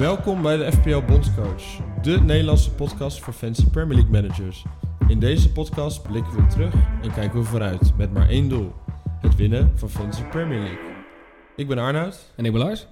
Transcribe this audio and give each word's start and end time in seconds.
Welkom 0.00 0.42
bij 0.42 0.56
de 0.56 0.72
FPL 0.72 1.00
Bondscoach, 1.00 1.62
de 2.02 2.20
Nederlandse 2.20 2.70
podcast 2.70 3.20
voor 3.20 3.32
fancy 3.32 3.66
Premier 3.66 3.94
League 3.94 4.12
managers. 4.12 4.64
In 5.08 5.18
deze 5.18 5.52
podcast 5.52 6.02
blikken 6.02 6.32
we 6.36 6.46
terug 6.46 6.74
en 7.02 7.12
kijken 7.12 7.38
we 7.38 7.44
vooruit 7.44 7.96
met 7.96 8.12
maar 8.12 8.28
één 8.28 8.48
doel: 8.48 8.72
het 9.20 9.36
winnen 9.36 9.78
van 9.78 9.90
fancy 9.90 10.22
Premier 10.22 10.58
League. 10.58 10.88
Ik 11.56 11.68
ben 11.68 11.78
Arnoud. 11.78 12.32
En 12.36 12.44
ik 12.44 12.52
ben 12.52 12.60
Lars. 12.60 12.86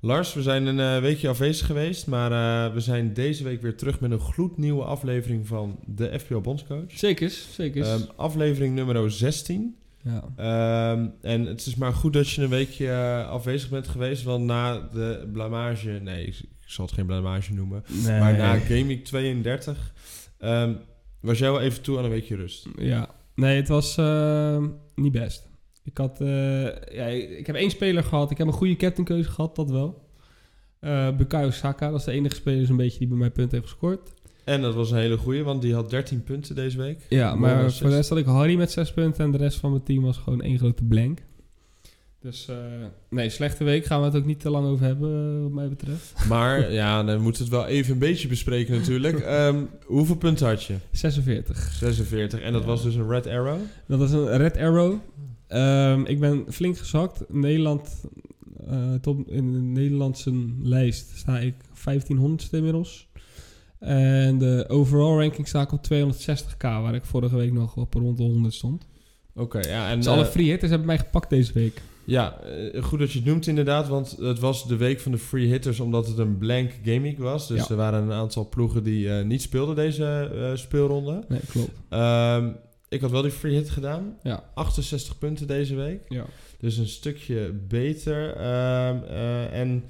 Lars, 0.00 0.34
we 0.34 0.42
zijn 0.42 0.66
een 0.66 0.80
eh, 0.80 1.02
weekje 1.02 1.28
afwezig 1.28 1.66
geweest, 1.66 2.06
maar 2.06 2.32
eh, 2.32 2.74
we 2.74 2.80
zijn 2.80 3.14
deze 3.14 3.44
week 3.44 3.62
weer 3.62 3.76
terug 3.76 4.00
met 4.00 4.10
een 4.10 4.20
gloednieuwe 4.20 4.84
aflevering 4.84 5.46
van 5.46 5.78
de 5.86 6.18
FPL 6.18 6.38
Bondscoach. 6.38 6.84
Zekers, 6.88 7.54
zekers. 7.54 7.88
Ehm, 7.88 8.02
aflevering 8.16 8.74
nummer 8.74 9.10
16. 9.10 9.76
Ja. 10.02 10.24
Ehm, 10.36 11.06
en 11.20 11.46
het 11.46 11.66
is 11.66 11.74
maar 11.74 11.92
goed 11.92 12.12
dat 12.12 12.30
je 12.30 12.42
een 12.42 12.48
weekje 12.48 12.88
eh, 12.90 13.28
afwezig 13.28 13.70
bent 13.70 13.88
geweest, 13.88 14.22
want 14.22 14.44
na 14.44 14.80
de 14.92 15.28
blamage, 15.32 15.90
nee, 15.90 16.24
ik, 16.26 16.40
zal 16.66 16.84
het 16.84 16.94
geen 16.94 17.06
blamage 17.06 17.54
noemen, 17.54 17.84
Nee. 18.04 18.20
maar 18.20 18.36
na 18.36 18.56
Game 18.58 18.86
Week 18.86 19.04
32 19.04 19.92
ehm, 20.38 20.72
was 21.20 21.38
jij 21.38 21.50
wel 21.50 21.60
even 21.60 21.82
toe 21.82 21.98
aan 21.98 22.04
een 22.04 22.10
weekje 22.10 22.36
rust. 22.36 22.66
Ja. 22.76 23.08
Nee, 23.34 23.56
het 23.56 23.68
was 23.68 23.96
eh, 23.96 24.64
niet 24.94 25.12
best. 25.12 25.48
Ik 25.84 25.96
had... 25.98 26.20
eh, 26.20 26.62
ja, 26.94 27.04
ik 27.38 27.46
heb 27.46 27.56
één 27.56 27.70
speler 27.70 28.02
gehad. 28.04 28.30
Ik 28.30 28.38
heb 28.38 28.46
een 28.46 28.52
goede 28.52 28.76
captainkeuze 28.76 29.30
gehad, 29.30 29.56
dat 29.56 29.70
wel. 29.70 30.08
Eh 30.80 31.16
Bukayo 31.16 31.50
Saka, 31.50 31.90
dat 31.90 31.98
is 31.98 32.04
de 32.04 32.12
enige 32.12 32.34
speler 32.34 32.66
zo'n 32.66 32.76
beetje 32.76 32.98
die 32.98 33.08
bij 33.08 33.16
mij 33.16 33.30
punten 33.30 33.58
heeft 33.58 33.70
gescoord. 33.70 34.12
En 34.50 34.62
dat 34.62 34.74
was 34.74 34.90
een 34.90 34.98
hele 34.98 35.16
goeie, 35.16 35.42
want 35.42 35.62
die 35.62 35.74
had 35.74 35.90
13 35.90 36.22
punten 36.24 36.54
deze 36.54 36.78
week. 36.78 37.06
Ja, 37.08 37.28
Mooi 37.34 37.40
maar 37.52 37.64
assist. 37.64 37.80
voor 37.80 37.90
de 37.90 37.96
rest 37.96 38.08
had 38.08 38.18
ik 38.18 38.24
Harry 38.26 38.56
met 38.56 38.70
zes 38.70 38.92
punten 38.92 39.24
en 39.24 39.30
de 39.30 39.38
rest 39.38 39.58
van 39.58 39.70
mijn 39.70 39.82
team 39.82 40.02
was 40.02 40.16
gewoon 40.16 40.42
één 40.42 40.58
grote 40.58 40.84
blank. 40.84 41.18
Dus 42.20 42.48
eh, 42.48 42.56
nee, 43.10 43.28
slechte 43.30 43.64
week. 43.64 43.84
Gaan 43.84 44.00
we 44.00 44.06
het 44.06 44.16
ook 44.16 44.24
niet 44.24 44.40
te 44.40 44.50
lang 44.50 44.66
over 44.66 44.84
hebben, 44.86 45.34
eh, 45.36 45.42
wat 45.42 45.50
mij 45.52 45.68
betreft. 45.68 46.14
Maar 46.28 46.72
ja, 46.82 47.02
dan 47.04 47.20
moeten 47.20 47.42
we 47.44 47.48
het 47.48 47.56
wel 47.58 47.66
even 47.74 47.92
een 47.92 47.98
beetje 47.98 48.28
bespreken 48.28 48.78
natuurlijk. 48.78 49.20
Ehm, 49.40 49.64
hoeveel 49.86 50.16
punten 50.16 50.46
had 50.46 50.62
je? 50.64 50.74
46. 50.92 51.58
46. 51.72 52.40
En 52.40 52.52
dat 52.52 52.60
Ja. 52.62 52.66
was 52.68 52.82
dus 52.82 52.94
een 52.94 53.08
red 53.08 53.26
arrow. 53.26 53.58
Dat 53.86 54.00
is 54.00 54.12
een 54.12 54.36
Red 54.36 54.56
Arrow. 54.56 54.94
Ehm, 55.46 56.04
ik 56.04 56.20
ben 56.20 56.44
flink 56.48 56.78
gezakt. 56.78 57.24
Nederland, 57.28 58.04
eh, 58.68 58.94
top, 58.94 59.28
in 59.30 59.52
de 59.52 59.58
Nederlandse 59.58 60.32
lijst 60.62 61.10
sta 61.16 61.38
ik 61.38 61.54
1500ste 61.74 62.50
inmiddels. 62.56 63.08
En 63.80 64.38
de 64.38 64.64
overall 64.68 65.18
ranking 65.18 65.48
sta 65.48 65.60
ik 65.62 65.72
op 65.72 65.84
260k, 65.92 66.58
waar 66.58 66.94
ik 66.94 67.04
vorige 67.04 67.36
week 67.36 67.52
nog 67.52 67.76
op 67.76 67.94
rond 67.94 68.16
de 68.16 68.22
100 68.22 68.54
stond. 68.54 68.86
Oké, 69.34 69.58
ja. 69.58 69.90
En, 69.90 69.96
Dus 69.96 70.06
alle 70.06 70.24
eh, 70.24 70.28
free 70.30 70.46
hitters 70.48 70.70
hebben 70.70 70.86
mij 70.88 70.98
gepakt 70.98 71.30
deze 71.30 71.52
week. 71.52 71.82
Ja, 72.04 72.40
eh, 72.40 72.82
goed 72.82 72.98
dat 72.98 73.12
je 73.12 73.18
het 73.18 73.28
noemt 73.28 73.46
inderdaad, 73.46 73.88
want 73.88 74.16
het 74.20 74.38
was 74.38 74.68
de 74.68 74.76
week 74.76 75.00
van 75.00 75.12
de 75.12 75.18
free 75.18 75.46
hitters 75.46 75.80
omdat 75.80 76.06
het 76.06 76.18
een 76.18 76.38
blank 76.38 76.70
week 76.84 77.18
was. 77.18 77.48
Dus 77.48 77.58
Ja. 77.60 77.68
er 77.68 77.76
waren 77.76 78.02
een 78.02 78.12
aantal 78.12 78.48
ploegen 78.48 78.82
die 78.82 79.10
eh, 79.18 79.24
niet 79.24 79.42
speelden 79.42 79.74
deze 79.76 80.52
speelronde. 80.54 81.24
Nee, 81.28 81.40
klopt. 81.48 81.70
Ehm, 81.88 82.48
ik 82.88 83.00
had 83.00 83.10
wel 83.10 83.22
die 83.22 83.30
free 83.30 83.54
hit 83.54 83.70
gedaan. 83.70 84.16
Ja. 84.22 84.44
68 84.54 85.18
punten 85.18 85.46
deze 85.46 85.74
week. 85.74 86.00
Ja. 86.08 86.24
Dus 86.58 86.76
een 86.76 86.88
stukje 86.88 87.52
beter. 87.68 88.32
Ehm, 88.36 88.96
eh, 89.04 89.60
en 89.60 89.84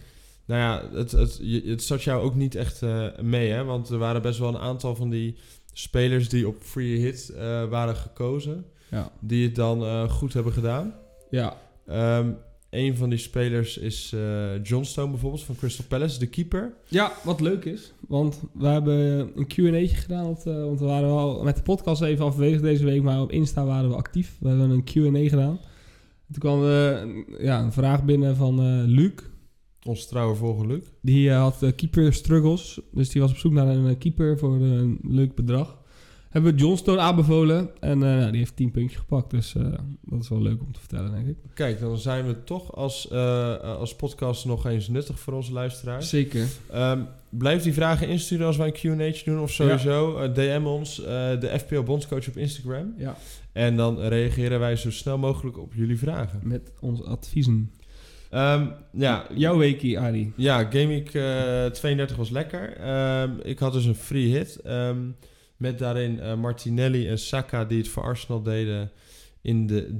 nou 0.51 0.62
ja, 0.62 0.98
het, 0.98 1.11
het, 1.11 1.41
het 1.65 1.83
zat 1.83 2.03
jou 2.03 2.23
ook 2.23 2.34
niet 2.34 2.55
echt 2.55 2.83
eh, 2.83 3.06
mee, 3.20 3.51
hè? 3.51 3.65
Want 3.65 3.89
er 3.89 3.98
waren 3.98 4.23
best 4.23 4.39
wel 4.39 4.48
een 4.48 4.61
aantal 4.61 4.97
van 4.97 5.11
die 5.11 5.37
spelers 5.73 6.29
die 6.29 6.48
op 6.48 6.56
free 6.62 6.98
hit 6.98 7.29
eh, 7.29 7.65
waren 7.65 7.97
gekozen. 7.97 8.65
Ja. 8.91 9.12
Die 9.21 9.47
het 9.47 9.55
dan 9.55 9.84
eh, 9.84 10.11
goed 10.11 10.33
hebben 10.33 10.53
gedaan. 10.53 10.95
Ja. 11.31 11.56
Ehm 11.87 12.31
een 12.71 12.97
van 12.97 13.09
die 13.10 13.19
spelers 13.19 13.78
is 13.78 14.12
eh 14.15 14.62
Johnstone 14.62 15.10
bijvoorbeeld 15.10 15.43
van 15.43 15.56
Crystal 15.56 15.84
Palace, 15.89 16.19
de 16.19 16.27
keeper. 16.27 16.75
ja, 16.89 17.12
wat 17.25 17.41
leuk 17.41 17.65
is, 17.65 17.93
want 18.09 18.41
we 18.53 18.66
hebben 18.66 19.31
een 19.34 19.47
Q&A'tje 19.47 19.97
gedaan. 19.97 20.27
Op 20.27 20.43
want 20.44 20.81
we 20.81 20.87
waren 20.87 21.09
wel 21.09 21.43
met 21.43 21.56
de 21.56 21.62
podcast 21.62 22.03
even 22.03 22.25
afwezig 22.25 22.60
deze 22.60 22.84
week, 22.84 23.03
maar 23.03 23.21
op 23.21 23.33
Insta 23.33 23.65
waren 23.65 23.89
we 23.89 23.97
actief. 23.97 24.37
We 24.41 24.49
hebben 24.49 24.71
een 24.71 24.84
Q&A 24.84 25.28
gedaan. 25.28 25.60
Toen 26.33 26.39
kwam 26.39 26.65
ja, 27.39 27.62
een 27.62 27.72
vraag 27.72 28.05
binnen 28.05 28.37
van 28.37 28.84
Luc. 28.84 29.12
Ons 29.84 30.06
trouwe 30.06 30.34
volger 30.34 30.66
Luc. 30.66 30.82
Die 31.00 31.30
eh, 31.30 31.38
had 31.38 31.62
eh, 31.62 31.72
keeper 31.76 32.12
struggles. 32.12 32.80
Dus 32.92 33.08
die 33.08 33.20
was 33.20 33.30
op 33.30 33.36
zoek 33.36 33.52
naar 33.52 33.66
een 33.66 33.88
eh, 33.88 33.98
keeper 33.98 34.38
voor 34.38 34.54
een 34.54 34.98
leuk 35.02 35.34
bedrag. 35.34 35.78
Hebben 36.30 36.52
we 36.54 36.58
Johnstone 36.58 36.98
aanbevolen. 37.00 37.70
En 37.80 37.98
nou, 37.98 38.30
die 38.30 38.38
heeft 38.38 38.56
10 38.56 38.70
puntjes 38.70 38.98
gepakt. 38.98 39.30
Dus 39.30 39.54
dat 40.02 40.22
is 40.22 40.28
wel 40.28 40.42
leuk 40.42 40.60
om 40.60 40.72
te 40.72 40.80
vertellen, 40.80 41.12
denk 41.12 41.26
ik. 41.26 41.36
Kijk, 41.54 41.80
dan 41.80 41.98
zijn 41.98 42.26
we 42.26 42.44
toch 42.44 42.74
als, 42.74 43.10
als 43.62 43.96
podcast 43.96 44.44
nog 44.44 44.66
eens 44.66 44.88
nuttig 44.88 45.18
voor 45.18 45.32
onze 45.32 45.52
luisteraars. 45.52 46.08
Zeker. 46.08 46.47
Ehm, 46.70 47.02
blijf 47.28 47.62
die 47.62 47.72
vragen 47.72 48.08
insturen 48.08 48.47
als 48.47 48.56
wij 48.56 48.66
een 48.66 48.98
Q&A 48.98 49.30
doen 49.30 49.41
of 49.41 49.50
sowieso. 49.50 50.32
DM 50.32 50.62
ons, 50.64 50.97
de 51.41 51.58
FPL 51.58 51.82
Bondscoach 51.82 52.28
op 52.28 52.36
Instagram. 52.36 52.94
Ja. 52.97 53.16
En 53.52 53.76
dan 53.76 54.00
reageren 54.00 54.60
wij 54.60 54.76
zo 54.76 54.91
snel 54.91 55.18
mogelijk 55.18 55.58
op 55.58 55.74
jullie 55.74 55.98
vragen. 55.98 56.41
Met 56.42 56.72
onze 56.80 57.04
adviezen. 57.04 57.70
Ehm, 58.30 58.66
ja, 58.92 59.26
Jouw 59.34 59.56
weekie, 59.58 59.98
Arie. 60.00 60.32
Ja, 60.36 60.58
Game 60.58 60.86
Week 60.86 61.14
eh, 61.14 61.66
32 61.66 62.16
was 62.16 62.30
lekker. 62.30 62.76
Ehm, 62.76 63.30
ik 63.42 63.58
had 63.58 63.72
dus 63.72 63.84
een 63.84 63.94
free 63.94 64.36
hit. 64.36 64.56
ehm, 64.60 64.98
met 65.56 65.78
daarin 65.78 66.20
eh, 66.20 66.34
Martinelli 66.34 67.08
en 67.08 67.18
Saka 67.18 67.64
die 67.64 67.78
het 67.78 67.88
voor 67.88 68.02
Arsenal 68.02 68.42
deden 68.42 68.91
in 69.42 69.66
de 69.66 69.96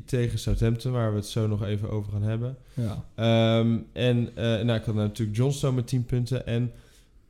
3-3 0.00 0.04
tegen 0.04 0.38
Southampton, 0.38 0.92
waar 0.92 1.10
we 1.10 1.16
het 1.16 1.26
zo 1.26 1.46
nog 1.46 1.64
even 1.64 1.90
over 1.90 2.12
gaan 2.12 2.22
hebben. 2.22 2.56
Ja. 2.74 3.04
En 3.92 4.30
eh, 4.34 4.44
nou, 4.44 4.78
ik 4.78 4.84
had 4.84 4.94
natuurlijk 4.94 5.36
Johnstone 5.38 5.74
met 5.74 5.86
10 5.86 6.04
punten. 6.04 6.46
En 6.46 6.72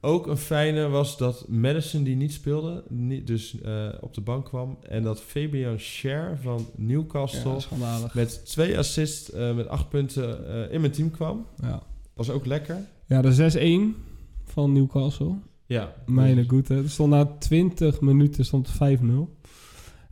ook 0.01 0.27
een 0.27 0.37
fijne 0.37 0.89
was 0.89 1.19
dat 1.19 1.49
Madison, 1.49 2.03
die 2.03 2.17
niet 2.17 2.33
speelde, 2.33 2.85
niet, 2.89 3.27
dus 3.27 3.61
eh, 3.61 3.89
op 4.01 4.15
de 4.15 4.21
bank 4.21 4.45
kwam. 4.45 4.79
En 4.89 5.03
dat 5.03 5.21
Fabian 5.21 5.79
Scher 5.79 6.39
van 6.43 6.67
Newcastle 6.77 7.59
ja 7.79 8.11
met 8.15 8.47
twee 8.47 8.79
assists, 8.79 9.31
eh, 9.31 9.55
met 9.55 9.69
8 9.69 9.89
punten 9.89 10.49
eh, 10.49 10.73
in 10.73 10.81
mijn 10.81 10.93
team 10.93 11.11
kwam. 11.11 11.47
Ja. 11.63 11.83
Was 12.15 12.31
ook 12.31 12.47
lekker. 12.47 12.77
ja, 13.07 13.23
de 13.23 13.33
6-1 13.33 13.97
van 14.45 14.73
Newcastle. 14.73 15.35
Ja. 15.67 15.95
Mijn 16.07 16.49
goede. 16.49 16.75
Er 16.75 16.91
stond 16.91 17.11
na 17.11 17.25
20 17.25 18.01
minuten 18.01 18.45
stond 18.45 18.69
het 18.73 19.01
5-0. 19.01 19.05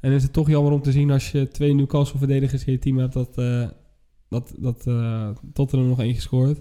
En 0.01 0.13
is 0.13 0.23
het 0.23 0.33
toch 0.33 0.49
jammer 0.49 0.73
om 0.73 0.83
te 0.83 0.93
zien 0.93 1.11
als 1.11 1.31
je 1.31 1.49
twee 1.49 1.75
Newcastle-verdedigers 1.75 2.65
in 2.65 2.73
je 2.73 2.79
team 2.79 2.99
hebt... 2.99 3.13
dat, 3.13 3.35
dat, 4.29 4.55
dat 4.59 4.87
eh 4.87 5.31
Tottenham 5.53 5.89
nog 5.89 6.01
eentje 6.01 6.21
scoort. 6.21 6.61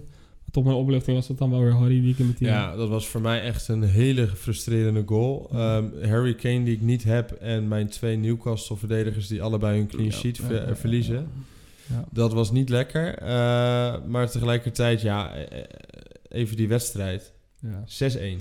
Tot 0.50 0.64
mijn 0.64 0.76
opluchting 0.76 1.16
was 1.16 1.26
dat 1.26 1.38
dan 1.38 1.50
wel 1.50 1.60
weer 1.60 1.72
Harry 1.72 2.00
die 2.00 2.10
ik 2.12 2.18
in 2.18 2.24
mijn 2.24 2.36
team 2.36 2.50
Ja, 2.50 2.76
dat 2.76 2.88
was 2.88 3.08
voor 3.08 3.20
mij 3.20 3.42
echt 3.42 3.68
een 3.68 3.82
hele 3.82 4.26
frustrerende 4.26 5.02
goal. 5.06 5.48
Ehm, 5.52 5.84
Harry 6.08 6.34
Kane 6.34 6.64
die 6.64 6.74
ik 6.74 6.80
niet 6.80 7.04
heb 7.04 7.30
en 7.30 7.68
mijn 7.68 7.88
twee 7.88 8.16
Newcastle-verdedigers 8.16 9.26
die 9.26 9.42
allebei 9.42 9.78
hun 9.78 9.86
clean 9.86 10.12
sheet 10.12 10.36
ja, 10.36 10.44
ver- 10.44 10.62
ja, 10.62 10.68
ja, 10.68 10.76
verliezen. 10.76 11.28
Ja. 11.86 12.04
Dat 12.12 12.32
was 12.32 12.50
niet 12.52 12.68
lekker. 12.68 13.14
Eh, 13.18 13.26
maar 14.06 14.30
tegelijkertijd, 14.30 15.00
ja, 15.00 15.34
eh, 15.34 15.58
eh, 15.58 15.64
even 16.28 16.56
die 16.56 16.68
wedstrijd. 16.68 17.32
Ja. 17.60 17.82
6-1. 17.86 18.40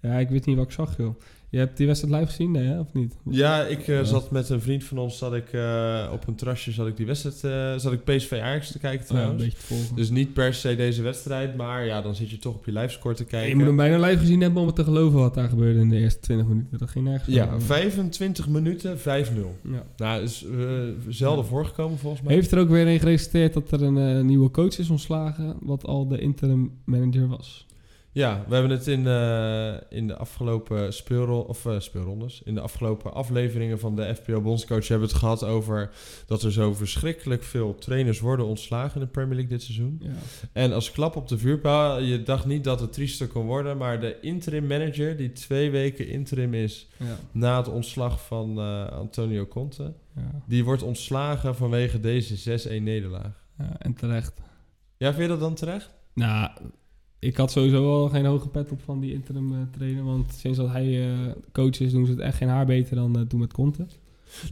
ja, 0.00 0.18
ik 0.18 0.28
weet 0.28 0.46
niet 0.46 0.56
wat 0.56 0.66
ik 0.66 0.72
zag, 0.72 0.96
joh. 0.96 1.14
Je 1.54 1.60
hebt 1.60 1.76
die 1.76 1.86
wedstrijd 1.86 2.14
live 2.14 2.26
gezien, 2.26 2.50
nee, 2.50 2.64
hè? 2.66 2.80
of 2.80 2.92
niet? 2.92 3.16
Ja, 3.30 3.62
ik 3.62 3.88
eh, 3.88 4.02
zat 4.02 4.30
met 4.30 4.48
een 4.48 4.60
vriend 4.60 4.84
van 4.84 4.98
ons, 4.98 5.18
zat 5.18 5.34
ik, 5.34 5.52
eh, 5.52 6.08
op 6.12 6.26
een 6.26 6.34
terrasje, 6.34 6.72
zat 6.72 6.86
ik 6.86 6.96
die 6.96 7.06
wedstrijd, 7.06 7.44
eh, 7.44 7.80
zat 7.82 7.92
ik 7.92 8.04
PSV 8.04 8.38
Ajax 8.42 8.70
te 8.72 8.78
kijken 8.78 8.98
Ja, 8.98 9.04
een 9.14 9.16
trouwens. 9.16 9.42
beetje 9.44 9.58
te 9.58 9.64
volgen. 9.64 9.96
dus 9.96 10.10
niet 10.10 10.32
per 10.32 10.54
se 10.54 10.76
deze 10.76 11.02
wedstrijd, 11.02 11.56
maar 11.56 11.86
ja, 11.86 12.02
dan 12.02 12.14
zit 12.14 12.30
je 12.30 12.38
toch 12.38 12.54
op 12.54 12.64
je 12.64 12.72
livescore 12.72 13.14
te 13.14 13.24
kijken. 13.24 13.48
je 13.48 13.56
moet 13.56 13.66
hem 13.66 13.76
bijna 13.76 14.06
live 14.06 14.18
gezien 14.18 14.40
hebben 14.40 14.60
om 14.60 14.66
het 14.66 14.76
te 14.76 14.84
geloven 14.84 15.18
wat 15.18 15.34
daar 15.34 15.48
gebeurde 15.48 15.80
in 15.80 15.88
de 15.88 15.96
eerste 15.96 16.20
20 16.20 16.46
minuten. 16.46 16.78
Dat 16.78 16.90
ging 16.90 17.04
nergens 17.04 17.34
Ja, 17.34 17.44
over. 17.44 17.62
25 17.62 18.48
minuten, 18.48 18.98
5-0. 18.98 19.56
Ja. 19.62 19.82
Nou, 19.96 20.22
is 20.22 20.44
zelden 21.08 21.44
Ja. 21.44 21.50
voorgekomen 21.50 21.98
volgens 21.98 22.22
mij. 22.22 22.34
Heeft 22.34 22.52
er 22.52 22.58
ook 22.58 22.68
weer 22.68 22.86
een 22.86 22.98
geresulteerd 23.00 23.54
dat 23.54 23.70
er 23.70 23.82
een 23.82 24.26
nieuwe 24.26 24.50
coach 24.50 24.78
is 24.78 24.90
ontslagen, 24.90 25.56
wat 25.60 25.84
al 25.84 26.08
de 26.08 26.18
interim 26.18 26.70
manager 26.84 27.28
was. 27.28 27.66
Ja, 28.14 28.44
we 28.48 28.54
hebben 28.54 28.72
het 28.72 28.86
in, 28.86 29.06
eh, 29.06 29.74
in 29.98 30.06
de 30.06 30.16
afgelopen 30.16 30.88
of, 31.48 31.66
eh, 31.66 31.80
speelrondes, 31.80 32.42
in 32.44 32.54
de 32.54 32.60
afgelopen 32.60 33.12
afleveringen 33.14 33.78
van 33.78 33.96
de 33.96 34.14
FPL 34.14 34.38
Bondscoach 34.40 34.88
hebben 34.88 35.06
we 35.06 35.12
het 35.12 35.22
gehad 35.22 35.44
over 35.44 35.90
dat 36.26 36.42
er 36.42 36.52
zo 36.52 36.72
verschrikkelijk 36.74 37.42
veel 37.42 37.74
trainers 37.74 38.20
worden 38.20 38.46
ontslagen 38.46 38.94
in 39.00 39.06
de 39.06 39.12
Premier 39.12 39.34
League 39.34 39.50
dit 39.50 39.62
seizoen. 39.62 40.00
Ja. 40.02 40.10
En 40.52 40.72
als 40.72 40.90
klap 40.90 41.16
op 41.16 41.28
de 41.28 41.38
vuurpaal, 41.38 42.00
je 42.00 42.22
dacht 42.22 42.46
niet 42.46 42.64
dat 42.64 42.80
het 42.80 42.92
triester 42.92 43.26
kon 43.26 43.46
worden, 43.46 43.76
maar 43.76 44.00
de 44.00 44.20
interim 44.20 44.66
manager 44.66 45.16
die 45.16 45.32
twee 45.32 45.70
weken 45.70 46.08
interim 46.08 46.54
is 46.54 46.88
Ja. 46.96 47.16
na 47.32 47.56
het 47.56 47.68
ontslag 47.68 48.26
van 48.26 48.58
eh, 48.58 48.86
Antonio 48.86 49.46
Conte, 49.46 49.92
Ja. 50.16 50.42
die 50.46 50.64
wordt 50.64 50.82
ontslagen 50.82 51.56
vanwege 51.56 52.00
deze 52.00 52.36
6-1 52.36 52.82
nederlaag. 52.82 53.46
ja, 53.58 53.76
en 53.78 53.94
terecht. 53.94 54.32
Ja, 54.96 55.08
vind 55.10 55.22
je 55.22 55.28
dat 55.28 55.40
dan 55.40 55.54
terecht? 55.54 55.90
Nou, 56.14 56.50
ik 57.24 57.36
had 57.36 57.50
sowieso 57.50 57.90
al 57.92 58.08
geen 58.08 58.24
hoge 58.24 58.48
pet 58.48 58.70
op 58.70 58.80
van 58.84 59.00
die 59.00 59.12
interim 59.12 59.52
eh, 59.52 59.58
trainer, 59.76 60.04
want 60.04 60.32
sinds 60.34 60.58
dat 60.58 60.68
hij 60.70 61.02
eh, 61.10 61.18
coach 61.52 61.80
is, 61.80 61.92
doen 61.92 62.04
ze 62.06 62.10
het 62.12 62.20
echt 62.20 62.36
geen 62.36 62.48
haar 62.48 62.66
beter 62.66 62.96
dan 62.96 63.16
eh, 63.18 63.22
toen 63.22 63.40
met 63.40 63.52
Conte. 63.52 63.86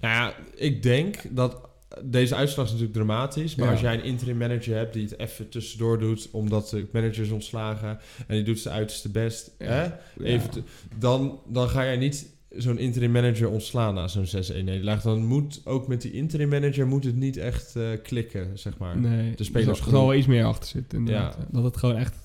Nou 0.01 0.15
ja, 0.15 0.35
ik 0.57 0.83
denk 0.83 1.17
dat 1.31 1.61
deze 2.05 2.35
uitslag 2.35 2.65
is 2.67 2.71
natuurlijk 2.73 2.99
dramatisch. 2.99 3.55
Maar 3.55 3.67
Ja. 3.67 3.73
als 3.73 3.81
jij 3.81 3.95
een 3.95 4.05
interim 4.05 4.37
manager 4.37 4.77
hebt 4.77 4.93
die 4.93 5.03
het 5.03 5.19
even 5.19 5.49
tussendoor 5.49 5.99
doet... 5.99 6.29
omdat 6.33 6.69
de 6.69 6.87
manager 6.93 7.23
is 7.23 7.31
ontslagen 7.31 7.99
en 8.27 8.35
die 8.37 8.43
doet 8.45 8.59
zijn 8.61 8.75
uiterste 8.75 9.09
best... 9.11 9.51
Ja. 9.59 9.67
Hè? 9.67 10.25
Even 10.25 10.51
te- 10.51 10.63
dan, 10.99 11.39
dan 11.49 11.69
ga 11.69 11.85
jij 11.85 11.97
niet 11.97 12.31
zo'n 12.57 12.79
interim 12.79 13.11
manager 13.11 13.49
ontslaan 13.51 13.95
na 13.95 14.09
zo'n 14.09 14.27
6-1 14.27 14.31
nederlaag. 14.65 15.03
Dan 15.03 15.25
moet 15.27 15.61
ook 15.65 15.89
met 15.89 16.03
die 16.03 16.13
interim 16.13 16.49
manager 16.49 16.87
moet 16.87 17.05
het 17.05 17.17
niet 17.17 17.37
echt 17.37 17.77
eh, 17.77 17.83
klikken, 18.03 18.59
zeg 18.59 18.79
maar. 18.79 18.99
Nee, 18.99 19.35
de 19.37 19.45
spelers 19.45 19.79
er 19.81 19.85
zal 19.91 20.07
wel 20.07 20.15
iets 20.15 20.27
meer 20.27 20.45
achter 20.45 20.69
zitten. 20.69 21.05
Dat 21.51 21.65
het 21.65 21.77
gewoon 21.77 21.97
echt 21.97 22.17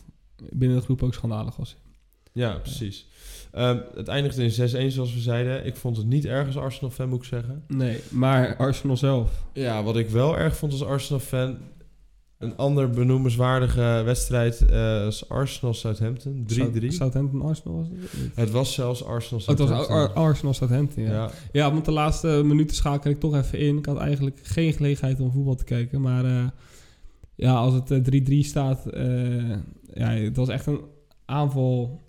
binnen 0.53 0.77
de 0.77 0.83
groep 0.83 1.03
ook 1.03 1.13
schandalig 1.13 1.55
was. 1.55 1.75
Ja, 2.33 2.53
precies. 2.53 3.07
Ehm, 3.51 3.77
het 3.95 4.07
eindigde 4.07 4.43
in 4.43 4.51
6-1 4.51 4.91
zoals 4.93 5.13
we 5.13 5.19
zeiden. 5.19 5.65
Ik 5.65 5.75
vond 5.75 5.97
het 5.97 6.05
niet 6.05 6.25
erg 6.25 6.45
als 6.47 6.57
Arsenal-fan, 6.57 7.09
moet 7.09 7.17
ik 7.19 7.23
zeggen. 7.27 7.63
Nee, 7.67 7.99
maar 8.09 8.55
Arsenal 8.57 8.97
zelf. 8.97 9.43
Ja, 9.53 9.83
wat 9.83 9.97
ik 9.97 10.09
wel 10.09 10.37
erg 10.37 10.55
vond 10.57 10.71
als 10.71 10.83
Arsenal-fan... 10.83 11.57
Een 12.37 12.55
ander 12.57 12.89
benoemenswaardige 12.89 14.01
wedstrijd 14.05 14.65
eh 14.65 15.05
is 15.07 15.29
Arsenal-Southampton. 15.29 16.45
3-3. 16.47 16.53
South- 16.53 16.93
Southampton 16.93 17.41
Arsenal 17.41 17.77
was 17.77 17.87
het? 17.91 18.35
Het 18.35 18.51
was 18.51 18.73
zelfs 18.73 19.01
Oh, 19.01 19.07
het 19.07 19.29
was 19.29 19.39
Arsenal-Southampton. 19.39 19.95
Ar- 19.95 20.09
Ar- 20.09 20.13
Arsenal 20.13 20.53
Southampton, 20.53 21.03
ja. 21.03 21.11
ja. 21.11 21.31
Ja, 21.51 21.71
want 21.71 21.85
de 21.85 21.91
laatste 21.91 22.41
minuten 22.45 22.75
schakel 22.75 23.11
ik 23.11 23.19
toch 23.19 23.35
even 23.35 23.59
in. 23.59 23.77
Ik 23.77 23.85
had 23.85 23.97
eigenlijk 23.97 24.39
geen 24.43 24.73
gelegenheid 24.73 25.19
om 25.19 25.31
voetbal 25.31 25.55
te 25.55 25.63
kijken. 25.63 26.01
Maar 26.01 26.25
eh, 26.25 26.47
ja, 27.35 27.53
als 27.55 27.73
het 27.73 27.91
eh, 27.91 28.43
3-3 28.43 28.45
staat... 28.47 28.85
eh, 28.85 29.03
ja, 29.97 30.09
het 30.09 30.35
was 30.35 30.49
echt 30.49 30.65
een 30.65 30.81
aanval 31.25 32.01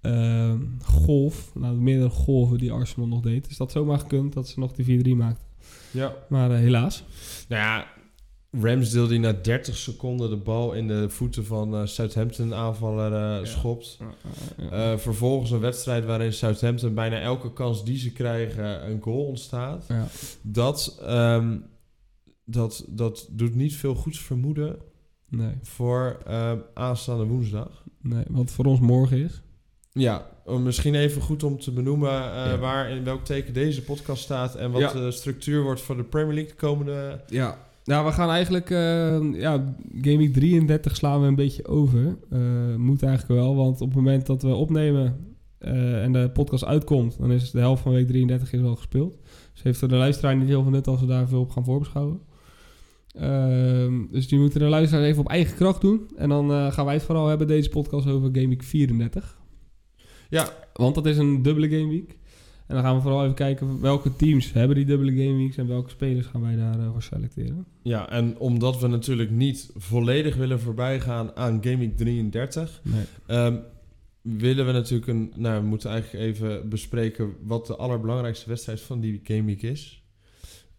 eh, 0.00 0.54
golf. 0.82 1.50
Nou, 1.54 1.74
meerdere 1.74 2.10
golven 2.10 2.58
die 2.58 2.72
Arsenal 2.72 3.08
nog 3.08 3.20
deed. 3.20 3.48
Dus 3.48 3.56
dat 3.56 3.72
zomaar 3.72 3.98
gekund 3.98 4.32
dat 4.32 4.48
ze 4.48 4.60
nog 4.60 4.72
die 4.72 5.14
4-3 5.14 5.16
maakten. 5.16 5.46
ja. 5.90 6.14
Maar 6.28 6.50
eh, 6.50 6.56
helaas. 6.56 7.04
Nou 7.48 7.62
ja, 7.62 7.86
Ramsdale 8.60 9.08
die 9.08 9.18
na 9.18 9.32
30 9.32 9.76
seconden 9.76 10.30
de 10.30 10.36
bal 10.36 10.72
in 10.72 10.88
de 10.88 11.08
voeten 11.08 11.44
van 11.44 11.74
eh, 11.74 11.86
Southampton 11.86 12.54
aanvaller 12.54 13.40
eh, 13.40 13.46
schopt. 13.46 13.98
Eh, 14.70 14.96
vervolgens 14.96 15.50
een 15.50 15.60
wedstrijd 15.60 16.04
waarin 16.04 16.32
Southampton 16.32 16.94
bijna 16.94 17.20
elke 17.20 17.52
kans 17.52 17.84
die 17.84 17.98
ze 17.98 18.12
krijgen 18.12 18.90
een 18.90 19.02
goal 19.02 19.24
ontstaat. 19.26 19.84
ja. 19.88 20.06
Dat, 20.42 20.98
ehm, 21.02 21.58
dat, 22.44 22.84
dat 22.88 23.28
doet 23.30 23.54
niet 23.54 23.76
veel 23.76 23.94
goeds 23.94 24.20
vermoeden 24.20 24.76
Nee, 25.28 25.54
voor 25.62 26.18
ehm, 26.26 26.56
aanstaande 26.74 27.24
woensdag. 27.24 27.84
nee, 28.02 28.24
wat 28.28 28.50
voor 28.50 28.64
ons 28.64 28.80
morgen 28.80 29.18
is. 29.18 29.42
Ja, 29.92 30.26
misschien 30.62 30.94
even 30.94 31.22
goed 31.22 31.42
om 31.42 31.58
te 31.58 31.72
benoemen 31.72 32.10
eh, 32.10 32.46
Ja. 32.50 32.58
waar 32.58 32.90
in 32.90 33.04
welk 33.04 33.24
teken 33.24 33.54
deze 33.54 33.82
podcast 33.82 34.22
staat 34.22 34.54
en 34.54 34.70
wat 34.70 34.80
Ja. 34.80 34.92
de 34.92 35.10
structuur 35.10 35.62
wordt 35.62 35.80
voor 35.80 35.96
de 35.96 36.02
Premier 36.04 36.34
League 36.34 36.50
de 36.52 36.56
komende... 36.58 37.20
Ja. 37.26 37.58
Nou, 37.84 38.06
we 38.06 38.12
gaan 38.12 38.30
eigenlijk... 38.30 38.70
eh, 38.70 39.40
ja, 39.40 39.74
Week 40.02 40.32
33 40.32 40.96
slaan 40.96 41.20
we 41.20 41.26
een 41.26 41.34
beetje 41.34 41.66
over. 41.66 42.18
Eh, 42.30 42.74
moet 42.76 43.02
eigenlijk 43.02 43.40
wel, 43.40 43.54
want 43.56 43.80
op 43.80 43.86
het 43.88 43.96
moment 43.96 44.26
dat 44.26 44.42
we 44.42 44.54
opnemen... 44.54 45.34
en 45.58 46.12
de 46.12 46.30
podcast 46.32 46.64
uitkomt... 46.64 47.18
dan 47.18 47.30
is 47.32 47.50
de 47.50 47.58
helft 47.58 47.82
van 47.82 47.92
week 47.92 48.06
33 48.06 48.52
is 48.52 48.60
wel 48.60 48.76
gespeeld. 48.76 49.18
Dus 49.52 49.62
heeft 49.62 49.78
voor 49.78 49.88
de 49.88 49.94
luisteraar 49.96 50.36
niet 50.36 50.48
heel 50.48 50.62
veel 50.62 50.70
nut... 50.72 50.86
als 50.86 51.00
we 51.00 51.06
daar 51.06 51.28
veel 51.28 51.40
op 51.40 51.50
gaan 51.50 51.64
voorbeschouwen. 51.64 52.20
Ehm, 53.16 54.02
dus 54.10 54.28
die 54.28 54.38
moeten 54.38 54.60
de 54.60 54.66
luisteraar 54.66 55.04
even 55.04 55.20
op 55.22 55.28
eigen 55.28 55.56
kracht 55.56 55.80
doen. 55.80 56.10
En 56.16 56.28
dan 56.28 56.50
eh, 56.50 56.72
gaan 56.72 56.84
wij 56.84 56.94
het 56.94 57.02
vooral 57.02 57.26
hebben, 57.26 57.46
deze 57.46 57.68
podcast, 57.68 58.06
over 58.06 58.28
Game 58.32 58.48
Week 58.48 58.62
34. 58.62 59.38
Ja, 60.30 60.48
Want 60.72 60.94
dat 60.94 61.06
is 61.06 61.18
een 61.18 61.42
dubbele 61.42 61.68
Game 61.68 61.88
Week. 61.88 62.16
En 62.66 62.74
dan 62.74 62.84
gaan 62.84 62.96
we 62.96 63.02
vooral 63.02 63.22
even 63.22 63.34
kijken 63.34 63.80
welke 63.80 64.16
teams 64.16 64.52
hebben 64.52 64.76
die 64.76 64.84
dubbele 64.84 65.10
Game 65.24 65.36
Weeks... 65.36 65.56
en 65.56 65.66
welke 65.66 65.90
spelers 65.90 66.26
gaan 66.26 66.40
wij 66.42 66.56
daarvoor 66.56 67.02
selecteren. 67.02 67.66
Ja, 67.82 68.10
en 68.10 68.38
omdat 68.38 68.80
we 68.80 68.86
natuurlijk 68.86 69.30
niet 69.30 69.70
volledig 69.76 70.36
willen 70.36 70.60
voorbijgaan 70.60 71.36
aan 71.36 71.58
Gaming 71.64 71.96
33, 71.96 72.80
Nee. 72.84 73.04
ehm, 73.26 73.56
willen 74.22 74.66
we 74.66 74.72
natuurlijk 74.72 75.08
een. 75.08 75.32
Nou, 75.36 75.60
we 75.62 75.66
moeten 75.68 75.90
eigenlijk 75.90 76.24
even 76.24 76.68
bespreken 76.68 77.32
wat 77.42 77.66
de 77.66 77.76
allerbelangrijkste 77.76 78.48
wedstrijd 78.48 78.80
van 78.80 79.00
die 79.00 79.20
Gameweek 79.22 79.62
is. 79.62 80.04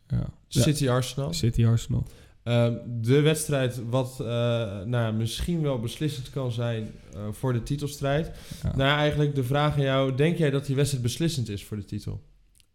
Ja. 0.08 0.30
City 0.48 0.90
Arsenal. 0.90 1.34
City 1.34 1.66
Arsenal. 1.66 2.06
Ehm, 2.48 2.76
de 3.02 3.22
wedstrijd 3.22 3.82
wat 3.90 4.20
eh, 4.20 4.26
nou, 4.86 5.14
misschien 5.14 5.62
wel 5.62 5.80
beslissend 5.80 6.30
kan 6.30 6.52
zijn 6.52 6.92
eh, 7.14 7.20
voor 7.32 7.54
de 7.54 7.64
titelstrijd. 7.64 8.32
Ja. 8.64 8.76
Nou, 8.76 8.98
eigenlijk 9.00 9.36
de 9.36 9.44
vraag 9.44 9.76
aan 9.76 9.82
jou: 9.82 10.16
denk 10.16 10.38
jij 10.38 10.50
dat 10.50 10.66
die 10.66 10.76
wedstrijd 10.76 11.04
beslissend 11.04 11.50
is 11.50 11.64
voor 11.66 11.78
de 11.78 11.86
titel? 11.86 12.22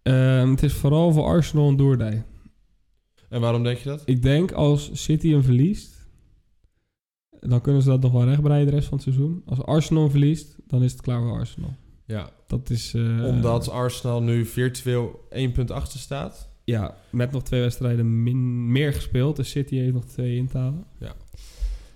Ehm, 0.02 0.50
het 0.50 0.62
is 0.62 0.72
vooral 0.72 1.12
voor 1.12 1.24
Arsenal 1.24 1.68
een 1.68 1.76
doordij. 1.76 2.24
En 3.28 3.40
waarom 3.40 3.62
denk 3.62 3.78
je 3.78 3.88
dat? 3.88 4.02
Ik 4.04 4.22
denk 4.22 4.52
als 4.52 4.90
City 4.92 5.30
hem 5.30 5.42
verliest, 5.42 6.06
dan 7.40 7.60
kunnen 7.60 7.82
ze 7.82 7.88
dat 7.88 8.00
nog 8.00 8.12
wel 8.12 8.24
rechtbreiden 8.24 8.68
de 8.70 8.74
rest 8.74 8.88
van 8.88 8.98
het 8.98 9.06
seizoen. 9.06 9.42
Als 9.46 9.62
Arsenal 9.62 10.10
verliest, 10.10 10.56
dan 10.66 10.82
is 10.82 10.92
het 10.92 11.00
klaar 11.00 11.20
voor 11.20 11.32
Arsenal. 11.32 11.74
Ja, 12.06 12.30
Dat 12.46 12.70
is... 12.70 12.94
eh, 12.94 13.24
omdat 13.24 13.70
Arsenal 13.70 14.22
nu 14.22 14.44
virtueel 14.44 15.26
1 15.30 15.52
punt 15.52 15.70
achter 15.70 15.98
staat. 15.98 16.50
Ja, 16.64 16.94
met 17.10 17.30
nog 17.32 17.42
twee 17.42 17.60
wedstrijden 17.60 18.22
min, 18.22 18.72
meer 18.72 18.92
gespeeld. 18.92 19.36
Dus 19.36 19.50
City 19.50 19.76
heeft 19.76 19.92
nog 19.92 20.04
twee 20.04 20.36
in 20.36 20.48
te 20.48 20.58
halen. 20.58 20.84
Ja. 20.98 21.12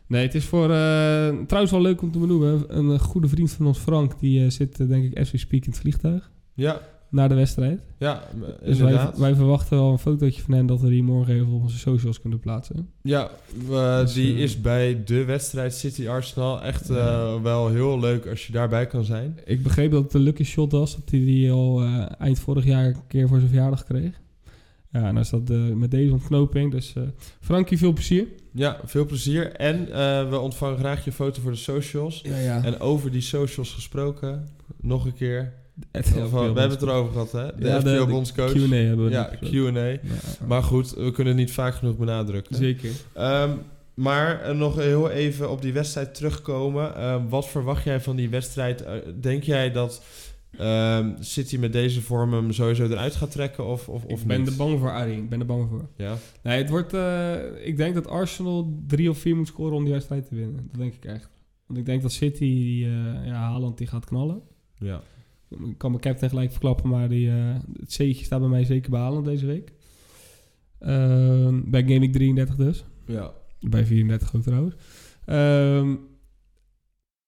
Nee, 0.06 0.22
het 0.22 0.34
is 0.34 0.44
voor... 0.44 0.62
eh, 0.70 1.28
trouwens 1.46 1.70
wel 1.72 1.80
leuk 1.80 2.02
om 2.02 2.12
te 2.12 2.18
benoemen. 2.18 2.64
Een 2.78 2.90
eh, 2.92 2.98
goede 2.98 3.28
vriend 3.28 3.52
van 3.52 3.66
ons, 3.66 3.78
Frank, 3.78 4.20
die 4.20 4.44
eh, 4.44 4.50
zit 4.50 4.88
denk 4.88 5.04
ik 5.04 5.18
as 5.18 5.30
we 5.30 5.38
speak 5.38 5.64
in 5.64 5.70
het 5.70 5.80
vliegtuig. 5.80 6.30
Ja, 6.54 6.80
Na 7.10 7.28
de 7.28 7.34
wedstrijd. 7.34 7.80
ja 7.98 8.22
Dus 8.64 8.78
wij, 8.78 8.88
inderdaad. 8.90 9.18
wij 9.18 9.34
verwachten 9.34 9.76
wel 9.78 9.92
een 9.92 9.98
fotootje 9.98 10.42
van 10.42 10.54
hem 10.54 10.66
dat 10.66 10.80
we 10.80 10.88
die 10.88 11.02
morgen 11.02 11.34
even 11.34 11.52
op 11.52 11.62
onze 11.62 11.78
socials 11.78 12.20
kunnen 12.20 12.40
plaatsen. 12.40 12.90
Ja, 13.02 13.30
Dus, 14.02 14.12
die 14.12 14.34
is 14.36 14.60
bij 14.60 15.04
de 15.04 15.24
wedstrijd 15.24 15.74
City 15.74 16.08
Arsenal 16.08 16.62
echt 16.62 16.88
Ja. 16.88 17.40
wel 17.40 17.68
heel 17.68 18.00
leuk 18.00 18.26
als 18.26 18.46
je 18.46 18.52
daarbij 18.52 18.86
kan 18.86 19.04
zijn. 19.04 19.38
Ik 19.44 19.62
begreep 19.62 19.90
dat 19.90 20.02
het 20.02 20.14
een 20.14 20.20
lucky 20.20 20.44
shot 20.44 20.72
was, 20.72 20.94
dat 20.96 21.10
hij 21.10 21.20
die 21.20 21.50
al 21.52 21.82
eind 22.18 22.38
vorig 22.38 22.64
jaar 22.64 22.86
een 22.86 22.96
keer 23.06 23.28
voor 23.28 23.38
zijn 23.38 23.50
verjaardag 23.50 23.84
kreeg. 23.84 24.20
Ja, 25.00 25.06
en 25.08 25.14
dan 25.14 25.22
is 25.22 25.30
dat 25.30 25.50
eh, 25.50 25.56
met 25.56 25.90
deze 25.90 26.12
ontknoping. 26.12 26.70
Dus 26.70 26.92
eh 26.96 27.02
Frankie, 27.40 27.78
veel 27.78 27.92
plezier. 27.92 28.26
Ja, 28.52 28.80
veel 28.84 29.04
plezier. 29.06 29.52
En 29.52 29.92
eh, 29.92 30.28
we 30.28 30.38
ontvangen 30.38 30.78
graag 30.78 31.04
je 31.04 31.12
foto 31.12 31.40
voor 31.40 31.50
de 31.50 31.56
socials. 31.56 32.20
Ja, 32.24 32.38
ja. 32.38 32.64
En 32.64 32.80
over 32.80 33.10
die 33.10 33.20
socials 33.20 33.72
gesproken, 33.74 34.48
nog 34.80 35.04
een 35.04 35.14
keer. 35.14 35.52
Of, 35.92 36.30
we 36.30 36.38
hebben 36.38 36.70
het 36.70 36.82
erover 36.82 37.12
gehad, 37.12 37.32
hè? 37.32 37.46
De 37.58 37.66
Ja, 37.68 37.78
de- 37.80 37.90
FPO 37.96 38.04
de 38.06 38.10
bondscoach. 38.12 38.52
Q&A 38.52 38.74
hebben 38.74 39.04
we 39.04 39.10
Ja. 39.10 39.30
Q&A. 39.40 39.86
Ja, 39.86 39.98
Maar 40.46 40.62
goed, 40.62 40.90
we 40.94 41.10
kunnen 41.10 41.32
het 41.32 41.42
niet 41.42 41.52
vaak 41.52 41.74
genoeg 41.74 41.96
benadrukken. 41.96 42.56
Zeker. 42.56 42.90
Ehm, 43.12 43.50
maar 43.94 44.56
nog 44.56 44.76
heel 44.76 45.10
even 45.10 45.50
op 45.50 45.62
die 45.62 45.72
wedstrijd 45.72 46.14
terugkomen. 46.14 46.96
Ehm, 46.96 47.28
wat 47.28 47.48
verwacht 47.48 47.84
jij 47.84 48.00
van 48.00 48.16
die 48.16 48.28
wedstrijd? 48.30 48.84
Denk 49.20 49.42
jij 49.42 49.72
dat 49.72 50.02
ehm, 50.58 51.14
City 51.22 51.56
met 51.58 51.72
deze 51.72 52.02
vorm 52.02 52.32
hem 52.32 52.52
sowieso 52.52 52.84
eruit 52.84 53.14
gaat 53.14 53.30
trekken 53.30 53.66
of, 53.66 53.88
of, 53.88 54.04
of 54.04 54.20
ik 54.20 54.26
ben 54.26 54.38
niet? 54.40 54.48
er 54.50 54.56
bang 54.56 54.78
voor, 54.78 54.90
Arie. 54.90 55.16
Ik 55.16 55.28
ben 55.28 55.40
er 55.40 55.46
bang 55.46 55.68
voor. 55.68 55.88
Ja, 55.96 56.16
Nee, 56.42 56.58
het 56.58 56.70
wordt... 56.70 56.92
eh, 56.94 57.66
ik 57.66 57.76
denk 57.76 57.94
dat 57.94 58.06
Arsenal 58.08 58.82
drie 58.86 59.10
of 59.10 59.18
vier 59.18 59.36
moet 59.36 59.46
scoren 59.46 59.76
om 59.76 59.84
die 59.84 59.92
wedstrijd 59.92 60.28
te 60.28 60.34
winnen. 60.34 60.56
Dat 60.70 60.80
denk 60.80 60.94
ik 60.94 61.04
echt. 61.04 61.28
Want 61.66 61.78
ik 61.78 61.86
denk 61.86 62.02
dat 62.02 62.12
City, 62.12 62.38
die, 62.38 62.84
eh, 62.84 63.26
ja, 63.26 63.32
Haaland, 63.34 63.78
die 63.78 63.86
gaat 63.86 64.04
knallen. 64.04 64.40
ja. 64.78 65.02
Ik 65.48 65.78
kan 65.78 65.90
mijn 65.90 66.02
captain 66.02 66.30
gelijk 66.30 66.50
verklappen, 66.50 66.88
maar 66.90 67.08
die, 67.08 67.30
eh, 67.30 67.54
het 67.78 67.88
C'tje 67.88 68.14
staat 68.24 68.40
bij 68.40 68.48
mij 68.48 68.64
zeker 68.64 68.90
bij 68.90 69.00
Haaland 69.00 69.24
deze 69.24 69.46
week. 69.46 69.72
Ehm, 70.78 71.60
bij 71.64 71.84
Week 71.84 72.12
33 72.12 72.56
dus. 72.56 72.84
ja. 73.06 73.32
Bij 73.60 73.84
34 73.86 74.34
ook 74.34 74.42
trouwens. 74.42 74.74
Ehm, 75.24 75.94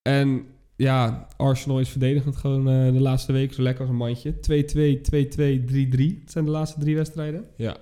en 0.01 0.45
ja, 0.79 1.27
Arsenal 1.37 1.79
is 1.79 1.89
verdedigend 1.89 2.35
gewoon 2.35 2.69
eh, 2.69 2.93
de 2.93 2.99
laatste 2.99 3.31
week 3.31 3.53
zo 3.53 3.61
lekker 3.61 3.81
als 3.81 3.89
een 3.89 3.95
mandje. 3.95 4.33
2-2, 4.33 5.01
2-2, 5.01 5.65
3-3. 5.65 6.19
Dat 6.19 6.31
zijn 6.31 6.45
de 6.45 6.51
laatste 6.51 6.79
drie 6.79 6.95
wedstrijden. 6.95 7.45
Ja. 7.55 7.77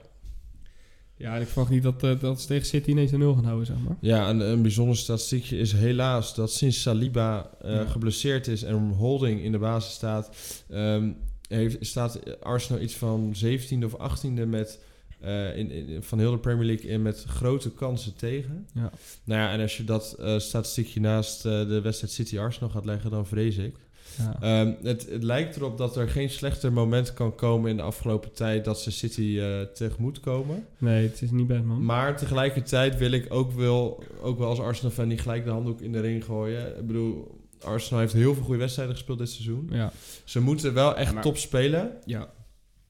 Ja, 1.16 1.36
en 1.36 1.42
ik 1.42 1.48
verwacht 1.48 1.70
niet 1.72 1.84
dat, 1.84 2.04
eh, 2.04 2.20
dat 2.20 2.42
ze 2.42 2.48
tegen 2.48 2.66
City 2.66 2.90
ineens 2.90 3.12
een 3.12 3.20
0 3.20 3.34
gaan 3.34 3.44
houden, 3.46 3.66
zeg 3.66 3.76
maar. 3.88 3.98
Ja, 4.02 4.28
en 4.28 4.40
een 4.40 4.62
bijzonder 4.62 4.98
statistiekje 4.98 5.58
is 5.58 5.72
helaas 5.72 6.36
dat 6.36 6.52
sinds 6.52 6.82
Saliba 6.82 7.50
Ja. 7.64 7.86
geblesseerd 7.86 8.48
is 8.48 8.64
en 8.64 8.76
Holding 8.90 9.42
in 9.42 9.52
de 9.52 9.58
basis 9.58 9.94
staat, 9.94 10.30
ehm, 10.70 11.12
heeft, 11.48 11.78
staat 11.86 12.42
Arsenal 12.44 12.82
iets 12.82 12.96
van 12.96 13.32
17e 13.36 13.86
of 13.86 13.96
18e 13.98 14.46
met, 14.46 14.80
eh, 15.20 15.58
in, 15.58 15.72
in- 15.72 16.04
van 16.04 16.20
heel 16.20 16.32
de 16.32 16.38
Premier 16.38 16.66
League 16.66 16.90
in 16.90 17.02
met 17.02 17.24
grote 17.28 17.72
kansen 17.72 18.16
tegen. 18.16 18.68
Ja. 18.74 18.92
Nou 19.24 19.42
ja, 19.42 19.52
en 19.52 19.62
als 19.62 19.78
je 19.78 19.84
dat 19.84 20.16
eh, 20.20 20.40
statistiekje 20.40 21.00
naast 21.00 21.46
eh, 21.46 21.52
de 21.68 21.82
wedstrijd 21.82 22.14
City-Arsenal 22.14 22.70
gaat 22.70 22.86
leggen, 22.86 23.12
dan 23.12 23.26
vrees 23.28 23.58
ik. 23.58 23.76
Ja. 24.18 24.38
Ehm, 24.42 24.74
het, 24.84 25.10
het 25.10 25.24
lijkt 25.24 25.56
erop 25.56 25.78
dat 25.78 25.96
er 25.96 26.10
geen 26.10 26.30
slechter 26.30 26.74
moment 26.74 27.14
kan 27.14 27.36
komen 27.36 27.70
in 27.70 27.78
de 27.78 27.84
afgelopen 27.84 28.32
tijd 28.34 28.66
dat 28.66 28.80
ze 28.82 28.92
City 28.92 29.38
eh, 29.40 29.62
tegemoet 29.62 30.20
komen. 30.20 30.66
nee, 30.78 31.08
het 31.08 31.22
is 31.22 31.32
niet 31.32 31.48
best, 31.48 31.64
man. 31.64 31.86
Maar 31.86 32.18
tegelijkertijd 32.18 32.98
wil 32.98 33.12
ik 33.12 33.26
ook 33.34 33.52
wel, 33.52 34.04
ook 34.22 34.38
wel 34.38 34.48
als 34.50 34.60
Arsenal-fan 34.60 35.08
niet 35.08 35.22
gelijk 35.22 35.44
de 35.44 35.50
handdoek 35.52 35.82
in 35.82 35.92
de 35.92 36.00
ring 36.00 36.24
gooien. 36.26 36.78
Ik 36.80 36.88
bedoel, 36.88 37.42
Arsenal 37.64 38.00
heeft 38.00 38.14
heel 38.14 38.34
veel 38.34 38.44
goede 38.44 38.60
wedstrijden 38.60 38.96
gespeeld 38.96 39.18
dit 39.18 39.30
seizoen. 39.30 39.70
ja. 39.72 39.92
Ze 40.24 40.40
moeten 40.42 40.74
wel 40.74 40.96
echt 40.96 41.14
Maar- 41.14 41.24
top 41.24 41.38
spelen. 41.38 41.92
ja. 42.06 42.30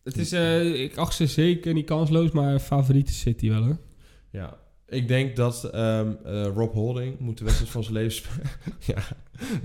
Het 0.08 0.18
is, 0.18 0.32
eh, 0.32 0.82
ik 0.84 0.98
acht 0.98 1.14
ze 1.14 1.28
zeker 1.28 1.74
niet 1.74 1.86
kansloos, 1.86 2.32
maar 2.32 2.60
favoriete 2.60 3.14
City 3.14 3.50
wel 3.50 3.64
hoor. 3.64 3.78
Ja, 4.32 4.58
ik 4.88 5.08
denk 5.08 5.36
dat 5.36 5.64
ehm, 5.64 6.12
eh, 6.26 6.46
Rob 6.56 6.74
Holding 6.74 7.20
moet 7.20 7.38
de 7.38 7.44
wedstrijd 7.44 7.72
van 7.72 7.84
zijn 7.84 7.96
leven 7.96 8.12
spelen. 8.12 8.50
ja, 8.96 8.98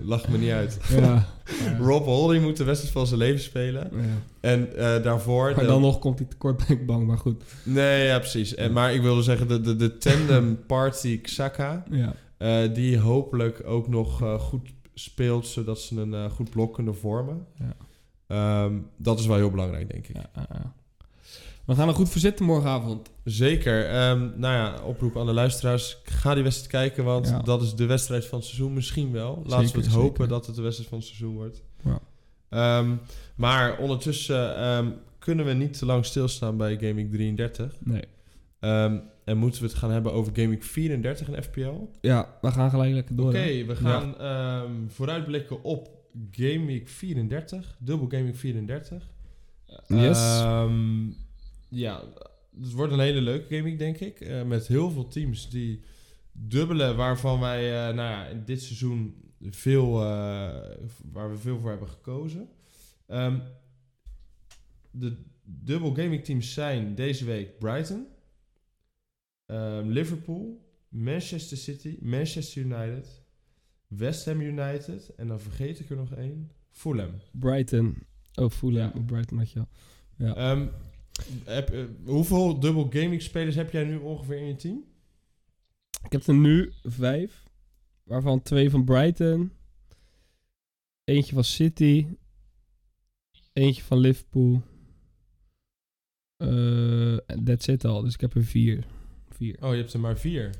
lach 0.03 0.29
me 0.29 0.39
niet 0.39 0.51
uit. 0.51 0.79
Ja. 0.91 1.27
Rob 1.89 2.05
Holding 2.05 2.43
moet 2.45 2.57
de 2.57 2.65
wedstrijd 2.65 2.93
van 2.95 3.07
zijn 3.07 3.19
leven 3.21 3.41
spelen. 3.41 3.91
En 4.41 4.77
eh, 4.77 5.03
daarvoor... 5.03 5.51
Maar 5.51 5.61
de- 5.61 5.67
dan 5.71 5.81
nog 5.81 5.99
komt 5.99 6.19
hij 6.19 6.29
tekort 6.29 6.69
ik 6.69 6.87
bang, 6.87 7.07
maar 7.07 7.19
goed. 7.19 7.43
Nee, 7.65 8.07
ja, 8.07 8.19
precies. 8.19 8.55
En, 8.55 8.73
maar 8.73 8.95
ik 8.95 9.03
wilde 9.03 9.23
zeggen, 9.23 9.49
de, 9.49 9.61
de, 9.61 9.77
de 9.77 9.97
tandem 9.99 10.59
party 10.67 11.21
Xhaka... 11.21 11.85
Ja. 11.91 12.15
eh, 12.37 12.75
die 12.75 12.99
hopelijk 12.99 13.63
ook 13.67 13.89
nog 13.89 14.23
eh, 14.23 14.39
goed 14.41 14.69
speelt... 14.95 15.47
zodat 15.47 15.81
ze 15.81 16.01
een 16.01 16.15
eh, 16.15 16.31
goed 16.31 16.51
blok 16.51 16.75
kunnen 16.75 16.97
vormen. 16.97 17.47
Ja. 17.59 17.77
Ehm, 18.27 18.79
dat 18.97 19.19
is 19.19 19.27
wel 19.27 19.37
heel 19.37 19.51
belangrijk, 19.51 19.91
denk 19.91 20.07
ik. 20.09 20.17
Ja. 20.35 20.75
We 21.67 21.75
gaan 21.75 21.89
er 21.89 21.95
goed 21.95 22.09
voor 22.09 22.21
zitten 22.21 22.45
morgenavond. 22.45 23.11
Zeker. 23.25 23.85
Ehm, 23.89 24.19
nou 24.37 24.55
ja, 24.55 24.83
oproep 24.85 25.17
aan 25.19 25.27
de 25.27 25.33
luisteraars. 25.33 25.99
Ga 26.05 26.35
die 26.35 26.43
wedstrijd 26.43 26.71
kijken, 26.71 27.05
want 27.05 27.29
Ja. 27.29 27.39
dat 27.39 27.63
is 27.63 27.75
de 27.75 27.87
wedstrijd 27.87 28.27
van 28.27 28.39
het 28.39 28.47
seizoen. 28.47 28.73
Misschien 28.73 29.13
wel. 29.13 29.43
Laten 29.47 29.67
Zeker, 29.67 29.81
we 29.81 29.87
het 29.87 29.95
hopen 29.95 30.11
zeker. 30.11 30.29
dat 30.29 30.47
het 30.47 30.57
de 30.57 30.63
wedstrijd 30.63 30.89
van 30.91 30.99
het 30.99 31.07
seizoen 31.07 31.35
wordt. 31.35 31.63
Ja. 31.85 31.99
Ehm, 32.49 32.95
maar 33.37 33.79
ondertussen 33.79 34.95
kunnen 35.19 35.45
we 35.47 35.53
niet 35.53 35.79
te 35.79 35.87
lang 35.87 36.05
stilstaan 36.05 36.57
bij 36.57 36.79
Gaming 36.81 37.11
33. 37.13 37.73
Nee. 37.81 38.05
En 39.25 39.37
moeten 39.39 39.63
we 39.63 39.69
het 39.69 39.77
gaan 39.77 39.91
hebben 39.91 40.13
over 40.13 40.33
Gaming 40.37 40.65
34 40.65 41.29
in 41.29 41.43
FPL? 41.43 41.89
Ja, 42.01 42.39
we 42.41 42.51
gaan 42.51 42.71
gelijk 42.71 42.93
lekker 42.95 43.17
door. 43.17 43.29
Oké, 43.29 43.65
we 43.65 43.77
gaan 43.77 44.15
vooruitblikken 44.89 45.63
op 45.65 45.89
Gaming 46.31 46.91
34. 46.91 47.77
Dubbel 47.81 48.09
Gaming 48.09 48.37
34. 48.37 49.11
Yes. 49.87 50.19
Ehm, 50.19 51.11
ja, 51.69 52.05
het 52.61 52.73
wordt 52.73 52.93
een 52.93 53.01
hele 53.01 53.21
leuke 53.21 53.57
gaming, 53.57 53.79
denk 53.79 53.99
ik. 53.99 54.21
Eh, 54.21 54.43
met 54.43 54.67
heel 54.67 54.91
veel 54.91 55.09
teams 55.09 55.51
die 55.51 55.83
dubbelen, 56.33 56.97
waarvan 56.97 57.41
wij 57.41 57.89
eh, 57.89 57.95
nou 57.95 58.11
ja, 58.11 58.27
in 58.27 58.45
dit 58.45 58.63
seizoen 58.63 59.15
veel, 59.41 60.01
eh, 60.01 60.77
waar 61.13 61.31
we 61.31 61.39
veel 61.39 61.61
voor 61.61 61.71
hebben 61.71 61.89
gekozen. 61.89 62.49
Ehm, 63.07 63.39
de 64.91 65.17
dubbel 65.45 65.95
gaming 65.95 66.25
teams 66.25 66.53
zijn 66.53 66.95
deze 66.95 67.25
week 67.25 67.59
Brighton, 67.59 68.07
ehm, 69.47 69.89
Liverpool, 69.89 70.71
Manchester 70.89 71.57
City, 71.57 71.99
Manchester 72.01 72.63
United, 72.63 73.22
West 73.97 74.25
Ham 74.25 74.41
United 74.41 75.15
en 75.17 75.27
dan 75.27 75.41
vergeet 75.41 75.81
ik 75.81 75.91
er 75.91 75.97
nog 75.97 76.15
één, 76.15 76.51
Fulham. 76.71 77.11
Brighton. 77.33 77.97
Oh, 78.35 78.51
Fulham. 78.51 78.91
Ja. 78.95 79.01
Brighton 79.01 79.39
had 79.39 79.51
je 79.51 79.59
al. 79.59 79.69
Ja. 80.17 80.35
Ehm, 80.35 80.67
heb, 81.45 81.71
eh, 81.71 81.85
hoeveel 82.05 82.61
dubbel 82.61 82.87
gaming 82.91 83.23
spelers 83.23 83.55
heb 83.55 83.71
jij 83.71 83.85
nu 83.85 83.97
ongeveer 83.97 84.37
in 84.37 84.47
je 84.47 84.57
team? 84.57 84.85
Ik 86.05 86.13
heb 86.13 86.27
er 86.27 86.35
nu 86.35 86.73
vijf. 86.83 87.45
Waarvan 88.03 88.43
twee 88.43 88.71
van 88.71 88.85
Brighton. 88.85 89.53
Eentje 91.05 91.35
van 91.35 91.45
City. 91.45 92.07
Eentje 93.53 93.83
van 93.83 93.99
Liverpool. 93.99 94.63
Eh 96.37 97.17
that's 97.45 97.67
it 97.67 97.85
al. 97.85 98.03
Dus 98.03 98.15
ik 98.15 98.21
heb 98.21 98.35
er 98.35 98.45
vier. 98.45 98.87
Vier. 99.29 99.57
Oh, 99.61 99.71
je 99.71 99.77
hebt 99.77 99.93
er 99.93 100.01
maar 100.01 100.19
vier. 100.19 100.51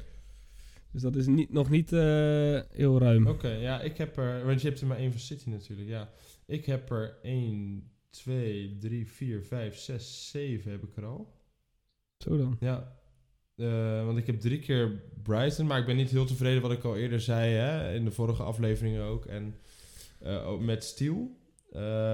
Dus 0.93 1.03
dat 1.03 1.17
is 1.17 1.27
niet, 1.27 1.53
nog 1.53 1.71
niet 1.71 1.93
eh, 1.93 2.61
heel 2.71 2.99
ruim. 2.99 3.27
Oké, 3.27 3.49
ja, 3.49 3.81
ik 3.81 3.97
heb 3.97 4.17
er... 4.17 4.47
Want 4.47 4.61
je 4.61 4.69
hebt 4.69 4.81
er 4.81 4.87
maar 4.87 4.97
één 4.97 5.11
van 5.11 5.21
City 5.21 5.49
natuurlijk, 5.49 5.89
ja. 5.89 6.11
Ik 6.47 6.65
heb 6.65 6.91
er 6.91 7.19
1, 7.23 7.91
2, 8.11 8.77
3, 8.81 9.09
4, 9.09 9.43
5, 9.43 9.77
6, 9.77 10.31
7 10.31 10.71
heb 10.71 10.83
ik 10.83 10.97
er 10.97 11.05
al. 11.05 11.35
Zo 12.19 12.37
dan. 12.37 12.57
Ja. 12.61 12.97
Eh, 13.57 14.05
want 14.05 14.19
ik 14.19 14.27
heb 14.27 14.41
drie 14.41 14.59
keer 14.59 15.03
Brighton, 15.23 15.67
maar 15.67 15.79
ik 15.79 15.87
ben 15.87 15.97
niet 15.97 16.11
heel 16.11 16.25
tevreden 16.25 16.63
wat 16.63 16.73
ik 16.73 16.85
al 16.85 16.97
eerder 16.97 17.21
zei, 17.21 17.53
hè, 17.53 17.95
in 17.95 18.05
de 18.05 18.11
vorige 18.11 18.43
afleveringen 18.43 19.03
ook. 19.03 19.27
En 19.27 19.55
eh, 20.19 20.49
ook 20.49 20.61
met 20.61 20.85
Steel, 20.85 21.37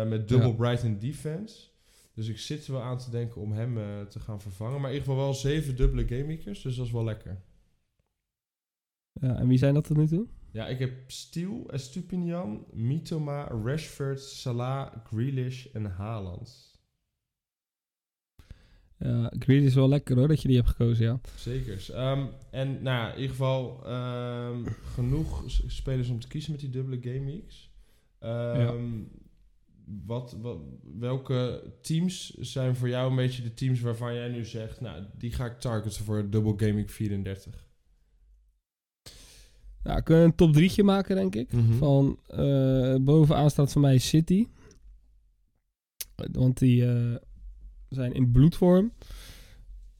met 0.07 0.29
dubbel 0.29 0.49
Ja. 0.49 0.55
Brighton 0.55 0.99
defense. 0.99 1.67
Dus 2.15 2.29
ik 2.29 2.39
zit 2.39 2.67
er 2.67 2.73
wel 2.73 2.83
aan 2.83 2.99
te 2.99 3.11
denken 3.11 3.41
om 3.41 3.53
hem 3.53 3.75
te 4.09 4.21
gaan 4.21 4.41
vervangen. 4.41 4.81
Maar 4.81 4.91
in 4.91 4.97
ieder 4.97 5.09
geval 5.09 5.25
wel 5.25 5.35
zeven 5.35 5.77
dubbele 5.77 6.07
gamemakers, 6.07 6.63
dus 6.63 6.77
dat 6.77 6.87
is 6.87 6.93
wel 6.93 7.05
lekker. 7.05 7.41
Ja, 9.21 9.37
en 9.37 9.49
wie 9.49 9.59
zijn 9.59 9.75
dat 9.75 9.87
tot 9.87 9.97
nu 9.97 10.07
toe? 10.07 10.27
Ja, 10.53 10.67
ik 10.67 10.79
heb 10.79 11.11
Steel, 11.11 11.71
Estupinian, 11.71 12.65
Mitoma, 12.73 13.45
Rashford, 13.45 14.21
Salah, 14.21 14.93
Grealish 15.05 15.67
en 15.73 15.85
Haaland. 15.85 16.69
Ja, 18.99 19.33
Greed 19.39 19.63
is 19.63 19.75
wel 19.75 19.89
lekker 19.89 20.17
hoor, 20.17 20.29
dat 20.29 20.43
je 20.43 20.49
die 20.49 20.57
hebt 20.57 20.69
gekozen, 20.69 21.05
ja. 21.05 21.21
Zekers. 21.37 21.91
Ehm, 21.91 22.27
en 22.51 22.83
nou 22.83 23.09
in 23.09 23.15
ieder 23.15 23.31
geval 23.31 23.87
ehm, 23.87 24.65
genoeg 24.95 25.45
spelers 25.67 26.09
om 26.09 26.21
te 26.21 26.29
kiezen 26.29 26.53
met 26.53 26.61
die 26.61 26.71
dubbele 26.71 26.99
game 27.01 27.25
weeks. 27.25 27.71
Ehm, 28.19 29.03
wat, 30.07 30.37
wat, 30.41 30.59
welke 30.99 31.73
teams 31.83 32.35
zijn 32.35 32.77
voor 32.77 32.89
jou 32.89 33.11
een 33.11 33.17
beetje 33.17 33.43
de 33.43 33.55
teams 33.55 33.81
waarvan 33.81 34.15
jij 34.15 34.29
nu 34.29 34.45
zegt, 34.45 34.81
nou, 34.81 35.05
die 35.19 35.33
ga 35.33 35.47
ik 35.47 35.61
targeten 35.61 36.05
voor 36.05 36.31
dubbel 36.31 36.55
game 36.57 36.75
week 36.75 36.91
34? 36.91 37.68
Nou, 39.83 40.03
kunnen 40.03 40.25
we 40.25 40.31
een 40.31 40.37
top 40.37 40.53
drietje 40.53 40.83
maken, 40.83 41.17
denk 41.17 41.35
ik. 41.35 41.53
Mhm. 41.53 41.73
Van 41.73 42.19
eh, 42.27 42.95
bovenaan 43.01 43.51
staat 43.51 43.73
voor 43.73 43.81
mij 43.81 43.99
City. 43.99 44.47
Want 46.33 46.59
die 46.59 46.87
eh, 46.87 47.15
zijn 47.89 48.13
in 48.13 48.31
bloedvorm. 48.31 48.93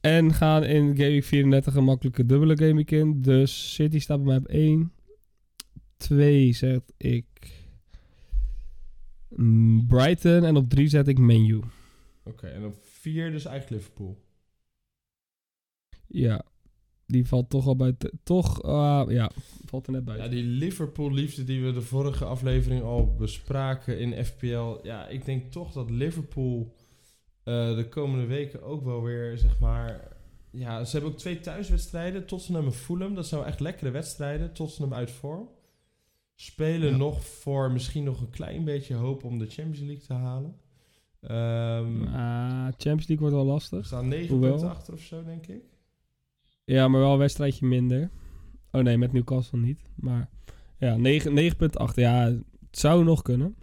En 0.01 0.33
gaan 0.33 0.63
in 0.63 0.87
Game 0.87 1.09
Week 1.09 1.23
34 1.23 1.75
een 1.75 1.83
makkelijke 1.83 2.25
dubbele 2.25 2.57
Game 2.57 2.73
Week 2.73 2.91
in. 2.91 3.21
Dus 3.21 3.73
City 3.73 3.99
staat 3.99 4.17
bij 4.17 4.25
mij 4.25 4.37
op 4.37 4.47
1. 4.47 4.91
2 5.97 6.53
zet 6.53 6.93
ik 6.97 7.25
mm, 9.29 9.87
Brighton. 9.87 10.43
En 10.45 10.55
op 10.55 10.69
3 10.69 10.87
zet 10.87 11.07
ik 11.07 11.17
Menu. 11.17 11.59
Oké, 12.23 12.47
en 12.47 12.65
op 12.65 12.75
vier 12.81 13.31
dus 13.31 13.45
eigenlijk 13.45 13.81
Liverpool. 13.81 14.17
Ja, 16.07 16.45
die 17.11 17.27
valt 17.27 17.49
toch 17.49 17.67
al 17.67 17.75
buiten. 17.75 18.19
Toch, 18.23 18.63
ah, 18.63 19.11
ja, 19.11 19.31
valt 19.65 19.85
er 19.87 19.91
net 19.91 20.01
Ja, 20.05 20.05
buiten. 20.07 20.31
die 20.31 20.43
Liverpool-liefde 20.43 21.43
die 21.43 21.63
we 21.63 21.71
de 21.73 21.81
vorige 21.81 22.25
aflevering 22.25 22.83
al 22.83 23.15
bespraken 23.15 23.99
in 23.99 24.25
FPL. 24.25 24.77
Ja, 24.83 25.07
ik 25.07 25.25
denk 25.25 25.51
toch 25.51 25.71
dat 25.71 25.89
Liverpool 25.89 26.75
eh, 27.43 27.75
de 27.75 27.87
komende 27.89 28.25
weken 28.25 28.63
ook 28.63 28.83
wel 28.83 29.03
weer, 29.03 29.37
zeg 29.37 29.59
maar... 29.59 30.17
Ja, 30.51 30.83
ze 30.85 30.91
hebben 30.91 31.11
ook 31.11 31.17
twee 31.17 31.39
thuiswedstrijden. 31.39 32.25
Tottenham 32.25 32.65
en 32.65 32.73
Fulham. 32.73 33.15
Dat 33.15 33.27
zijn 33.27 33.39
wel 33.39 33.49
echt 33.49 33.59
lekkere 33.59 33.91
wedstrijden. 33.91 34.53
Tottenham 34.53 34.93
uit 34.93 35.11
vorm. 35.11 35.47
Spelen 36.35 36.89
Ja. 36.91 36.97
nog 36.97 37.25
voor 37.25 37.71
misschien 37.71 38.03
nog 38.03 38.21
een 38.21 38.29
klein 38.29 38.63
beetje 38.63 38.93
hoop 38.95 39.23
om 39.23 39.37
de 39.39 39.45
Champions 39.47 39.79
League 39.79 40.05
te 40.05 40.13
halen. 40.13 40.55
Ah, 41.21 42.63
Champions 42.77 43.07
League 43.07 43.19
wordt 43.19 43.35
wel 43.35 43.45
we 43.45 43.51
lastig. 43.51 43.85
staan 43.85 44.07
negen 44.07 44.27
Hoewel. 44.29 44.49
punten 44.51 44.69
achter 44.69 44.93
of 44.93 44.99
zo, 45.01 45.23
denk 45.23 45.47
ik. 45.47 45.63
Ja, 46.69 46.87
maar 46.87 46.99
wel 46.99 47.11
een 47.11 47.17
wedstrijdje 47.17 47.65
minder. 47.65 48.09
Oh 48.71 48.81
nee, 48.81 48.97
met 48.97 49.11
Newcastle 49.11 49.59
niet. 49.59 49.81
Maar 49.95 50.29
ja, 50.77 50.95
9 50.97 51.53
9,8. 51.53 51.93
Ja, 51.95 52.25
het 52.25 52.79
zou 52.79 53.03
nog 53.03 53.21
kunnen. 53.21 53.55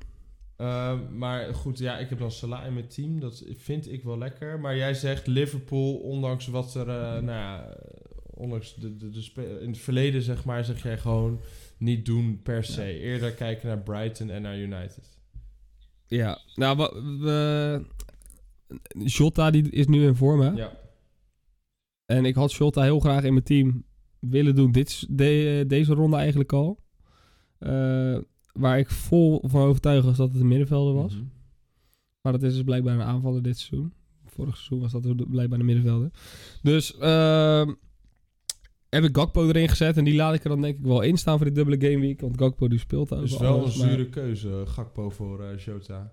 Ehm, 0.57 1.19
maar 1.19 1.55
goed, 1.55 1.79
ja, 1.79 1.99
ik 1.99 2.09
heb 2.09 2.19
dan 2.19 2.31
Salah 2.31 2.67
in 2.67 2.73
mijn 2.73 2.89
team. 2.89 3.21
Dat 3.21 3.45
vind 3.57 3.93
ik 3.93 4.05
wel 4.05 4.19
lekker. 4.19 4.61
Maar 4.61 4.77
jij 4.77 4.95
zegt 4.95 5.27
Liverpool, 5.27 5.95
ondanks 5.95 6.47
wat 6.47 6.75
er... 6.75 6.89
eh, 6.89 7.13
nou 7.13 7.27
ja, 7.27 7.77
ondanks 8.25 8.75
de, 8.75 8.97
de, 8.97 9.11
de 9.11 9.59
in 9.61 9.69
het 9.69 9.79
verleden, 9.79 10.23
zeg 10.23 10.45
maar, 10.45 10.65
zeg 10.65 10.83
jij 10.83 10.99
gewoon 10.99 11.41
niet 11.79 12.07
doen 12.07 12.41
per 12.43 12.65
se. 12.65 12.83
Ja. 12.83 12.89
Eerder 12.89 13.33
kijken 13.33 13.69
naar 13.69 13.83
Brighton 13.83 14.31
en 14.31 14.43
naar 14.43 14.59
United. 14.59 15.19
Ja, 16.07 16.41
nou, 16.55 16.77
we, 17.21 17.85
Jota 19.05 19.51
die 19.51 19.71
is 19.71 19.87
nu 19.87 20.07
in 20.07 20.15
vorm, 20.15 20.41
hè? 20.41 20.51
Ja. 20.51 20.85
En 22.07 22.25
ik 22.25 22.35
had 22.35 22.53
Jota 22.53 22.83
heel 22.83 23.01
graag 23.01 23.25
in 23.25 23.33
mijn 23.33 23.45
team 23.45 23.85
willen 24.19 24.55
doen. 24.55 24.73
Dit, 24.73 24.89
is 24.89 25.07
de, 25.11 25.65
deze 25.67 25.95
ronde 25.95 26.17
eigenlijk 26.17 26.53
al. 26.53 26.79
Eh, 27.59 28.19
waar 28.53 28.79
ik 28.79 28.91
vol 28.91 29.43
van 29.47 29.61
overtuigd 29.63 30.05
was 30.05 30.17
dat 30.17 30.33
het 30.33 30.41
een 30.41 30.49
middenvelder 30.49 30.95
was. 30.95 31.15
Mhm. 31.15 31.25
Maar 32.21 32.33
dat 32.33 32.43
is 32.43 32.55
dus 32.55 32.63
blijkbaar 32.63 32.95
een 32.95 33.03
aanvaller 33.07 33.43
dit 33.43 33.59
seizoen. 33.59 33.93
Vorig 34.25 34.57
seizoen 34.57 34.81
was 34.81 34.93
dat 34.93 35.31
blijkbaar 35.31 35.59
een 35.59 35.65
middenvelder. 35.65 36.11
Dus 36.63 36.97
ehm, 36.99 37.73
heb 38.89 39.05
ik 39.05 39.17
Gakpo 39.17 39.49
erin 39.49 39.69
gezet. 39.69 39.97
En 39.97 40.05
die 40.05 40.15
laat 40.15 40.35
ik 40.35 40.43
er 40.43 40.49
dan 40.49 40.61
denk 40.61 40.79
ik 40.79 40.85
wel 40.85 41.01
in 41.01 41.17
staan 41.17 41.37
voor 41.37 41.47
die 41.47 41.55
dubbele 41.55 41.91
game 41.91 42.01
week. 42.07 42.21
Want 42.21 42.39
Gakpo 42.39 42.69
die 42.69 42.79
speelt 42.79 43.13
over 43.13 43.25
Dus 43.25 43.39
wel 43.39 43.55
een 43.57 43.61
maar- 43.63 43.71
zure 43.71 44.09
keuze, 44.09 44.63
Gakpo 44.67 45.11
voor 45.11 45.43
eh, 45.45 45.59
Jota. 45.59 46.13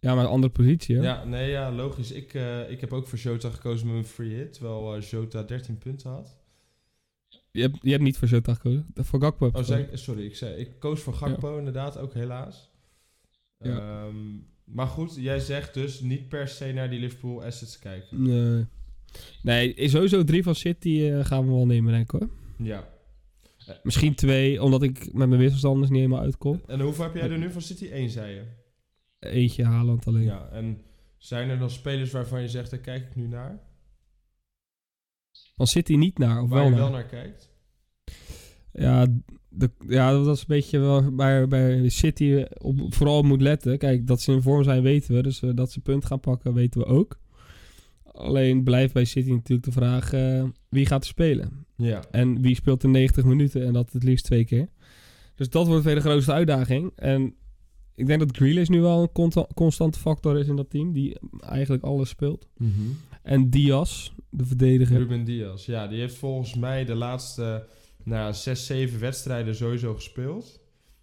Ja, 0.00 0.14
maar 0.14 0.24
een 0.24 0.30
andere 0.30 0.52
positie, 0.52 0.96
hè? 0.96 1.02
Ja, 1.02 1.24
nee, 1.24 1.50
ja, 1.50 1.72
logisch. 1.72 2.12
Ik, 2.12 2.34
eh, 2.34 2.70
ik 2.70 2.80
heb 2.80 2.92
ook 2.92 3.06
voor 3.06 3.18
Jota 3.18 3.50
gekozen 3.50 3.86
met 3.86 3.96
een 3.96 4.04
free 4.04 4.34
hit. 4.34 4.52
Terwijl 4.52 4.96
eh, 4.96 5.02
Jota 5.02 5.42
13 5.42 5.78
punten 5.78 6.10
had. 6.10 6.38
Je, 7.50 7.60
hebt, 7.62 7.78
je 7.82 7.90
hebt 7.90 8.02
niet 8.02 8.16
voor 8.18 8.28
Jota 8.28 8.54
gekozen. 8.54 8.86
Voor 8.94 9.20
Gakpo 9.20 9.50
Oh, 9.52 9.62
zei, 9.62 9.88
sorry, 9.92 10.24
ik, 10.24 10.36
zei, 10.36 10.54
ik 10.54 10.70
koos 10.78 11.00
voor 11.00 11.14
Gakpo 11.14 11.58
inderdaad, 11.58 11.98
ook 11.98 12.14
helaas. 12.14 12.70
Ja. 13.58 13.78
Ehm, 14.04 14.16
Maar 14.64 14.86
goed, 14.86 15.14
jij 15.16 15.38
zegt 15.38 15.74
dus 15.74 16.00
niet 16.00 16.28
per 16.28 16.48
se 16.48 16.72
naar 16.72 16.90
die 16.90 17.00
Liverpool 17.00 17.44
assets 17.44 17.78
kijken. 17.78 18.22
Nee. 18.22 18.66
Nee, 19.42 19.88
sowieso 19.88 20.24
drie 20.24 20.42
van 20.42 20.54
City 20.54 21.02
eh, 21.02 21.24
gaan 21.24 21.46
we 21.46 21.52
wel 21.52 21.66
nemen, 21.66 21.92
denk 21.92 22.04
ik 22.04 22.20
hoor. 22.20 22.28
Ja. 22.58 22.88
Misschien 23.82 24.14
twee, 24.14 24.62
omdat 24.62 24.82
ik 24.82 25.12
met 25.12 25.28
mijn 25.28 25.40
wisselstanders 25.40 25.90
niet 25.90 26.00
helemaal 26.00 26.22
uitkom. 26.22 26.60
En 26.66 26.80
hoeveel 26.80 27.04
heb 27.04 27.14
jij 27.14 27.30
er 27.30 27.38
nu 27.38 27.50
van 27.50 27.62
City? 27.62 27.88
Eén, 27.92 28.10
zei 28.10 28.34
je. 28.34 28.42
Eentje 29.20 29.64
Haaland 29.64 30.06
alleen. 30.06 30.24
Ja, 30.24 30.48
en 30.48 30.82
zijn 31.16 31.48
er 31.48 31.58
nog 31.58 31.70
spelers 31.70 32.10
waarvan 32.10 32.40
je 32.40 32.48
zegt, 32.48 32.70
daar 32.70 32.80
kijk 32.80 33.06
ik 33.06 33.16
nu 33.16 33.26
naar? 33.26 33.60
Van 35.54 35.66
City 35.66 35.94
niet 35.94 36.18
naar, 36.18 36.42
of 36.42 36.48
Waar 36.48 36.58
wel 36.58 36.70
je 36.70 36.76
wel 36.76 36.90
naar 36.90 37.06
kijkt? 37.06 37.50
Ja, 38.72 39.06
de, 39.48 39.70
ja, 39.88 40.12
dat 40.12 40.36
is 40.36 40.40
een 40.40 40.46
beetje 40.48 40.78
wel 40.78 41.14
bij, 41.14 41.48
bij 41.48 41.88
City 41.88 42.44
op, 42.58 42.94
vooral 42.94 43.22
moet 43.22 43.40
letten. 43.40 43.78
Kijk, 43.78 44.06
dat 44.06 44.20
ze 44.20 44.32
in 44.32 44.42
vorm 44.42 44.64
zijn 44.64 44.82
weten 44.82 45.14
we. 45.14 45.22
Dus 45.22 45.42
eh, 45.42 45.50
dat 45.54 45.72
ze 45.72 45.80
punt 45.80 46.04
gaan 46.04 46.20
pakken 46.20 46.54
weten 46.54 46.80
we 46.80 46.86
ook. 46.86 47.18
Alleen 48.02 48.64
blijft 48.64 48.92
bij 48.92 49.04
City 49.04 49.30
natuurlijk 49.30 49.64
de 49.64 49.72
vraag 49.72 50.12
eh, 50.12 50.44
wie 50.68 50.86
gaat 50.86 51.02
er 51.02 51.08
spelen. 51.08 51.66
Ja. 51.76 52.02
En 52.10 52.40
wie 52.40 52.54
speelt 52.54 52.82
er 52.82 52.88
90 52.88 53.24
minuten 53.24 53.66
en 53.66 53.72
dat 53.72 53.92
het 53.92 54.02
liefst 54.02 54.24
twee 54.24 54.44
keer. 54.44 54.68
Dus 55.34 55.48
dat 55.48 55.66
wordt 55.66 55.84
weer 55.84 55.94
de 55.94 56.00
grootste 56.00 56.32
uitdaging. 56.32 56.92
En 56.96 57.34
ik 58.00 58.06
denk 58.06 58.20
dat 58.20 58.36
Grealish 58.36 58.68
nu 58.68 58.80
wel 58.80 59.10
een 59.12 59.46
constante 59.54 59.98
factor 59.98 60.38
is 60.38 60.48
in 60.48 60.56
dat 60.56 60.70
team. 60.70 60.92
Die 60.92 61.18
eigenlijk 61.40 61.82
alles 61.82 62.08
speelt. 62.08 62.48
En 63.22 63.50
Diaz, 63.50 64.10
de 64.30 64.44
verdediger. 64.44 64.98
Ruben 64.98 65.24
Diaz. 65.24 65.66
Ja, 65.66 65.86
die 65.86 65.98
heeft 65.98 66.16
volgens 66.16 66.54
mij 66.54 66.84
de 66.84 66.94
laatste 66.94 67.66
nou, 68.04 68.32
zes, 68.32 68.66
zeven 68.66 69.00
wedstrijden 69.00 69.54
sowieso 69.54 69.94
gespeeld. 69.94 70.60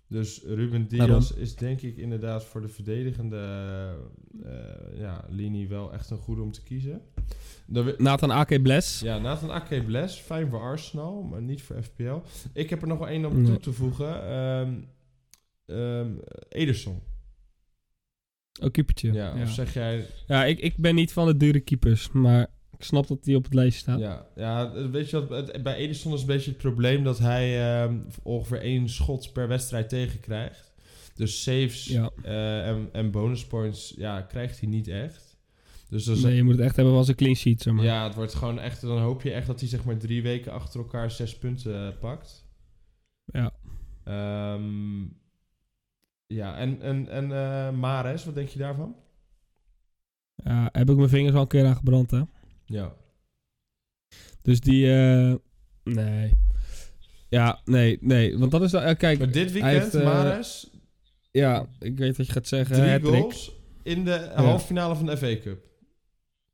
Dus 0.08 0.44
Ruben 0.46 0.88
Diaz 0.88 1.32
is 1.32 1.56
denk 1.56 1.82
ik 1.82 1.98
inderdaad 1.98 2.46
voor 2.46 2.62
de 2.62 2.68
verdedigende 2.68 3.38
eh, 4.44 5.00
ja, 5.00 5.26
linie 5.30 5.68
wel 5.68 5.94
echt 5.94 6.10
een 6.10 6.18
goede 6.18 6.42
om 6.42 6.52
te 6.52 6.64
kiezen. 6.64 7.02
Nathan 7.98 8.32
Ake 8.32 8.62
Bles. 8.62 9.00
ja, 9.00 9.18
Nathan 9.18 9.52
Ake 9.52 9.84
Bles, 9.84 10.16
fijn 10.16 10.50
voor 10.50 10.62
Arsenal, 10.62 11.22
maar 11.22 11.42
niet 11.42 11.62
voor 11.62 11.84
FPL. 11.84 12.18
Ik 12.54 12.70
heb 12.70 12.82
er 12.82 12.88
nog 12.88 12.98
wel 12.98 13.08
één 13.08 13.26
om 13.26 13.46
toe 13.46 13.58
te 13.58 13.74
voegen. 13.74 14.30
Ehm 14.30 14.74
ehm, 15.68 16.12
Ederson. 16.50 17.02
Ook 18.62 18.74
keepertje. 18.74 19.14
Ja, 19.14 19.36
Ja, 19.36 19.42
of 19.42 19.50
zeg 19.52 19.74
jij... 19.74 20.06
Ja, 20.28 20.46
ik, 20.46 20.60
ik 20.60 20.78
ben 20.78 20.96
niet 20.96 21.14
van 21.14 21.26
de 21.28 21.38
dure 21.38 21.60
keepers. 21.60 22.12
Maar 22.12 22.48
ik 22.78 22.84
snap 22.84 23.08
dat 23.08 23.24
die 23.24 23.36
op 23.36 23.44
het 23.44 23.54
lijstje 23.54 23.80
staat. 23.82 24.00
Ja, 24.00 24.28
ja 24.36 24.90
weet 24.90 25.10
je 25.10 25.28
wat, 25.28 25.48
het- 25.48 25.64
bij 25.64 25.76
Ederson 25.76 26.14
is 26.14 26.22
een 26.22 26.28
beetje 26.28 26.50
het 26.52 26.60
probleem 26.60 27.04
dat 27.04 27.18
hij 27.20 27.72
ehm, 27.84 27.98
ongeveer 28.24 28.62
één 28.62 28.90
schot 28.90 29.34
per 29.34 29.48
wedstrijd 29.48 29.90
tegenkrijgt. 29.90 30.74
Dus 31.16 31.44
saves 31.44 31.86
Ja. 31.86 32.12
eh, 32.24 32.68
en, 32.68 32.90
en 32.92 33.12
bonus 33.12 33.46
points 33.48 33.94
ja, 33.98 34.22
krijgt 34.22 34.60
hij 34.60 34.70
niet 34.70 34.88
echt. 34.88 35.38
Dus 35.90 36.04
dat 36.04 36.20
Nee, 36.20 36.36
je 36.36 36.44
moet 36.44 36.54
het 36.56 36.62
echt 36.62 36.76
hebben 36.76 36.94
als 36.94 37.08
een 37.08 37.16
clean 37.16 37.36
sheet, 37.36 37.62
zeg 37.62 37.74
maar. 37.74 37.86
ja, 37.86 38.04
het 38.04 38.16
wordt 38.16 38.34
gewoon 38.36 38.60
echt, 38.60 38.82
dan 38.82 39.00
hoop 39.00 39.22
je 39.22 39.32
echt 39.32 39.48
dat 39.48 39.60
hij 39.60 39.70
zeg 39.70 39.84
maar 39.86 39.98
drie 39.98 40.22
weken 40.22 40.52
achter 40.52 40.80
elkaar 40.80 41.12
zes 41.12 41.38
punten 41.38 41.88
eh, 41.94 42.00
pakt. 42.00 42.46
Ja. 43.26 43.52
Ehm, 44.04 45.02
ja, 46.28 46.58
en, 46.58 46.82
en, 46.82 47.10
en 47.10 47.32
eh, 47.32 47.72
Mares, 47.72 48.26
wat 48.26 48.36
denk 48.36 48.50
je 48.50 48.60
daarvan? 48.60 48.96
Ja, 50.36 50.70
heb 50.72 50.90
ik 50.90 50.98
mijn 50.98 51.10
vingers 51.10 51.36
al 51.36 51.42
een 51.42 51.48
keer 51.48 51.66
aan 51.66 51.76
gebrand, 51.76 52.12
hè. 52.12 52.22
Ja. 52.66 52.94
Dus 54.42 54.60
die, 54.60 54.94
eh, 54.94 55.36
nee. 55.84 56.34
Ja, 57.30 57.62
nee, 57.66 57.98
nee. 58.02 58.38
Want 58.38 58.52
dat 58.52 58.62
is, 58.62 58.74
uh, 58.74 58.94
kijk, 58.94 59.20
Maar 59.20 59.32
dit 59.32 59.52
weekend, 59.52 59.94
heeft, 59.94 60.04
Mares, 60.04 60.72
ja, 61.32 61.68
ik 61.80 61.98
weet 61.98 62.18
wat 62.18 62.26
je 62.26 62.32
gaat 62.32 62.48
zeggen. 62.48 62.76
drie 62.76 62.90
hat-trick. 62.90 63.22
goals 63.22 63.56
in 63.84 64.06
de 64.06 64.32
halve 64.36 64.66
finale 64.66 64.96
van 64.96 65.06
de 65.06 65.18
FA 65.18 65.38
Cup. 65.42 65.66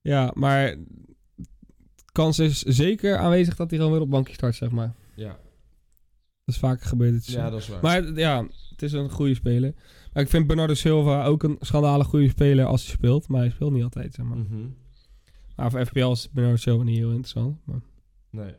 Ja, 0.02 0.32
maar 0.34 0.76
kans 2.12 2.40
is 2.40 2.62
zeker 2.62 3.18
aanwezig 3.18 3.56
dat 3.56 3.70
hij 3.70 3.80
gewoon 3.80 3.94
weer 3.94 4.04
op 4.04 4.10
bankje 4.10 4.34
start, 4.34 4.56
zeg 4.56 4.72
maar. 4.72 4.94
Ja, 5.16 5.40
Dat 6.46 6.56
is 6.56 6.62
vaker 6.62 6.86
gebeurd 6.86 7.12
dit 7.12 7.24
seizoen. 7.24 7.46
ja 7.46 7.52
dat 7.52 7.60
is 7.60 7.68
waar. 7.68 7.82
Maar 7.82 8.14
ja, 8.20 8.48
het 8.70 8.82
is 8.82 8.92
een 8.92 9.10
goede 9.10 9.34
speler. 9.34 9.74
Maar 10.14 10.24
ik 10.24 10.30
vind 10.30 10.48
Bernardo 10.48 10.74
Silva 10.74 11.26
ook 11.26 11.44
een 11.44 11.58
schandalig 11.60 12.08
goede 12.08 12.30
speler 12.30 12.66
als 12.66 12.86
hij 12.86 12.96
speelt. 12.96 13.28
Maar 13.28 13.42
hij 13.42 13.50
speelt 13.50 13.72
niet 13.72 13.84
altijd, 13.84 14.14
zeg 14.14 14.26
maar. 14.26 14.38
Mhm. 14.38 14.68
Maar 15.56 15.72
voor 15.72 15.86
FPL 15.86 16.12
is 16.12 16.30
Bernardo 16.32 16.58
Silva 16.58 16.84
niet 16.84 16.98
heel 16.98 17.10
interessant. 17.10 17.58
Maar... 17.64 17.82
Nee. 18.30 18.54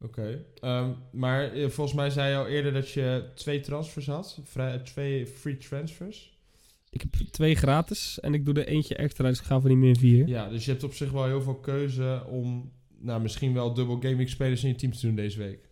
Oké. 0.00 0.44
Ehm, 0.60 0.90
maar 1.12 1.52
eh, 1.52 1.68
volgens 1.68 1.96
mij 1.96 2.10
zei 2.10 2.30
je 2.30 2.36
al 2.36 2.46
eerder 2.46 2.72
dat 2.72 2.90
je 2.90 3.30
twee 3.34 3.60
transfers 3.60 4.06
had. 4.06 4.40
Vrij, 4.44 4.78
twee 4.78 5.26
free 5.26 5.56
transfers. 5.56 6.36
Ik 6.90 7.00
heb 7.00 7.12
twee 7.30 7.54
gratis 7.54 8.20
en 8.20 8.34
ik 8.34 8.44
doe 8.44 8.54
er 8.54 8.66
eentje 8.66 8.94
extra, 8.94 9.28
dus 9.28 9.38
ik 9.38 9.44
ga 9.44 9.60
voor 9.60 9.68
die 9.68 9.78
meer 9.78 9.96
vier. 9.96 10.28
Ja, 10.28 10.48
dus 10.48 10.64
je 10.64 10.70
hebt 10.70 10.84
op 10.84 10.94
zich 10.94 11.10
wel 11.10 11.24
heel 11.24 11.42
veel 11.42 11.54
keuze 11.54 12.24
om 12.26 12.72
nou, 12.98 13.20
misschien 13.20 13.54
wel 13.54 13.74
dubbel 13.74 14.00
gaming 14.00 14.28
spelers 14.28 14.62
in 14.62 14.68
je 14.68 14.74
team 14.74 14.92
te 14.92 15.00
doen 15.00 15.14
deze 15.14 15.38
week. 15.38 15.67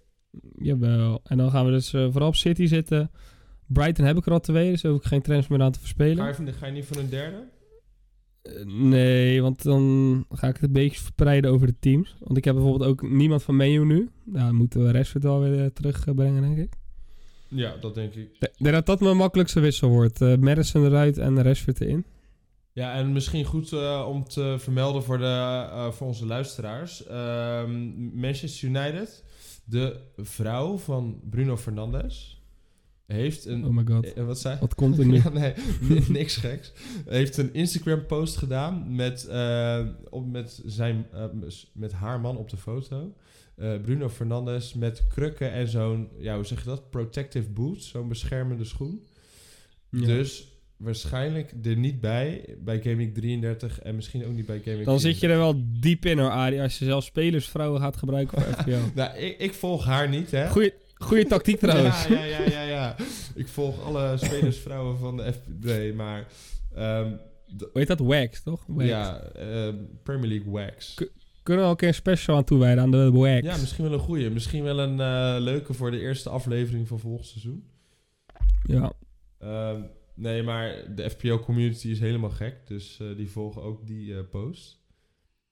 Jawel. 0.58 1.20
En 1.24 1.36
dan 1.36 1.50
gaan 1.50 1.64
we 1.66 1.70
dus 1.70 1.92
eh, 1.92 2.06
vooral 2.10 2.28
op 2.28 2.34
City 2.36 2.66
zitten. 2.66 3.10
Brighton 3.66 4.04
heb 4.04 4.16
ik 4.16 4.26
er 4.26 4.32
al 4.32 4.40
twee, 4.40 4.70
dus 4.70 4.82
hoef 4.82 4.96
ik 4.96 5.04
geen 5.04 5.22
transfer 5.22 5.56
meer 5.56 5.64
aan 5.66 5.72
te 5.72 5.78
Ga 5.78 5.84
verspelen. 5.84 6.26
je, 6.26 6.34
van- 6.34 6.52
ga 6.52 6.66
je 6.66 6.72
niet 6.72 6.84
voor 6.84 6.96
een 6.96 7.08
derde? 7.08 7.36
Eh, 8.42 8.64
nee, 8.66 9.42
want 9.42 9.62
dan 9.62 10.24
ga 10.30 10.48
ik 10.48 10.54
het 10.54 10.62
een 10.64 10.72
beetje 10.72 10.98
verspreiden 10.98 11.50
over 11.50 11.66
de 11.66 11.76
teams. 11.80 12.16
Want 12.20 12.36
ik 12.38 12.44
heb 12.44 12.54
bijvoorbeeld 12.54 12.90
ook 12.90 13.08
niemand 13.10 13.42
van 13.42 13.56
Menu 13.56 13.84
nu. 13.84 14.10
Nou, 14.24 14.44
dan 14.46 14.54
moeten 14.54 14.84
we 14.84 14.92
Rashford 14.92 15.22
wel 15.22 15.40
weer 15.40 15.60
eh, 15.64 15.66
terugbrengen, 15.70 16.42
denk 16.42 16.58
ik. 16.58 16.72
Ja, 17.48 17.76
dat 17.80 17.94
denk 17.94 18.14
ik. 18.14 18.28
Ik 18.40 18.50
denk 18.58 18.74
dat 18.74 18.86
dat 18.86 19.00
mijn 19.00 19.16
makkelijkste 19.16 19.60
wissel 19.60 19.88
wordt. 19.88 20.20
Madison 20.20 20.84
eruit 20.84 21.18
en 21.18 21.42
Rashford 21.42 21.80
erin. 21.80 22.04
Ja, 22.72 22.94
en 22.94 23.12
misschien 23.12 23.44
goed 23.44 23.72
om 24.06 24.24
te 24.24 24.54
vermelden 24.58 25.02
voor, 25.02 25.18
de, 25.18 25.88
voor 25.92 26.06
onze 26.06 26.26
luisteraars. 26.26 27.06
Ehm, 27.06 27.70
Manchester 28.20 28.68
United, 28.68 29.24
de 29.68 30.00
vrouw 30.16 30.76
van 30.76 31.20
Bruno 31.30 31.56
Fernandes, 31.56 32.40
heeft 33.06 33.44
een... 33.44 33.64
Oh 33.64 33.70
my 33.70 33.84
god. 33.86 34.12
eh, 34.12 34.24
wat 34.24 34.38
zei 34.38 34.58
Wat 34.60 34.74
komt 34.74 34.98
er 34.98 35.06
nu? 35.12 35.14
Ja, 35.14 35.28
nee, 35.28 35.52
ni- 35.80 36.04
niks 36.08 36.36
geks. 36.36 36.72
Heeft 37.06 37.36
een 37.36 37.54
Instagram 37.54 38.06
post 38.06 38.36
gedaan 38.36 38.94
met, 38.94 39.26
eh, 39.26 39.86
op, 40.10 40.26
met, 40.26 40.62
zijn, 40.66 41.06
eh, 41.12 41.24
met 41.72 41.92
haar 41.92 42.20
man 42.20 42.36
op 42.36 42.50
de 42.50 42.56
foto. 42.56 43.14
Bruno 43.82 44.08
Fernandes 44.08 44.74
met 44.74 45.06
krukken 45.06 45.52
en 45.52 45.68
zo'n, 45.68 46.08
ja, 46.18 46.34
hoe 46.34 46.44
zeg 46.44 46.58
je 46.58 46.68
dat? 46.68 46.90
Protective 46.90 47.48
boot, 47.50 47.82
zo'n 47.82 48.08
beschermende 48.08 48.64
schoen. 48.64 49.06
Ja. 49.90 50.06
Dus 50.06 50.48
waarschijnlijk 50.76 51.52
er 51.64 51.76
niet 51.76 52.00
bij, 52.00 52.56
bij 52.58 52.80
Gaming 52.82 53.14
33 53.14 53.80
en 53.80 53.94
misschien 53.94 54.26
ook 54.26 54.32
niet 54.32 54.46
bij 54.46 54.60
Gaming 54.64 54.84
Dan 54.84 55.00
zit 55.00 55.20
je 55.20 55.28
er 55.28 55.38
wel 55.38 55.62
diep 55.80 56.04
in 56.04 56.18
hoor, 56.18 56.30
Arie. 56.30 56.62
Als 56.62 56.78
je 56.78 56.84
zelf 56.84 57.04
spelersvrouwen 57.04 57.80
gaat 57.80 57.96
gebruiken 57.96 58.42
voor 58.42 58.52
FPL. 58.54 58.70
Nou, 58.94 59.16
ik, 59.18 59.38
ik 59.38 59.54
volg 59.54 59.84
haar 59.84 60.08
niet, 60.08 60.30
hè? 60.30 60.48
Goeie, 60.48 60.72
goeie 60.94 61.26
tactiek 61.26 61.58
trouwens. 61.66 62.06
Ja, 62.06 62.24
ja, 62.24 62.40
ja, 62.40 62.50
ja, 62.50 62.62
ja. 62.62 62.96
Ik 63.34 63.48
volg 63.48 63.82
alle 63.84 64.16
spelersvrouwen 64.16 64.98
van 64.98 65.16
de 65.16 65.32
FPD, 65.32 65.94
maar... 65.94 66.26
Hoe 67.58 67.70
heet 67.72 67.86
dat? 67.88 67.98
Wax, 67.98 68.42
toch? 68.42 68.64
Wax. 68.66 68.88
ja, 68.88 69.20
ehm, 69.20 69.74
Premier 70.02 70.28
League 70.28 70.50
Wax. 70.52 70.94
K- 70.94 71.10
Kunnen 71.42 71.64
we 71.64 71.70
ook 71.70 71.82
een 71.82 71.94
special 71.94 72.36
aan 72.36 72.44
toewijden 72.44 72.82
aan 72.82 72.90
de 72.90 73.10
Wax? 73.10 73.40
Ja, 73.42 73.56
misschien 73.56 73.84
wel 73.84 73.92
een 73.92 73.98
goeie. 73.98 74.30
Misschien 74.30 74.62
wel 74.62 74.78
een 74.78 75.00
eh, 75.00 75.36
leuke 75.42 75.72
voor 75.74 75.90
de 75.90 76.00
eerste 76.00 76.28
aflevering 76.28 76.88
van 76.88 76.98
volgend 76.98 77.26
seizoen. 77.26 77.64
Ja. 78.62 78.92
Ehm, 79.38 79.80
nee, 80.16 80.42
maar 80.42 80.94
de 80.94 81.10
FPL-community 81.10 81.88
is 81.88 82.00
helemaal 82.00 82.30
gek. 82.30 82.66
Dus 82.66 83.00
eh, 83.00 83.16
die 83.16 83.30
volgen 83.30 83.62
ook 83.62 83.86
die 83.86 84.16
eh, 84.16 84.28
post. 84.30 84.84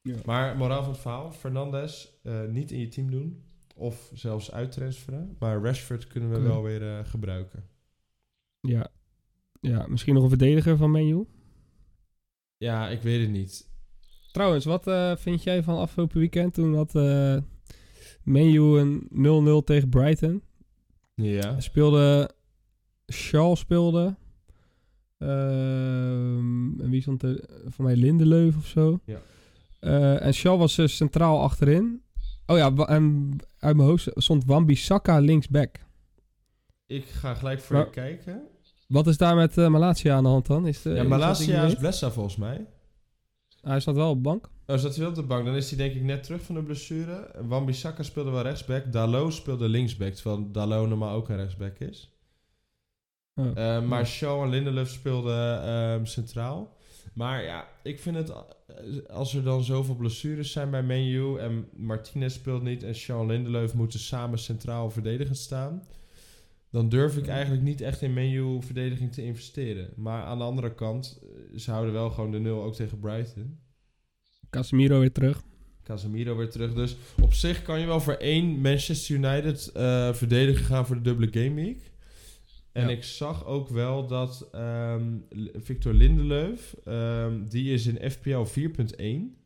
Ja. 0.02 0.16
Maar 0.24 0.56
moraal 0.56 0.82
van 0.82 0.92
het 0.92 1.00
verhaal. 1.00 1.32
Fernandes 1.32 2.20
eh, 2.22 2.44
niet 2.44 2.70
in 2.70 2.78
je 2.78 2.88
team 2.88 3.10
doen. 3.10 3.42
Of 3.76 4.10
zelfs 4.14 4.52
uittransferen. 4.52 5.36
Maar 5.38 5.62
Rashford 5.62 6.06
kunnen 6.06 6.30
we 6.30 6.40
wel 6.40 6.62
weer 6.62 7.04
gebruiken. 7.04 7.68
Ja. 8.60 8.88
Ja, 9.60 9.86
misschien 9.86 10.14
nog 10.14 10.22
een 10.22 10.28
verdediger 10.28 10.76
van 10.76 10.90
Menu. 10.90 11.26
Ja, 12.56 12.88
ik 12.88 13.02
weet 13.02 13.20
het 13.20 13.30
niet. 13.30 13.68
Trouwens, 14.32 14.64
wat 14.64 14.84
vind 15.20 15.42
jij 15.42 15.62
van 15.62 15.78
afgelopen 15.78 16.18
weekend? 16.18 16.54
Toen 16.54 16.74
had 16.74 16.92
Menu 18.22 18.78
een 18.78 19.08
0-0 19.62 19.64
tegen 19.64 19.88
Brighton. 19.88 20.42
Ja. 21.14 21.60
Speelde... 21.60 22.30
Shaw 23.12 23.56
speelde. 23.56 24.16
Ehm, 25.18 26.80
en 26.80 26.90
wie 26.90 27.00
stond 27.00 27.22
er? 27.22 27.44
Voor 27.66 27.84
mij 27.84 27.96
Lindeleuf 27.96 28.56
of 28.56 28.66
zo. 28.66 29.00
Ja. 29.04 29.18
Eh, 29.80 30.26
en 30.26 30.34
Shaw 30.34 30.58
was 30.58 30.74
dus 30.74 30.96
centraal 30.96 31.40
achterin. 31.42 32.02
Oh 32.46 32.56
ja, 32.56 32.74
en 32.74 33.30
uit 33.58 33.76
mijn 33.76 33.88
hoofd 33.88 34.08
stond 34.14 34.44
Wan-Bissaka 34.44 35.18
linksback. 35.18 35.76
Ik 36.86 37.04
ga 37.04 37.34
gelijk 37.34 37.60
voor 37.60 37.76
Maar- 37.76 37.84
je 37.84 37.90
kijken. 37.90 38.42
Wat 38.88 39.06
is 39.06 39.16
daar 39.16 39.36
met 39.36 39.58
eh, 39.58 39.68
Malasia 39.68 40.14
aan 40.16 40.22
de 40.22 40.28
hand 40.28 40.46
dan? 40.46 40.66
Is 40.66 40.82
de, 40.82 40.90
Ja, 40.90 41.02
Malasia 41.02 41.60
ding 41.60 41.72
is? 41.72 41.78
Blessa 41.78 42.10
volgens 42.10 42.36
mij. 42.36 42.66
Hij 43.60 43.80
staat 43.80 43.94
wel 43.94 44.10
op 44.10 44.16
de 44.16 44.22
bank. 44.22 44.50
Oh, 44.66 44.76
zat 44.76 44.90
hij 44.90 44.98
wel 45.00 45.08
op 45.08 45.14
de 45.14 45.22
bank? 45.22 45.44
Dan 45.44 45.54
is 45.54 45.68
hij 45.70 45.78
denk 45.78 45.94
ik 45.94 46.02
net 46.02 46.22
terug 46.22 46.42
van 46.42 46.54
de 46.54 46.62
blessure. 46.62 47.30
Wan-Bissaka 47.46 48.02
speelde 48.02 48.30
wel 48.30 48.42
rechtsback. 48.42 48.92
Dalot 48.92 49.34
speelde 49.34 49.68
linksback. 49.68 50.12
Terwijl 50.12 50.50
Dalot 50.52 50.88
normaal 50.88 51.14
ook 51.14 51.28
een 51.28 51.36
rechtsback 51.36 51.78
is. 51.78 52.10
Oh. 53.34 53.46
Eh, 53.54 53.82
maar. 53.84 54.06
Shaw 54.06 54.42
en 54.42 54.48
Lindelöf 54.48 54.90
speelden 54.90 55.62
ehm, 55.62 56.04
centraal. 56.04 56.76
Maar 57.14 57.42
ja, 57.44 57.68
ik 57.82 58.00
vind 58.00 58.16
het... 58.16 58.28
eh, 58.30 58.36
Als 59.10 59.34
er 59.34 59.42
dan 59.42 59.64
zoveel 59.64 59.94
blessures 59.94 60.52
zijn 60.52 60.70
bij 60.70 60.82
Menu... 60.82 61.38
en 61.38 61.68
Martinez 61.76 62.34
speelt 62.34 62.62
niet... 62.62 62.82
en 62.82 62.94
Shaw 62.94 63.20
en 63.20 63.26
Lindelöf 63.26 63.74
moeten 63.74 63.98
samen 63.98 64.38
centraal 64.38 64.90
verdedigend 64.90 65.36
staan... 65.38 65.82
dan 66.70 66.88
durf 66.88 67.16
ik 67.16 67.26
eigenlijk 67.26 67.62
niet 67.62 67.80
echt 67.80 68.02
in 68.02 68.12
Menu 68.12 68.62
verdediging 68.62 69.12
te 69.12 69.24
investeren. 69.24 69.88
Maar 69.96 70.22
aan 70.24 70.38
de 70.38 70.44
andere 70.44 70.74
kant... 70.74 71.20
eh, 71.22 71.58
ze 71.58 71.70
houden 71.70 71.92
wel 71.92 72.10
gewoon 72.10 72.30
de 72.30 72.38
nul 72.38 72.62
ook 72.62 72.74
tegen 72.74 72.98
Brighton. 72.98 73.58
Casemiro 74.50 74.98
weer 75.00 75.12
terug. 75.12 75.42
Casemiro 75.82 76.36
weer 76.36 76.50
terug. 76.50 76.74
Dus 76.74 76.96
op 77.22 77.32
zich 77.32 77.62
kan 77.62 77.80
je 77.80 77.86
wel 77.86 78.00
voor 78.00 78.14
één 78.14 78.60
Manchester 78.60 79.14
United 79.16 79.70
eh 79.72 80.12
verdediger 80.14 80.64
gaan 80.64 80.86
voor 80.86 80.96
de 80.96 81.02
dubbele 81.02 81.44
game 81.44 81.54
week. 81.54 81.92
En 82.74 82.82
Ja. 82.82 82.88
ik 82.88 83.04
zag 83.04 83.44
ook 83.44 83.68
wel 83.68 84.06
dat 84.06 84.48
ehm, 84.52 85.16
Victor 85.54 85.92
Lindelöf, 85.92 86.74
ehm, 86.84 87.44
die 87.48 87.72
is 87.72 87.86
in 87.86 88.10
FPL 88.10 88.44
4.1. 88.44 89.36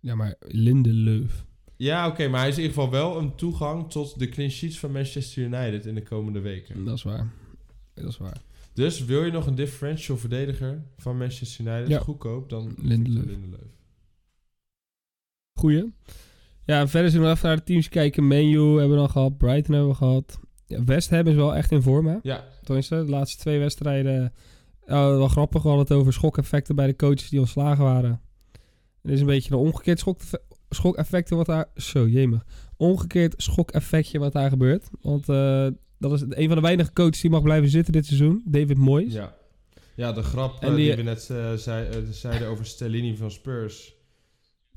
Ja, 0.00 0.14
maar 0.14 0.34
Lindelöf. 0.40 1.44
Ja, 1.76 2.06
oké, 2.08 2.28
maar 2.28 2.40
hij 2.40 2.48
is 2.48 2.56
in 2.56 2.62
ieder 2.62 2.76
geval 2.76 2.90
wel 2.92 3.18
een 3.18 3.34
toegang 3.34 3.90
tot 3.90 4.18
de 4.18 4.28
clean 4.28 4.50
sheets 4.50 4.78
van 4.78 4.92
Manchester 4.92 5.42
United 5.42 5.86
in 5.86 5.94
de 5.94 6.02
komende 6.02 6.40
weken. 6.40 6.84
Dat 6.84 6.96
is 6.96 7.02
waar. 7.02 7.32
Dat 7.94 8.08
is 8.08 8.18
waar. 8.18 8.40
Dus 8.72 9.04
wil 9.04 9.24
je 9.24 9.30
nog 9.30 9.46
een 9.46 9.54
differential 9.54 10.16
verdediger 10.16 10.82
van 10.96 11.16
Manchester 11.18 11.66
United 11.66 11.88
Ja. 11.88 11.98
goedkoop, 11.98 12.48
dan 12.48 12.74
Lindelöf. 12.78 13.22
Victor 13.22 13.32
Lindelöf. 13.40 13.70
Goeie. 15.58 15.92
Ja, 16.64 16.88
verder 16.88 17.10
zullen 17.10 17.26
we 17.26 17.32
even 17.34 17.48
naar 17.48 17.56
de 17.56 17.62
teams 17.64 17.88
kijken. 17.88 18.26
Menu 18.28 18.68
hebben 18.68 18.90
we 18.90 18.96
dan 18.96 19.10
gehad. 19.10 19.38
Brighton 19.38 19.74
hebben 19.74 19.90
we 19.90 19.96
gehad. 19.96 20.40
Ja, 20.72 20.84
West 20.84 21.10
Ham 21.10 21.26
is 21.26 21.34
wel 21.34 21.54
echt 21.56 21.70
in 21.70 21.82
vorm, 21.82 22.06
hè? 22.06 22.16
Ja, 22.22 22.44
Tenminste, 22.62 22.94
de 23.04 23.10
laatste 23.10 23.38
twee 23.40 23.58
wedstrijden. 23.58 24.32
Oh, 24.84 24.88
wel 25.06 25.28
grappig. 25.28 25.62
We 25.62 25.68
hadden 25.68 25.86
het 25.86 25.96
over 25.96 26.12
schokeffecten 26.12 26.74
bij 26.76 26.86
de 26.86 26.96
coaches 26.96 27.28
die 27.28 27.40
ontslagen 27.40 27.84
waren. 27.84 28.20
Het 29.02 29.12
is 29.12 29.20
een 29.20 29.26
beetje 29.26 29.52
een 29.52 29.58
omgekeerd 29.58 29.98
schok, 29.98 30.20
schokeffecten 30.70 31.36
wat 31.36 31.46
daar... 31.46 31.66
Zo, 31.76 32.08
jemig. 32.08 32.44
Omgekeerd 32.76 33.34
schokeffectje 33.36 34.18
wat 34.18 34.32
daar 34.32 34.48
gebeurt. 34.50 34.88
Want 35.00 35.28
eh, 35.28 35.66
dat 35.98 36.12
is 36.12 36.20
een 36.28 36.46
van 36.46 36.56
de 36.56 36.62
weinige 36.62 36.92
coaches 36.92 37.20
die 37.20 37.30
mag 37.30 37.42
blijven 37.42 37.68
zitten 37.70 37.92
dit 37.92 38.06
seizoen. 38.06 38.42
David 38.46 38.76
Moyes. 38.78 39.12
Ja, 39.12 39.34
ja 39.96 40.12
de 40.12 40.22
grap 40.22 40.62
eh, 40.62 40.68
die, 40.74 40.76
die- 40.86 40.96
we 40.96 41.02
net 41.02 41.30
eh, 41.30 41.52
zei, 41.52 42.06
zeiden 42.10 42.48
over 42.48 42.66
Stellini 42.66 43.16
van 43.16 43.30
Spurs. 43.30 43.94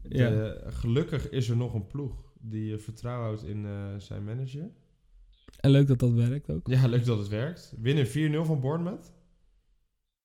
De- 0.01 0.17
Ja. 0.17 0.71
gelukkig 0.71 1.29
is 1.29 1.49
er 1.49 1.57
nog 1.57 1.73
een 1.73 1.87
ploeg 1.87 2.13
die 2.39 2.77
vertrouwen 2.77 3.25
houdt 3.27 3.43
in 3.43 3.65
zijn 3.97 4.23
manager. 4.23 4.69
En 5.59 5.69
leuk 5.71 5.87
dat 5.87 5.99
dat 5.99 6.11
werkt 6.11 6.49
ook. 6.49 6.67
Ja, 6.67 6.87
leuk 6.87 7.05
dat 7.05 7.17
het 7.17 7.27
werkt. 7.27 7.73
Winnen 7.79 8.07
4-0 8.07 8.45
van 8.45 8.59
Bournemouth. 8.59 9.13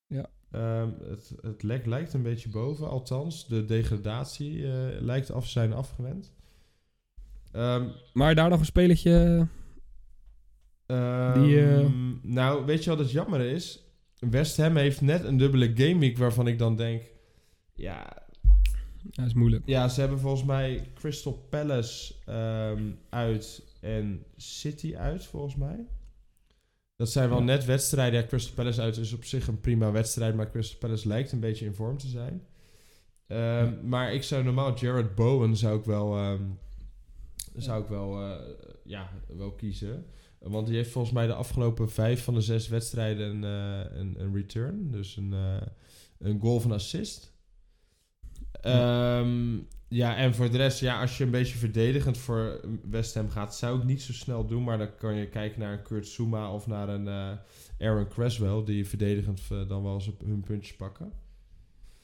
Ja. 0.07 0.29
Ehm, 0.51 0.89
het, 1.03 1.33
het 1.41 1.63
lek 1.63 1.85
lijkt 1.85 2.13
een 2.13 2.21
beetje 2.23 2.49
boven, 2.49 2.89
althans. 2.89 3.47
De 3.47 3.65
degradatie 3.65 4.71
eh, 4.71 5.01
lijkt 5.01 5.31
af 5.31 5.47
zijn 5.47 5.73
afgewend. 5.73 6.33
Ehm, 7.51 7.87
Maar 8.13 8.35
daar 8.35 8.49
nog 8.49 8.59
een 8.59 8.65
spelertje... 8.65 9.47
Ehm, 10.85 11.41
Die, 11.41 11.65
eh, 11.71 11.87
Nou, 12.21 12.65
weet 12.65 12.83
je 12.83 12.89
wat 12.89 12.99
het 12.99 13.11
jammer 13.11 13.39
is? 13.41 13.85
West 14.19 14.57
Ham 14.57 14.75
heeft 14.75 15.01
net 15.01 15.23
een 15.23 15.37
dubbele 15.37 15.71
gameweek 15.75 16.17
waarvan 16.17 16.47
ik 16.47 16.57
dan 16.59 16.75
denk... 16.75 17.01
Ja, 17.73 18.17
Ja, 19.09 19.23
is 19.25 19.33
moeilijk. 19.33 19.63
ja 19.65 19.87
ze 19.89 19.99
hebben 19.99 20.19
volgens 20.19 20.43
mij 20.43 20.91
Crystal 20.93 21.33
Palace 21.49 22.13
uit 23.09 23.63
en 23.81 24.25
City 24.35 24.95
uit, 24.95 25.25
volgens 25.25 25.55
mij. 25.55 25.87
Dat 26.95 27.11
zijn 27.11 27.29
wel 27.29 27.37
Ja. 27.37 27.43
net 27.43 27.65
wedstrijden. 27.65 28.21
Ja, 28.21 28.27
Crystal 28.27 28.53
Palace 28.55 28.81
uit 28.81 28.97
is 28.97 29.13
op 29.13 29.23
zich 29.23 29.47
een 29.47 29.59
prima 29.59 29.91
wedstrijd, 29.91 30.35
maar 30.35 30.51
Crystal 30.51 30.77
Palace 30.79 31.07
lijkt 31.07 31.31
een 31.31 31.39
beetje 31.39 31.65
in 31.65 31.73
vorm 31.73 31.97
te 31.97 32.07
zijn. 32.07 32.47
Ehm, 33.27 33.87
Maar 33.89 34.13
ik 34.13 34.23
zou 34.23 34.43
normaal 34.43 34.75
Jared 34.77 35.15
Bowen 35.15 35.57
zou 35.57 35.79
ik 35.79 35.85
wel, 35.85 36.15
ehm, 36.17 36.43
zou 37.55 37.81
ik 37.83 37.89
wel, 37.89 38.21
eh, 38.21 38.39
ja, 38.83 39.09
wel 39.27 39.51
kiezen. 39.51 40.05
Want 40.39 40.67
die 40.67 40.75
heeft 40.75 40.91
volgens 40.91 41.13
mij 41.13 41.27
de 41.27 41.33
afgelopen 41.33 41.89
vijf 41.89 42.23
van 42.23 42.33
de 42.33 42.41
zes 42.41 42.67
wedstrijden 42.67 43.29
een, 43.29 43.43
eh, 43.43 43.97
een, 43.99 44.15
een 44.21 44.33
return. 44.35 44.91
Dus 44.91 45.15
een, 45.17 45.33
eh, 45.33 45.61
een 46.19 46.39
goal 46.39 46.59
van 46.59 46.71
assist. 46.71 47.33
Ehm, 48.51 49.57
ja, 49.91 50.15
en 50.15 50.35
voor 50.35 50.51
de 50.51 50.57
rest, 50.57 50.79
ja, 50.79 51.01
als 51.01 51.17
je 51.17 51.23
een 51.23 51.31
beetje 51.31 51.57
verdedigend 51.57 52.17
voor 52.17 52.59
West 52.89 53.13
Ham 53.13 53.29
gaat, 53.29 53.55
zou 53.55 53.77
ik 53.77 53.83
niet 53.83 54.01
zo 54.01 54.13
snel 54.13 54.45
doen. 54.45 54.63
Maar 54.63 54.77
dan 54.77 54.95
kan 54.95 55.15
je 55.15 55.27
kijken 55.29 55.59
naar 55.59 55.73
een 55.73 55.81
Kurt 55.81 56.07
Zuma 56.07 56.53
of 56.53 56.67
naar 56.67 56.89
een 56.89 57.07
eh, 57.07 57.87
Aaron 57.87 58.07
Creswell, 58.07 58.63
die 58.65 58.87
verdedigend 58.87 59.41
eh, 59.51 59.67
dan 59.67 59.83
wel 59.83 59.93
eens 59.93 60.09
hun 60.25 60.41
puntjes 60.41 60.75
pakken. 60.75 61.11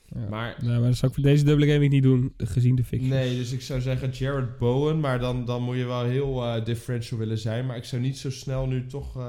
Ja. 0.05 0.29
Maar 0.29 0.57
Nee, 0.61 0.79
maar 0.79 0.87
dat 0.87 0.97
zou 0.97 1.11
ik 1.11 1.17
voor 1.17 1.27
deze 1.29 1.43
dubbele 1.43 1.73
game 1.73 1.87
niet 1.87 2.03
doen, 2.03 2.33
gezien 2.37 2.75
de 2.75 2.83
fixtures. 2.83 3.25
Nee, 3.25 3.37
dus 3.37 3.51
ik 3.51 3.61
zou 3.61 3.81
zeggen 3.81 4.09
Jared 4.09 4.57
Bowen, 4.57 4.99
maar 4.99 5.19
dan, 5.19 5.45
dan 5.45 5.63
moet 5.63 5.75
je 5.77 5.85
wel 5.85 6.03
heel 6.03 6.43
eh, 6.43 6.65
differential 6.65 7.19
willen 7.19 7.37
zijn. 7.37 7.65
Maar 7.65 7.77
ik 7.77 7.83
zou 7.83 8.01
niet 8.01 8.17
zo 8.17 8.31
snel 8.31 8.67
nu 8.67 8.85
toch, 8.85 9.19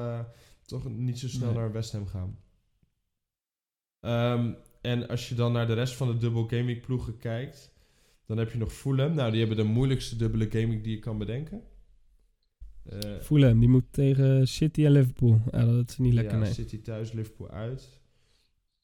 toch 0.65 0.89
niet 0.91 1.19
zo 1.19 1.29
snel 1.29 1.49
Nee. 1.51 1.59
naar 1.59 1.73
West 1.73 1.93
Ham 1.93 2.07
gaan. 2.07 2.39
Ehm, 4.01 4.53
en 4.81 5.09
als 5.09 5.29
je 5.29 5.35
dan 5.35 5.53
naar 5.53 5.67
de 5.67 5.75
rest 5.75 5.95
van 5.95 6.09
de 6.09 6.17
dubbel 6.17 6.47
gaming 6.49 6.81
ploegen 6.81 7.17
kijkt, 7.19 7.77
dan 8.29 8.39
heb 8.39 8.53
je 8.53 8.59
nog 8.59 8.73
Fulham. 8.73 9.15
Nou, 9.15 9.31
die 9.31 9.39
hebben 9.41 9.57
de 9.57 9.63
moeilijkste 9.73 10.17
dubbele 10.17 10.51
gaming 10.51 10.83
die 10.83 10.93
je 10.95 10.99
kan 10.99 11.19
bedenken. 11.19 11.63
Eh, 12.85 13.19
Fulham, 13.21 13.59
die 13.61 13.69
moet 13.69 13.85
tegen 13.93 14.49
City 14.49 14.85
en 14.85 14.91
Liverpool. 14.93 15.41
Ja, 15.51 15.65
dat 15.65 15.89
is 15.91 15.99
niet 15.99 16.13
lekker, 16.13 16.33
ja, 16.35 16.43
nee. 16.43 16.53
City 16.53 16.81
thuis, 16.83 17.13
Liverpool 17.13 17.51
uit. 17.51 18.01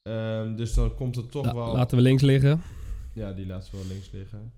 Ehm, 0.01 0.55
dus 0.55 0.73
dan 0.73 0.95
komt 0.95 1.15
het 1.15 1.31
toch 1.31 1.45
La- 1.45 1.53
wel... 1.53 1.73
Laten 1.73 1.97
we 1.97 2.03
links 2.03 2.21
liggen. 2.21 2.61
Ja, 3.13 3.33
die 3.33 3.45
laten 3.45 3.71
we 3.71 3.77
wel 3.77 3.87
links 3.87 4.11
liggen. 4.11 4.53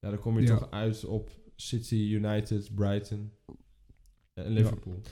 Ja, 0.00 0.10
dan 0.10 0.18
kom 0.18 0.40
je 0.40 0.46
Ja. 0.46 0.58
toch 0.58 0.70
uit 0.70 1.04
op 1.04 1.30
City, 1.56 1.94
United, 1.94 2.74
Brighton 2.74 3.32
en 4.34 4.50
Liverpool. 4.52 5.00
Ja, 5.02 5.10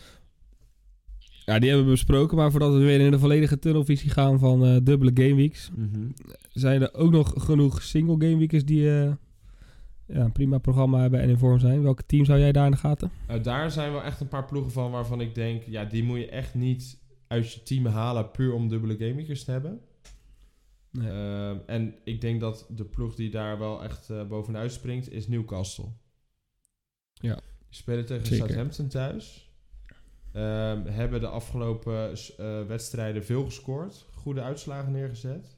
die 1.47 1.69
hebben 1.69 1.85
we 1.85 1.93
besproken. 1.93 2.37
Maar 2.37 2.51
voordat 2.51 2.73
we 2.73 2.79
weer 2.79 3.01
in 3.01 3.11
de 3.11 3.19
volledige 3.19 3.59
tunnelvisie 3.59 4.11
gaan 4.11 4.39
van 4.39 4.65
eh, 4.65 4.77
dubbele 4.83 5.11
gameweeks... 5.15 5.71
Mhm. 5.75 6.09
zijn 6.53 6.83
er 6.83 6.95
ook 6.95 7.11
nog 7.11 7.33
genoeg 7.37 7.83
single 7.83 8.15
gameweekers 8.19 8.65
die 8.65 8.91
eh, 8.91 9.13
ja, 10.07 10.25
een 10.25 10.33
prima 10.33 10.59
programma 10.59 11.01
hebben 11.01 11.21
en 11.21 11.29
in 11.29 11.39
vorm 11.39 11.59
zijn. 11.59 11.83
Welke 11.83 12.07
team 12.07 12.25
zou 12.25 12.39
jij 12.39 12.53
daar 12.53 12.65
in 12.65 12.71
de 12.71 12.77
gaten? 12.77 13.11
Nou, 13.29 13.41
daar 13.41 13.71
zijn 13.71 13.93
wel 13.93 14.03
echt 14.03 14.21
een 14.21 14.29
paar 14.29 14.45
ploegen 14.45 14.73
van 14.73 14.91
waarvan 14.91 15.21
ik 15.21 15.35
denk... 15.35 15.63
Ja, 15.63 15.85
die 15.85 16.05
moet 16.05 16.19
je 16.19 16.29
echt 16.29 16.55
niet 16.55 16.99
uit 17.27 17.53
je 17.53 17.63
team 17.63 17.87
halen 17.87 18.31
puur 18.31 18.53
om 18.53 18.69
dubbele 18.69 18.97
gamemakers 18.97 19.45
te 19.45 19.51
hebben. 19.51 19.81
Nee. 20.91 21.11
Ehm, 21.11 21.59
en 21.67 21.95
ik 22.05 22.21
denk 22.21 22.41
dat 22.41 22.67
de 22.71 22.85
ploeg 22.85 23.15
die 23.15 23.31
daar 23.31 23.59
wel 23.59 23.83
echt 23.83 24.11
eh, 24.11 24.27
bovenuit 24.27 24.73
springt 24.73 25.13
is 25.13 25.29
Newcastle. 25.29 25.89
Ja. 27.13 27.35
Die 27.35 27.43
spelen 27.69 28.07
tegen 28.07 28.27
Zeker. 28.27 28.47
Southampton 28.47 28.89
thuis. 28.89 29.46
Ehm, 30.37 30.87
hebben 30.87 31.21
de 31.21 31.27
afgelopen 31.27 32.13
eh, 32.37 32.67
wedstrijden 32.67 33.25
veel 33.25 33.45
gescoord. 33.45 34.07
Goede 34.13 34.43
uitslagen 34.43 34.93
neergezet. 34.93 35.57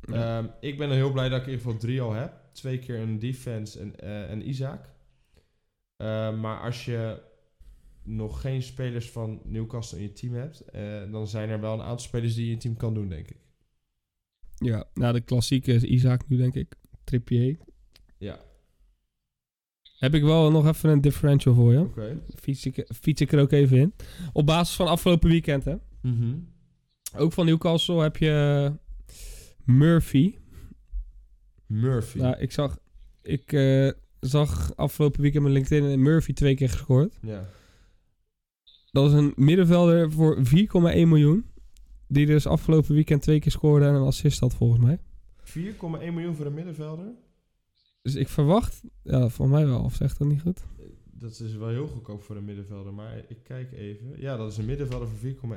Ja. 0.00 0.38
Ehm, 0.38 0.46
ik 0.60 0.78
ben 0.78 0.88
er 0.88 0.94
heel 0.94 1.12
blij 1.12 1.28
dat 1.28 1.40
ik 1.40 1.46
in 1.46 1.50
ieder 1.50 1.64
geval 1.64 1.80
drie 1.80 2.00
al 2.00 2.12
heb. 2.12 2.32
Twee 2.52 2.78
keer 2.78 2.98
een 2.98 3.18
defense 3.18 3.80
en, 3.80 4.00
eh, 4.00 4.30
en 4.30 4.48
Isaac. 4.48 4.88
Ehm, 5.96 6.40
maar 6.40 6.60
als 6.60 6.84
je 6.84 7.22
nog 8.02 8.40
geen 8.40 8.62
spelers 8.62 9.10
van 9.10 9.40
Newcastle 9.44 9.98
in 9.98 10.04
je 10.04 10.12
team 10.12 10.34
hebt... 10.34 10.60
eh, 10.60 11.10
dan 11.10 11.26
zijn 11.26 11.48
er 11.48 11.60
wel 11.60 11.74
een 11.74 11.82
aantal 11.82 12.06
spelers 12.06 12.34
die 12.34 12.44
je 12.44 12.50
in 12.50 12.54
je 12.56 12.62
team 12.62 12.76
kan 12.76 12.94
doen, 12.94 13.08
denk 13.08 13.28
ik. 13.28 13.40
ja, 14.54 14.84
nou 14.94 15.12
de 15.12 15.20
klassieke 15.20 15.72
is 15.72 15.82
Isaac 15.82 16.28
nu 16.28 16.36
denk 16.36 16.54
ik. 16.54 16.74
Trippier. 17.04 17.58
Heb 19.98 20.14
ik 20.14 20.22
wel 20.22 20.50
nog 20.50 20.66
even 20.66 20.90
een 20.90 21.00
differential 21.00 21.54
voor 21.54 21.72
je. 21.72 21.78
oké. 21.78 22.20
Fiets 22.40 22.66
ik, 22.66 22.86
fiets 23.00 23.20
ik 23.20 23.32
er 23.32 23.40
ook 23.40 23.52
even 23.52 23.76
in. 23.76 23.94
Op 24.32 24.46
basis 24.46 24.76
van 24.76 24.86
afgelopen 24.86 25.28
weekend 25.30 25.64
hè. 25.64 25.74
Mhm. 26.02 26.34
Ook 27.16 27.32
van 27.32 27.46
Newcastle 27.46 28.02
heb 28.02 28.16
je 28.16 28.72
Murphy. 29.64 30.34
Murphy. 31.66 32.18
Nou, 32.18 32.36
ik 32.38 32.52
zag, 32.52 32.78
ik 33.22 33.52
eh, 33.52 33.90
zag 34.20 34.76
afgelopen 34.76 35.20
weekend 35.20 35.42
met 35.42 35.52
LinkedIn 35.52 35.90
en 35.90 36.02
Murphy 36.02 36.32
twee 36.32 36.54
keer 36.54 36.68
gescoord. 36.70 37.18
ja. 37.22 37.48
Dat 38.90 39.06
is 39.06 39.12
een 39.12 39.32
middenvelder 39.36 40.12
voor 40.12 40.38
4,1 40.44 41.08
miljoen. 41.08 41.44
Die 42.06 42.26
dus 42.26 42.46
afgelopen 42.46 42.94
weekend 42.94 43.22
twee 43.22 43.40
keer 43.40 43.50
scoorde 43.50 43.84
en 43.86 43.94
een 43.94 44.06
assist 44.06 44.40
had 44.40 44.54
volgens 44.54 44.80
mij. 44.80 44.98
4,1 45.44 46.12
miljoen 46.12 46.34
voor 46.34 46.46
een 46.46 46.54
middenvelder. 46.54 47.06
Dus 48.02 48.14
ik 48.14 48.28
verwacht, 48.28 48.80
ja, 49.02 49.28
voor 49.28 49.48
mij 49.48 49.66
wel, 49.66 49.82
of 49.82 49.94
zegt 49.94 50.18
dat 50.18 50.28
niet 50.28 50.40
goed? 50.40 50.60
Dat 51.12 51.30
is 51.40 51.54
wel 51.56 51.68
heel 51.68 51.86
goedkoop 51.86 52.22
voor 52.22 52.36
een 52.36 52.44
middenvelder, 52.44 52.92
maar 52.94 53.24
ik 53.28 53.38
kijk 53.42 53.72
even. 53.72 54.14
Ja, 54.20 54.36
dat 54.36 54.50
is 54.52 54.58
een 54.58 54.64
middenvelder 54.64 55.08
voor 55.08 55.18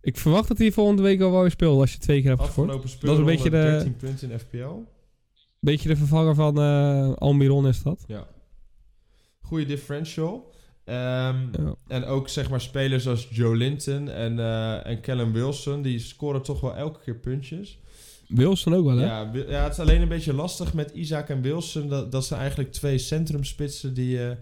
Ik 0.00 0.16
verwacht 0.16 0.48
dat 0.48 0.58
hij 0.58 0.72
volgende 0.72 1.02
week 1.02 1.20
al 1.20 1.30
wel 1.30 1.40
weer 1.40 1.50
speelt 1.50 1.80
als 1.80 1.92
je 1.92 1.98
twee 1.98 2.20
keer 2.20 2.30
hebt 2.30 2.42
gescoord. 2.42 2.68
Afgelopen 2.70 3.00
Dat 3.00 3.12
is 3.12 3.18
een 3.18 3.24
beetje 3.24 3.50
de- 3.50 3.56
13 3.56 3.96
punten 3.96 4.30
in 4.30 4.38
FPL. 4.38 4.74
Beetje 5.58 5.88
de 5.88 5.96
vervanger 5.96 6.34
van 6.34 6.58
eh 6.60 7.12
Almiron 7.12 7.66
is 7.66 7.82
dat. 7.82 8.04
Ja. 8.06 8.28
Goede 9.40 9.64
differential. 9.66 10.52
Ehm, 10.84 10.96
Ja. 11.62 11.74
En 11.86 12.04
ook 12.04 12.28
zeg 12.28 12.50
maar 12.50 12.60
spelers 12.60 13.08
als 13.08 13.28
Joe 13.30 13.56
Linton 13.56 14.08
en, 14.08 14.38
eh 14.38 14.86
en 14.86 15.00
Callum 15.02 15.32
Wilson, 15.32 15.82
die 15.82 15.98
scoren 15.98 16.42
toch 16.42 16.60
wel 16.60 16.74
elke 16.74 17.00
keer 17.00 17.16
puntjes. 17.16 17.80
Wilson 18.30 18.74
ook 18.74 18.84
wel, 18.84 18.96
hè? 18.96 19.04
Ja, 19.04 19.30
ja, 19.48 19.62
het 19.62 19.72
is 19.72 19.78
alleen 19.78 20.02
een 20.02 20.08
beetje 20.08 20.34
lastig 20.34 20.74
met 20.74 20.90
Isaac 20.90 21.28
en 21.28 21.42
Wilson. 21.42 21.88
Dat, 21.88 22.12
dat 22.12 22.24
zijn 22.24 22.40
eigenlijk 22.40 22.72
twee 22.72 22.98
centrumspitsen 22.98 23.94
die, 23.94 24.24
eh, 24.24 24.36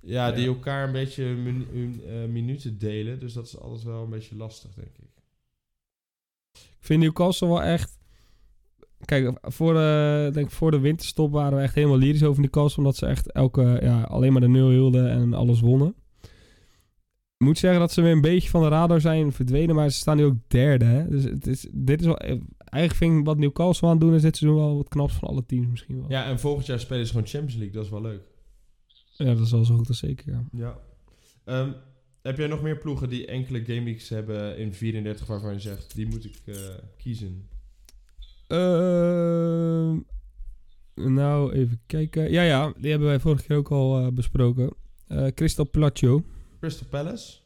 ja, 0.00 0.32
die 0.32 0.46
elkaar 0.46 0.86
een 0.86 0.92
beetje 0.92 1.22
hun, 1.22 2.02
eh, 2.06 2.28
minuten 2.28 2.78
delen. 2.78 3.20
Dus 3.20 3.32
dat 3.32 3.46
is 3.46 3.58
altijd 3.58 3.82
wel 3.82 4.02
een 4.02 4.10
beetje 4.10 4.36
lastig, 4.36 4.74
denk 4.74 4.96
ik. 4.98 5.06
Ik 6.52 6.84
vind 6.84 7.02
Newcastle 7.02 7.48
wel 7.48 7.62
echt... 7.62 7.98
Kijk, 9.04 9.38
voor 9.42 9.72
de, 9.72 10.30
denk 10.32 10.50
voor 10.50 10.70
de 10.70 10.78
winterstop 10.78 11.32
waren 11.32 11.56
we 11.56 11.62
echt 11.62 11.74
helemaal 11.74 11.98
lyrisch 11.98 12.22
over 12.22 12.40
Newcastle. 12.40 12.82
Omdat 12.82 12.96
ze 12.96 13.06
echt 13.06 13.32
elke, 13.32 13.78
ja, 13.82 14.02
alleen 14.02 14.32
maar 14.32 14.40
de 14.40 14.48
nul 14.48 14.70
hielden 14.70 15.10
en 15.10 15.34
alles 15.34 15.60
wonnen. 15.60 15.94
Ik 17.36 17.46
moet 17.46 17.58
zeggen 17.58 17.80
dat 17.80 17.92
ze 17.92 18.02
weer 18.02 18.12
een 18.12 18.20
beetje 18.20 18.48
van 18.48 18.62
de 18.62 18.68
radar 18.68 19.00
zijn 19.00 19.32
verdwenen. 19.32 19.74
Maar 19.74 19.90
ze 19.90 19.98
staan 19.98 20.16
nu 20.16 20.24
ook 20.24 20.36
derde. 20.46 20.84
Hè? 20.84 21.08
Dus 21.08 21.24
het 21.24 21.46
is, 21.46 21.68
dit 21.72 22.00
is 22.00 22.06
wel... 22.06 22.18
Eigenlijk 22.70 22.94
vind 22.94 23.18
ik 23.18 23.24
wat 23.24 23.38
Newcastle 23.38 23.88
aan 23.88 23.94
het 23.94 24.02
doen 24.02 24.14
is 24.14 24.22
dit 24.22 24.36
seizoen 24.36 24.60
wel 24.60 24.76
wat 24.76 24.88
knaps 24.88 25.14
van 25.14 25.28
alle 25.28 25.46
teams 25.46 25.66
misschien 25.66 26.00
wel. 26.00 26.10
Ja, 26.10 26.24
en 26.24 26.38
volgend 26.38 26.66
jaar 26.66 26.80
spelen 26.80 27.06
ze 27.06 27.12
gewoon 27.12 27.26
Champions 27.26 27.56
League. 27.56 27.74
Dat 27.74 27.84
is 27.84 27.90
wel 27.90 28.00
leuk. 28.00 28.22
Ja, 29.16 29.24
dat 29.24 29.38
is 29.38 29.50
wel 29.50 29.64
zo 29.64 29.76
goed 29.76 29.88
als 29.88 29.98
zeker, 29.98 30.32
ja. 30.32 30.44
Ja. 30.52 30.78
Ehm, 31.44 31.72
heb 32.22 32.36
jij 32.36 32.46
nog 32.46 32.62
meer 32.62 32.78
ploegen 32.78 33.08
die 33.08 33.26
enkele 33.26 33.64
gameweeks 33.64 34.08
hebben 34.08 34.58
in 34.58 34.74
34 34.74 35.26
waarvan 35.26 35.52
je 35.52 35.60
zegt, 35.60 35.94
die 35.94 36.06
moet 36.06 36.24
ik 36.24 36.40
eh, 36.44 36.54
kiezen? 36.96 37.48
Ehm, 38.46 39.98
nou, 40.94 41.52
even 41.52 41.80
kijken. 41.86 42.30
Ja, 42.30 42.42
ja, 42.42 42.72
die 42.78 42.90
hebben 42.90 43.08
wij 43.08 43.20
vorige 43.20 43.46
keer 43.46 43.56
ook 43.56 43.70
al 43.70 43.98
eh, 43.98 44.12
besproken. 44.12 44.74
Eh 45.06 45.26
Crystal 45.26 45.64
Palacio. 45.64 46.24
Crystal 46.60 46.86
Palace? 46.90 47.36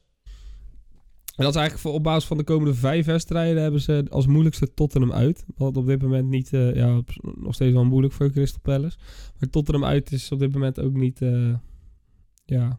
En 1.42 1.48
dat 1.48 1.57
is 1.57 1.61
eigenlijk 1.61 1.88
voor 1.88 2.00
op 2.00 2.12
basis 2.12 2.28
van 2.28 2.37
de 2.37 2.44
komende 2.44 2.74
vijf 2.74 3.07
wedstrijden 3.07 3.62
hebben 3.62 3.81
ze 3.81 4.07
als 4.11 4.26
moeilijkste 4.26 4.74
Tottenham 4.74 5.12
uit. 5.12 5.44
Wat 5.57 5.76
op 5.76 5.87
dit 5.87 6.02
moment 6.02 6.28
niet, 6.28 6.52
eh, 6.52 6.74
ja, 6.74 7.00
nog 7.35 7.55
steeds 7.55 7.72
wel 7.72 7.85
moeilijk 7.85 8.14
voor 8.14 8.31
Crystal 8.31 8.61
Palace. 8.62 8.98
Maar 9.38 9.50
Tottenham 9.50 9.85
uit 9.85 10.12
is 10.12 10.33
op 10.33 10.38
dit 10.38 10.52
moment 10.52 10.81
ook 10.81 10.92
niet, 10.92 11.22
eh, 11.22 11.55
ja, 12.44 12.78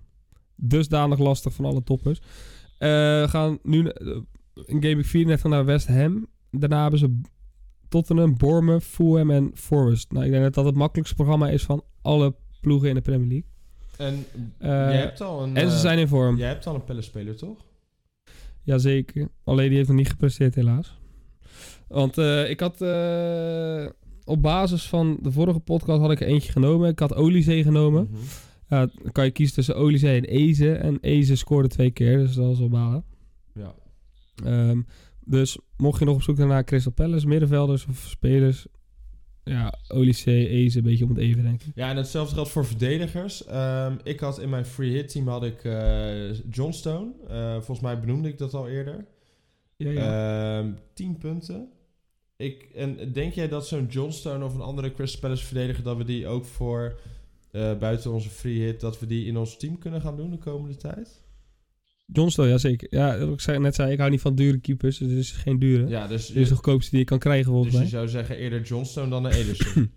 dusdanig 0.55 1.19
lastig 1.19 1.53
van 1.53 1.65
alle 1.65 1.83
toppers. 1.83 2.19
Eh, 2.77 2.89
we 2.89 3.25
gaan 3.27 3.59
nu 3.63 3.79
in 4.65 4.83
Game 4.83 4.95
Week 4.95 5.05
34 5.05 5.49
naar 5.49 5.65
West 5.65 5.87
Ham. 5.87 6.27
Daarna 6.51 6.81
hebben 6.81 6.99
ze 6.99 7.19
Tottenham, 7.89 8.37
Bournemouth, 8.37 8.83
Fulham 8.83 9.31
en 9.31 9.51
Forest. 9.53 10.11
Nou, 10.11 10.25
ik 10.25 10.31
denk 10.31 10.43
dat 10.43 10.53
dat 10.53 10.65
het 10.65 10.75
makkelijkste 10.75 11.15
programma 11.15 11.49
is 11.49 11.63
van 11.63 11.83
alle 12.01 12.35
ploegen 12.61 12.89
in 12.89 12.95
de 12.95 13.01
Premier 13.01 13.27
League. 13.27 13.49
En 13.97 14.25
jij 14.59 14.97
hebt 14.97 15.21
al 15.21 15.43
een... 15.43 15.55
en 15.55 15.71
ze 15.71 15.77
zijn 15.77 15.99
in 15.99 16.07
vorm. 16.07 16.37
Jij 16.37 16.47
hebt 16.47 16.67
al 16.67 16.75
een 16.75 16.83
Palace-speler, 16.83 17.35
toch? 17.35 17.57
Jazeker. 18.63 19.29
Alleen 19.43 19.67
die 19.67 19.77
heeft 19.77 19.87
nog 19.89 19.97
niet 19.97 20.09
gepresteerd 20.09 20.55
helaas. 20.55 20.97
Want 21.87 22.17
eh, 22.17 22.49
ik 22.49 22.59
had 22.59 22.81
eh, 22.81 23.85
op 24.25 24.41
basis 24.41 24.87
van 24.87 25.17
de 25.21 25.31
vorige 25.31 25.59
podcast 25.59 26.01
had 26.01 26.11
ik 26.11 26.21
er 26.21 26.27
eentje 26.27 26.51
genomen. 26.51 26.89
Ik 26.89 26.99
had 26.99 27.15
Olizee 27.15 27.63
genomen. 27.63 28.07
Mhm. 28.11 28.21
Ja, 28.69 28.85
dan 29.01 29.11
kan 29.11 29.25
je 29.25 29.31
kiezen 29.31 29.55
tussen 29.55 29.75
Olizee 29.75 30.17
en 30.17 30.23
Eze. 30.23 30.73
En 30.73 30.97
Eze 31.01 31.35
scoorde 31.35 31.67
twee 31.67 31.91
keer, 31.91 32.17
dus 32.17 32.35
dat 32.35 32.45
was 32.45 32.59
wel 32.59 32.69
balen. 32.69 33.03
Ja. 33.53 33.75
Ehm, 34.43 34.81
dus 35.25 35.57
mocht 35.77 35.99
je 35.99 36.05
nog 36.05 36.15
op 36.15 36.21
zoek 36.21 36.37
naar 36.37 36.63
Crystal 36.63 36.91
Palace, 36.91 37.27
middenvelders 37.27 37.85
of 37.85 37.97
spelers... 37.97 38.65
Ja, 39.43 39.73
Olizee, 39.87 40.47
Eze, 40.47 40.77
een 40.77 40.83
beetje 40.83 41.03
om 41.03 41.09
het 41.09 41.19
even 41.19 41.43
denk 41.43 41.63
ik. 41.63 41.71
Ja, 41.75 41.89
en 41.89 41.97
hetzelfde 41.97 42.33
geldt 42.33 42.49
voor 42.49 42.65
verdedigers. 42.65 43.45
Ehm, 43.45 43.97
ik 44.03 44.19
had 44.19 44.39
in 44.39 44.49
mijn 44.49 44.65
free 44.65 44.91
hit 44.91 45.11
team 45.11 45.27
had 45.27 45.43
ik 45.43 45.63
eh 45.63 46.33
Johnstone. 46.49 47.11
Eh, 47.27 47.53
volgens 47.53 47.79
mij 47.79 47.99
benoemde 47.99 48.27
ik 48.27 48.37
dat 48.37 48.53
al 48.53 48.69
eerder. 48.69 49.05
Ja, 49.77 49.89
ja. 49.89 50.59
Ehm 50.59 50.71
10 50.93 51.17
punten. 51.17 51.69
Ik, 52.37 52.63
en 52.75 53.11
denk 53.13 53.33
jij 53.33 53.47
dat 53.47 53.67
zo'n 53.67 53.85
Johnstone 53.89 54.45
of 54.45 54.53
een 54.53 54.61
andere 54.61 54.93
Crystal 54.93 55.19
Palace 55.19 55.45
verdediger... 55.45 55.83
dat 55.83 55.97
we 55.97 56.03
die 56.03 56.27
ook 56.27 56.45
voor 56.45 56.99
eh, 57.51 57.77
buiten 57.77 58.11
onze 58.11 58.29
free 58.29 58.61
hit... 58.61 58.79
dat 58.79 58.99
we 58.99 59.05
die 59.05 59.25
in 59.25 59.37
ons 59.37 59.57
team 59.57 59.77
kunnen 59.77 60.01
gaan 60.01 60.17
doen 60.17 60.31
de 60.31 60.37
komende 60.37 60.75
tijd? 60.75 61.21
Johnstone, 62.13 62.49
ja 62.49 62.57
zeker. 62.57 62.87
Ja, 62.91 63.19
wat 63.19 63.33
ik 63.33 63.39
zei, 63.41 63.59
net 63.59 63.75
zei, 63.75 63.91
ik 63.91 63.97
hou 63.97 64.09
niet 64.11 64.21
van 64.21 64.35
dure 64.35 64.57
keepers. 64.59 64.97
Dus 64.97 65.07
dit 65.07 65.17
is 65.17 65.31
geen 65.31 65.59
dure. 65.59 65.87
Ja, 65.87 66.07
dus, 66.07 66.27
Dit 66.27 66.35
is 66.35 66.47
de 66.49 66.55
goedkoopste 66.55 66.89
die 66.89 66.99
je 66.99 67.05
kan 67.05 67.19
krijgen 67.19 67.51
volgens 67.51 67.65
dus 67.73 67.73
je 67.75 67.79
mij. 67.79 67.89
zou 67.89 68.07
zeggen 68.09 68.37
eerder 68.37 68.61
Johnstone 68.61 69.09
dan 69.09 69.23
een 69.25 69.31
Ederson. 69.41 69.91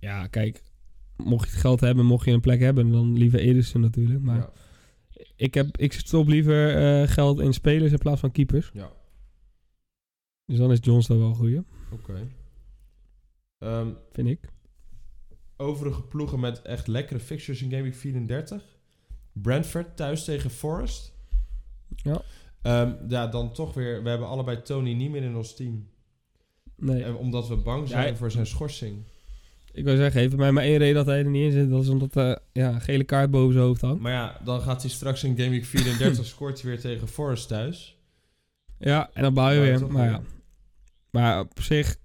Ja, 0.00 0.26
kijk. 0.26 0.62
Mocht 1.16 1.44
je 1.44 1.50
het 1.50 1.60
geld 1.60 1.80
hebben, 1.80 2.06
mocht 2.06 2.24
je 2.24 2.30
een 2.30 2.40
plek 2.40 2.60
hebben, 2.60 2.90
dan 2.92 3.18
liever 3.18 3.38
Ederson 3.38 3.80
natuurlijk. 3.80 4.20
Maar 4.20 4.36
ja. 4.36 4.52
ik, 5.36 5.54
heb, 5.54 5.76
ik 5.76 5.92
stop 5.92 6.28
liever 6.28 6.76
eh, 6.76 7.08
geld 7.08 7.40
in 7.40 7.52
spelers 7.52 7.92
in 7.92 7.98
plaats 7.98 8.20
van 8.20 8.30
keepers. 8.32 8.70
ja, 8.72 8.92
Dus 10.44 10.58
dan 10.58 10.72
is 10.72 10.78
Johnstone 10.80 11.18
wel 11.20 11.28
een 11.28 11.34
goeie, 11.34 11.62
oké. 11.92 12.28
Ehm, 13.58 13.88
vind 14.12 14.28
ik. 14.28 14.40
overige 15.56 16.02
ploegen 16.02 16.40
met 16.40 16.62
echt 16.62 16.86
lekkere 16.86 17.20
fixtures 17.20 17.62
in 17.62 17.70
Game 17.70 17.82
Week 17.82 17.94
34. 17.94 18.78
Brentford 19.32 19.96
thuis 19.96 20.24
tegen 20.24 20.50
Forest. 20.50 21.12
Ja. 21.96 22.22
Ehm, 22.62 22.92
ja, 23.08 23.26
dan 23.26 23.52
toch 23.52 23.74
weer... 23.74 24.02
We 24.02 24.08
hebben 24.08 24.28
allebei 24.28 24.62
Tony 24.62 24.92
niet 24.92 25.10
meer 25.10 25.22
in 25.22 25.36
ons 25.36 25.54
team. 25.54 25.88
Nee, 26.76 27.02
En 27.04 27.14
omdat 27.16 27.48
we 27.48 27.56
bang 27.56 27.88
zijn 27.88 28.16
voor 28.16 28.30
zijn 28.30 28.46
schorsing. 28.46 29.02
ik 29.72 29.84
wil 29.84 29.96
zeggen, 29.96 30.20
heeft 30.20 30.36
mij 30.36 30.52
maar 30.52 30.64
één 30.64 30.76
reden 30.78 30.94
dat 30.94 31.06
hij 31.06 31.18
er 31.18 31.30
niet 31.30 31.44
in 31.44 31.52
zit. 31.52 31.70
Dat 31.70 31.82
is 31.82 31.88
omdat 31.88 32.16
eh 32.16 32.32
ja, 32.52 32.72
een 32.74 32.80
gele 32.80 33.04
kaart 33.04 33.30
boven 33.30 33.52
zijn 33.52 33.64
hoofd 33.64 33.80
hangt. 33.80 34.00
Maar 34.02 34.12
ja, 34.12 34.40
dan 34.44 34.60
gaat 34.60 34.82
hij 34.82 34.90
straks 34.90 35.24
in 35.24 35.36
Game 35.36 35.50
Week 35.50 35.64
34... 35.64 36.24
scoort 36.34 36.62
hij 36.62 36.70
weer 36.70 36.80
tegen 36.80 37.08
Forest 37.08 37.48
thuis. 37.48 37.98
Ja, 38.78 39.10
en 39.14 39.22
dan 39.22 39.34
bouw 39.34 39.50
je 39.50 39.60
weer. 39.60 39.92
Maar 39.92 40.10
ja. 40.10 40.22
Maar 41.10 41.40
op 41.40 41.60
zich, 41.62 41.96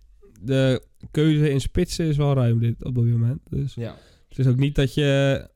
de 0.41 0.81
keuze 1.11 1.49
in 1.49 1.61
spitsen 1.61 2.05
is 2.05 2.17
wel 2.17 2.33
ruim 2.33 2.59
dit, 2.59 2.83
op 2.83 2.95
dit 2.95 3.03
moment. 3.05 3.39
Dus 3.49 3.73
Ja. 3.73 3.95
het 4.29 4.39
is 4.39 4.47
ook 4.47 4.55
niet 4.57 4.75
dat 4.75 4.93
je 4.93 5.47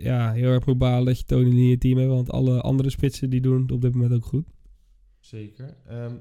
ja, 0.00 0.32
heel 0.32 0.50
erg 0.50 0.76
balen 0.76 1.04
dat 1.06 1.18
je 1.18 1.24
Tony 1.24 1.44
niet 1.44 1.54
in 1.54 1.66
je 1.68 1.78
team 1.78 1.98
hebt. 1.98 2.10
Want 2.10 2.30
alle 2.30 2.60
andere 2.60 2.90
spitsen 2.90 3.30
die 3.30 3.40
doen 3.40 3.62
het 3.62 3.72
op 3.72 3.80
dit 3.80 3.92
moment 3.94 4.12
ook 4.12 4.24
goed. 4.24 4.46
Zeker. 5.20 5.76
Ehm 5.86 6.14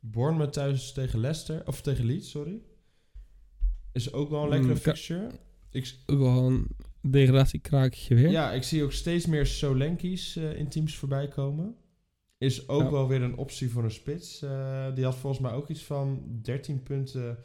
Bournemouth 0.00 0.52
thuis 0.52 0.92
tegen 0.92 1.18
Leicester, 1.20 1.62
of 1.66 1.80
tegen 1.80 2.04
Leeds, 2.04 2.30
sorry. 2.30 2.60
Is 3.92 4.12
ook 4.12 4.30
wel 4.30 4.42
een 4.42 4.48
lekkere 4.48 4.72
Mm, 4.72 4.78
fixture. 4.78 5.30
Ik, 5.70 5.94
Ook 6.06 6.18
wel 6.18 6.46
een 6.46 6.66
degradatiekraakje 7.00 8.14
weer. 8.14 8.30
ja, 8.30 8.52
ik 8.52 8.62
zie 8.62 8.82
ook 8.82 8.92
steeds 8.92 9.26
meer 9.26 9.46
Solanki's 9.46 10.36
eh, 10.36 10.58
in 10.58 10.68
teams 10.68 10.96
voorbij 10.96 11.28
komen. 11.28 11.74
Is 12.38 12.68
ook 12.68 12.82
Ja. 12.82 12.90
wel 12.90 13.08
weer 13.08 13.22
een 13.22 13.36
optie 13.36 13.70
voor 13.70 13.84
een 13.84 13.90
spits. 13.90 14.42
Eh, 14.42 14.94
die 14.94 15.04
had 15.04 15.16
volgens 15.16 15.42
mij 15.42 15.52
ook 15.52 15.68
iets 15.68 15.82
van 15.84 16.22
13 16.42 16.82
punten 16.82 17.38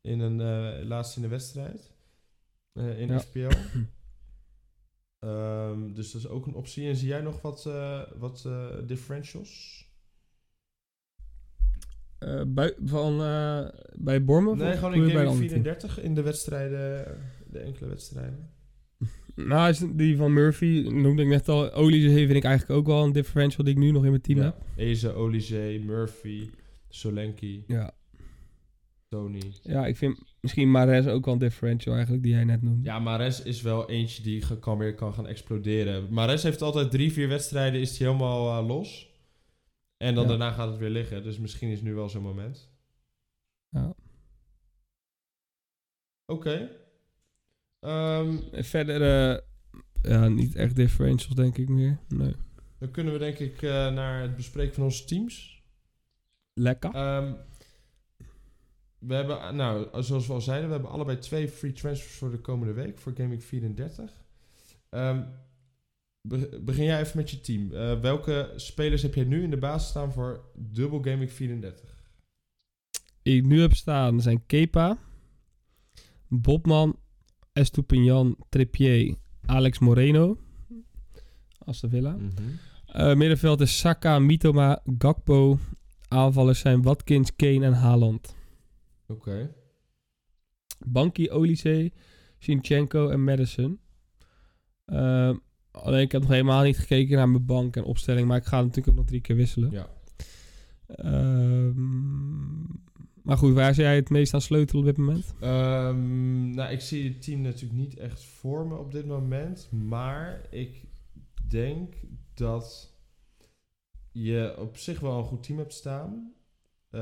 in 0.00 0.20
een 0.20 0.40
eh 0.40 0.86
laatst 0.86 1.16
in 1.16 1.22
de 1.22 1.28
wedstrijd. 1.28 1.92
in 2.74 3.08
Ja. 3.08 3.18
FPL. 3.18 3.48
Ehm, 5.18 5.92
dus 5.92 6.12
dat 6.12 6.20
is 6.22 6.28
ook 6.28 6.46
een 6.46 6.54
optie. 6.54 6.88
En 6.88 6.96
zie 6.96 7.08
jij 7.08 7.20
nog 7.20 7.42
wat, 7.42 7.66
eh, 7.66 8.02
wat 8.18 8.44
eh, 8.46 8.66
differentials? 8.86 9.76
Eh, 12.18 12.42
bui- 12.46 12.74
van, 12.84 13.18
bij 13.96 14.24
Bournemouth? 14.24 14.58
Nee, 14.58 14.76
gewoon 14.76 14.94
in 14.94 15.00
bij 15.00 15.08
Game 15.08 15.12
de 15.12 15.18
Week 15.18 15.28
andere 15.28 15.48
34 15.48 16.00
in 16.00 16.14
de 16.14 16.22
wedstrijden, 16.22 17.16
de 17.50 17.58
enkele 17.58 17.88
wedstrijden. 17.88 18.50
Nou, 19.34 19.68
is 19.68 19.82
die 19.92 20.16
van 20.16 20.32
Murphy 20.32 20.88
noemde 20.90 21.22
ik 21.22 21.28
net 21.28 21.48
al. 21.48 21.72
Olise 21.72 22.08
vind 22.10 22.30
ik 22.34 22.44
eigenlijk 22.44 22.80
ook 22.80 22.86
wel 22.86 23.04
een 23.04 23.12
differential 23.12 23.64
die 23.64 23.74
ik 23.74 23.80
nu 23.80 23.90
nog 23.90 24.04
in 24.04 24.10
mijn 24.10 24.22
team 24.22 24.38
heb. 24.38 24.56
Eze, 24.76 25.12
Olise, 25.12 25.80
Murphy, 25.84 26.50
Solanki, 26.88 27.64
Ja. 27.66 27.97
Tony. 29.08 29.52
ja, 29.62 29.86
ik 29.86 29.96
vind 29.96 30.18
misschien 30.40 30.70
Mares 30.70 31.06
ook 31.06 31.24
wel 31.24 31.34
een 31.34 31.40
differential 31.40 31.94
eigenlijk, 31.94 32.22
die 32.22 32.32
jij 32.32 32.44
net 32.44 32.62
noemde. 32.62 32.84
Ja, 32.84 32.98
Mares 32.98 33.42
is 33.42 33.62
wel 33.62 33.88
eentje 33.90 34.22
die 34.22 34.58
kan 34.58 34.78
weer 34.78 34.94
kan 34.94 35.14
gaan 35.14 35.26
exploderen. 35.26 36.12
Mares 36.12 36.42
heeft 36.42 36.62
altijd 36.62 36.90
drie, 36.90 37.12
vier 37.12 37.28
wedstrijden, 37.28 37.80
is 37.80 37.98
hij 37.98 38.06
helemaal 38.06 38.58
eh, 38.60 38.66
los. 38.66 39.06
En 39.96 40.14
dan 40.14 40.22
Ja. 40.22 40.28
daarna 40.28 40.50
gaat 40.50 40.68
het 40.70 40.78
weer 40.78 40.90
liggen. 40.90 41.22
Dus 41.22 41.38
misschien 41.38 41.70
is 41.70 41.80
nu 41.82 41.94
wel 41.94 42.08
zo'n 42.08 42.22
moment. 42.22 42.70
Ja. 43.68 43.94
Oké. 46.26 46.70
Ehm, 47.80 48.36
verder, 48.52 49.02
eh, 49.02 49.38
ja, 50.02 50.28
niet 50.28 50.54
echt 50.54 50.76
differentials 50.76 51.34
denk 51.34 51.58
ik 51.58 51.68
meer. 51.68 51.98
Nee. 52.08 52.34
dan 52.78 52.90
kunnen 52.90 53.12
we 53.12 53.18
denk 53.18 53.38
ik 53.38 53.62
eh, 53.62 53.70
naar 53.92 54.22
het 54.22 54.36
bespreken 54.36 54.74
van 54.74 54.84
onze 54.84 55.04
teams. 55.04 55.62
Lekker. 56.54 56.94
Ehm, 56.94 57.32
we 58.98 59.14
hebben, 59.14 59.56
nou, 59.56 60.02
zoals 60.02 60.26
we 60.26 60.32
al 60.32 60.40
zeiden, 60.40 60.66
we 60.68 60.72
hebben 60.74 60.90
allebei 60.92 61.18
twee 61.18 61.48
free 61.48 61.72
transfers 61.72 62.14
voor 62.16 62.30
de 62.30 62.38
komende 62.40 62.72
week, 62.72 62.98
voor 62.98 63.12
Gaming 63.16 63.44
34. 63.44 64.10
Ehm, 64.90 65.22
be- 66.20 66.60
begin 66.62 66.84
jij 66.84 67.00
even 67.00 67.16
met 67.16 67.30
je 67.30 67.40
team. 67.40 67.72
Eh, 67.72 68.00
welke 68.00 68.52
spelers 68.56 69.02
heb 69.02 69.14
jij 69.14 69.24
nu 69.24 69.42
in 69.42 69.50
de 69.50 69.56
basis 69.58 69.88
staan 69.88 70.12
voor 70.12 70.44
dubbel 70.54 71.02
Gaming 71.02 71.32
34? 71.32 71.96
Die 73.22 73.36
ik 73.36 73.44
nu 73.46 73.60
heb 73.60 73.74
staan 73.74 74.20
zijn 74.20 74.46
Kepa, 74.46 74.98
Bobman, 76.28 76.96
Estupinian, 77.52 78.36
Trippier 78.48 79.14
Alex 79.46 79.78
Moreno. 79.78 80.36
Aston 81.58 81.90
Villa. 81.90 82.16
Eh, 82.86 83.14
middenveld 83.14 83.60
is 83.60 83.78
Saka, 83.78 84.18
Mitoma, 84.18 84.82
Gakpo. 84.98 85.58
Aanvallers 86.08 86.60
zijn 86.60 86.82
Watkins, 86.82 87.36
Kane 87.36 87.64
en 87.64 87.72
Haaland. 87.72 88.36
Oké. 89.08 89.54
Banki, 90.86 91.30
Olise, 91.30 91.92
Sinchenko 92.38 93.08
en 93.08 93.24
Madison. 93.24 93.80
Eh, 94.84 95.36
alleen 95.70 96.02
ik 96.02 96.12
heb 96.12 96.20
nog 96.20 96.30
helemaal 96.30 96.62
niet 96.62 96.78
gekeken 96.78 97.16
naar 97.16 97.28
mijn 97.28 97.46
bank 97.46 97.76
en 97.76 97.84
opstelling. 97.84 98.28
Maar 98.28 98.36
ik 98.36 98.44
ga 98.44 98.60
natuurlijk 98.60 98.88
ook 98.88 98.94
nog 98.94 99.04
drie 99.04 99.20
keer 99.20 99.36
wisselen. 99.36 99.70
Ja. 99.70 99.88
Ehm, 100.86 101.74
maar 103.22 103.36
goed, 103.36 103.54
waar 103.54 103.74
zie 103.74 103.82
jij 103.82 103.96
het 103.96 104.10
meest 104.10 104.34
aan 104.34 104.40
sleutelen 104.40 104.80
op 104.82 104.88
dit 104.88 104.96
moment? 104.96 105.34
Ehm, 105.40 106.50
nou, 106.50 106.72
ik 106.72 106.80
zie 106.80 107.08
het 107.08 107.22
team 107.22 107.40
natuurlijk 107.40 107.78
niet 107.78 107.96
echt 107.96 108.24
voor 108.24 108.66
me 108.66 108.76
op 108.76 108.92
dit 108.92 109.06
moment. 109.06 109.68
Maar 109.72 110.46
ik 110.50 110.84
denk 111.48 111.94
dat 112.34 112.92
je 114.12 114.54
op 114.58 114.76
zich 114.76 115.00
wel 115.00 115.18
een 115.18 115.24
goed 115.24 115.42
team 115.42 115.58
hebt 115.58 115.74
staan. 115.74 116.32
Eh, 116.90 117.00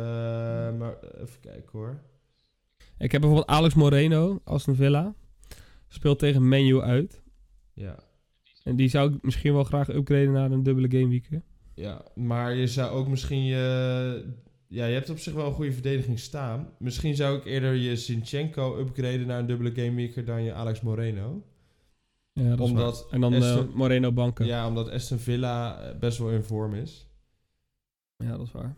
maar 0.78 0.96
even 1.02 1.40
kijken 1.40 1.68
hoor. 1.72 2.00
Ik 2.98 3.12
heb 3.12 3.20
bijvoorbeeld 3.20 3.50
Alex 3.50 3.74
Moreno, 3.74 4.40
Aston 4.44 4.74
Villa. 4.74 5.14
Speelt 5.88 6.18
tegen 6.18 6.48
Menu 6.48 6.80
uit. 6.80 7.22
Ja. 7.74 7.98
En 8.64 8.76
die 8.76 8.88
zou 8.88 9.14
ik 9.14 9.22
misschien 9.22 9.52
wel 9.52 9.64
graag 9.64 9.88
upgraden 9.88 10.32
naar 10.32 10.50
een 10.50 10.62
dubbele 10.62 10.90
gameweek. 10.90 11.26
hè? 11.30 11.38
ja, 11.74 12.04
maar 12.14 12.54
je 12.54 12.66
zou 12.66 12.90
ook 12.90 13.08
misschien 13.08 13.44
je... 13.44 14.34
Ja, 14.68 14.86
je 14.86 14.94
hebt 14.94 15.10
op 15.10 15.18
zich 15.18 15.32
wel 15.34 15.46
een 15.46 15.52
goede 15.52 15.72
verdediging 15.72 16.18
staan. 16.18 16.68
Misschien 16.78 17.14
zou 17.16 17.36
ik 17.38 17.44
eerder 17.44 17.72
je 17.74 17.96
Zinchenko 17.96 18.78
upgraden 18.78 19.26
naar 19.26 19.38
een 19.38 19.46
dubbele 19.46 19.70
gameweeker 19.74 20.24
dan 20.24 20.42
je 20.42 20.52
Alex 20.52 20.80
Moreno. 20.80 21.42
Ja, 22.32 22.48
dat 22.48 22.58
is 22.60 22.64
Omdat 22.70 23.02
waar. 23.02 23.12
En 23.12 23.20
dan 23.20 23.34
Aston- 23.34 23.68
eh, 23.68 23.74
Moreno 23.74 24.12
banken. 24.12 24.46
Ja, 24.46 24.68
omdat 24.68 24.90
Aston 24.90 25.18
Villa 25.18 25.80
eh, 25.80 25.98
best 25.98 26.18
wel 26.18 26.30
in 26.30 26.42
vorm 26.42 26.74
is. 26.74 27.08
ja, 28.16 28.36
dat 28.36 28.46
is 28.46 28.52
waar. 28.52 28.76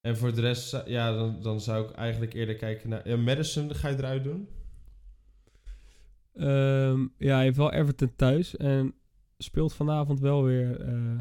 En 0.00 0.16
voor 0.16 0.34
de 0.34 0.40
rest, 0.40 0.82
ja, 0.86 1.12
dan, 1.12 1.42
dan 1.42 1.60
zou 1.60 1.88
ik 1.88 1.94
eigenlijk 1.94 2.32
eerder 2.34 2.54
kijken 2.56 2.88
naar... 2.88 3.08
Ja, 3.08 3.16
Madison 3.16 3.74
ga 3.74 3.88
je 3.88 3.96
eruit 3.96 4.24
doen? 4.24 4.48
Ehm, 6.34 7.00
ja, 7.18 7.34
hij 7.34 7.44
heeft 7.44 7.56
wel 7.56 7.72
Everton 7.72 8.12
thuis. 8.16 8.56
En 8.56 8.94
speelt 9.38 9.74
vanavond 9.74 10.20
wel 10.20 10.42
weer 10.44 10.80
eh, 10.80 11.18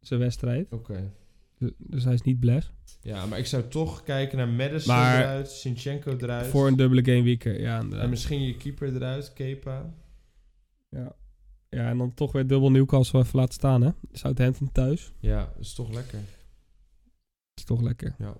zijn 0.00 0.20
wedstrijd. 0.20 0.72
Oké. 0.72 1.12
Dus- 1.58 1.72
Dus 1.78 2.04
hij 2.04 2.14
is 2.14 2.22
niet 2.22 2.40
bless. 2.40 2.72
Ja, 3.00 3.26
maar 3.26 3.38
ik 3.38 3.46
zou 3.46 3.68
toch 3.68 4.02
kijken 4.02 4.38
naar 4.38 4.48
Madison 4.48 4.94
Maar- 4.94 5.20
eruit, 5.20 5.50
Sinchenko 5.50 6.16
eruit. 6.16 6.46
Voor 6.46 6.66
een 6.66 6.76
dubbele 6.76 7.04
gameweek. 7.04 7.44
Ja, 7.44 7.78
En 7.90 8.10
misschien 8.10 8.42
je 8.42 8.56
keeper 8.56 8.94
eruit, 8.96 9.32
Kepa. 9.32 9.94
Ja. 10.90 11.12
ja, 11.68 11.88
en 11.88 11.98
dan 11.98 12.14
toch 12.14 12.32
weer 12.32 12.46
dubbel 12.46 12.70
Newcastle 12.70 13.20
even 13.20 13.38
laten 13.38 13.54
staan, 13.54 13.82
hè? 13.82 13.90
Southampton 14.12 14.72
thuis. 14.72 15.12
Ja, 15.18 15.38
dat 15.44 15.64
is 15.64 15.74
toch 15.74 15.92
lekker. 15.92 16.18
Is 17.54 17.64
toch 17.64 17.80
lekker. 17.82 18.14
Ja. 18.18 18.36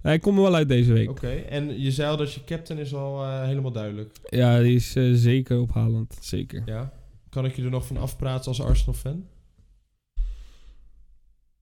Hij 0.00 0.18
komt 0.18 0.36
er 0.36 0.42
wel 0.42 0.54
uit 0.54 0.68
deze 0.68 0.92
week. 0.92 1.10
Oké, 1.10 1.30
en 1.30 1.80
je 1.80 1.90
zei 1.90 2.10
al 2.10 2.16
dat 2.16 2.32
je 2.32 2.44
captain 2.44 2.80
is 2.80 2.94
al 2.94 3.22
eh, 3.24 3.44
helemaal 3.44 3.72
duidelijk. 3.72 4.16
Ja, 4.28 4.60
die 4.60 4.74
is 4.74 4.96
eh, 4.96 5.10
zeker 5.12 5.60
ophalend. 5.60 6.16
Zeker. 6.20 6.62
Ja. 6.66 6.92
Kan 7.28 7.44
ik 7.44 7.56
je 7.56 7.62
er 7.62 7.70
nog 7.70 7.86
van 7.86 7.96
afpraten 7.96 8.46
als 8.46 8.62
Arsenal-fan? 8.62 9.26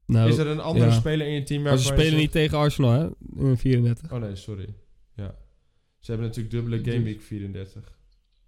Nou, 0.07 0.29
is 0.31 0.37
er 0.39 0.47
een 0.47 0.61
andere 0.61 0.87
ja. 0.87 0.93
speler 0.93 1.27
in 1.27 1.33
je 1.33 1.43
team 1.43 1.63
maar 1.63 1.77
ze 1.79 1.85
spelen 1.85 2.17
niet 2.17 2.33
tegen 2.33 2.59
Arsenal, 2.59 2.91
hè? 2.91 3.09
In 3.37 3.57
34. 3.57 4.13
Oh 4.13 4.21
nee, 4.21 4.37
sorry. 4.37 4.75
Ja. 5.15 5.35
Ze 5.99 6.11
hebben 6.11 6.27
natuurlijk 6.29 6.55
dubbele 6.55 6.81
Dus- 6.81 6.93
Game 6.93 7.05
Week 7.05 7.23
34. 7.23 7.99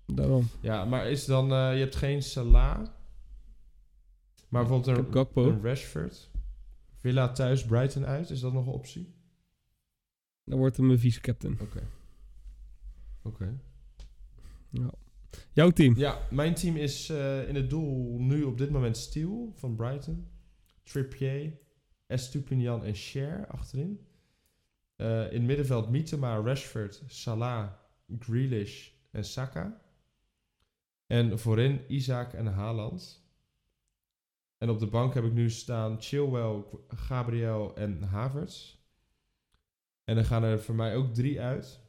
Daarom. 0.06 0.48
Ja, 0.60 0.84
maar 0.84 1.10
is 1.10 1.24
dan... 1.24 1.52
eh, 1.52 1.72
je 1.72 1.80
hebt 1.80 1.96
geen 1.96 2.22
Salah. 2.22 2.86
Maar 4.48 4.66
bijvoorbeeld 4.66 5.14
een, 5.36 5.44
een 5.44 5.62
Rashford. 5.62 6.30
Villa 7.04 7.32
thuis, 7.32 7.64
Brighton 7.64 8.06
uit. 8.06 8.30
Is 8.30 8.40
dat 8.40 8.52
nog 8.52 8.66
een 8.66 8.72
optie? 8.72 9.14
Dan 10.44 10.58
wordt 10.58 10.76
hem 10.76 10.86
mijn 10.86 10.98
vice-captain. 10.98 11.58
Oké. 11.60 11.88
Oké. 13.22 13.60
Ja. 14.70 14.90
Jouw 15.52 15.70
team? 15.70 15.96
Ja, 15.96 16.18
mijn 16.30 16.54
team 16.54 16.76
is 16.76 17.08
eh, 17.08 17.48
in 17.48 17.54
het 17.54 17.70
doel 17.70 18.18
nu 18.18 18.42
op 18.42 18.58
dit 18.58 18.70
moment 18.70 18.96
Steel 18.96 19.52
van 19.54 19.76
Brighton. 19.76 20.26
Trippier, 20.82 21.58
Estupinian 22.06 22.84
en 22.84 22.94
Cher 22.94 23.46
achterin. 23.46 24.06
Eh, 24.96 25.32
in 25.32 25.38
het 25.38 25.42
middenveld 25.42 25.90
Mitema, 25.90 26.36
Rashford, 26.36 27.02
Salah, 27.06 27.72
Grealish 28.18 28.90
en 29.10 29.24
Saka. 29.24 29.80
En 31.06 31.38
voorin 31.38 31.80
Isaac 31.88 32.32
en 32.32 32.46
Haaland. 32.46 33.23
En 34.64 34.70
op 34.70 34.79
de 34.79 34.87
bank 34.87 35.14
heb 35.14 35.24
ik 35.24 35.33
nu 35.33 35.50
staan 35.50 35.96
Chilwell, 36.00 36.64
Gabriel 36.88 37.77
en 37.77 38.03
Havertz. 38.03 38.77
En 40.05 40.14
dan 40.14 40.24
gaan 40.24 40.42
er 40.42 40.61
voor 40.61 40.74
mij 40.74 40.96
ook 40.96 41.14
drie 41.14 41.40
uit. 41.40 41.81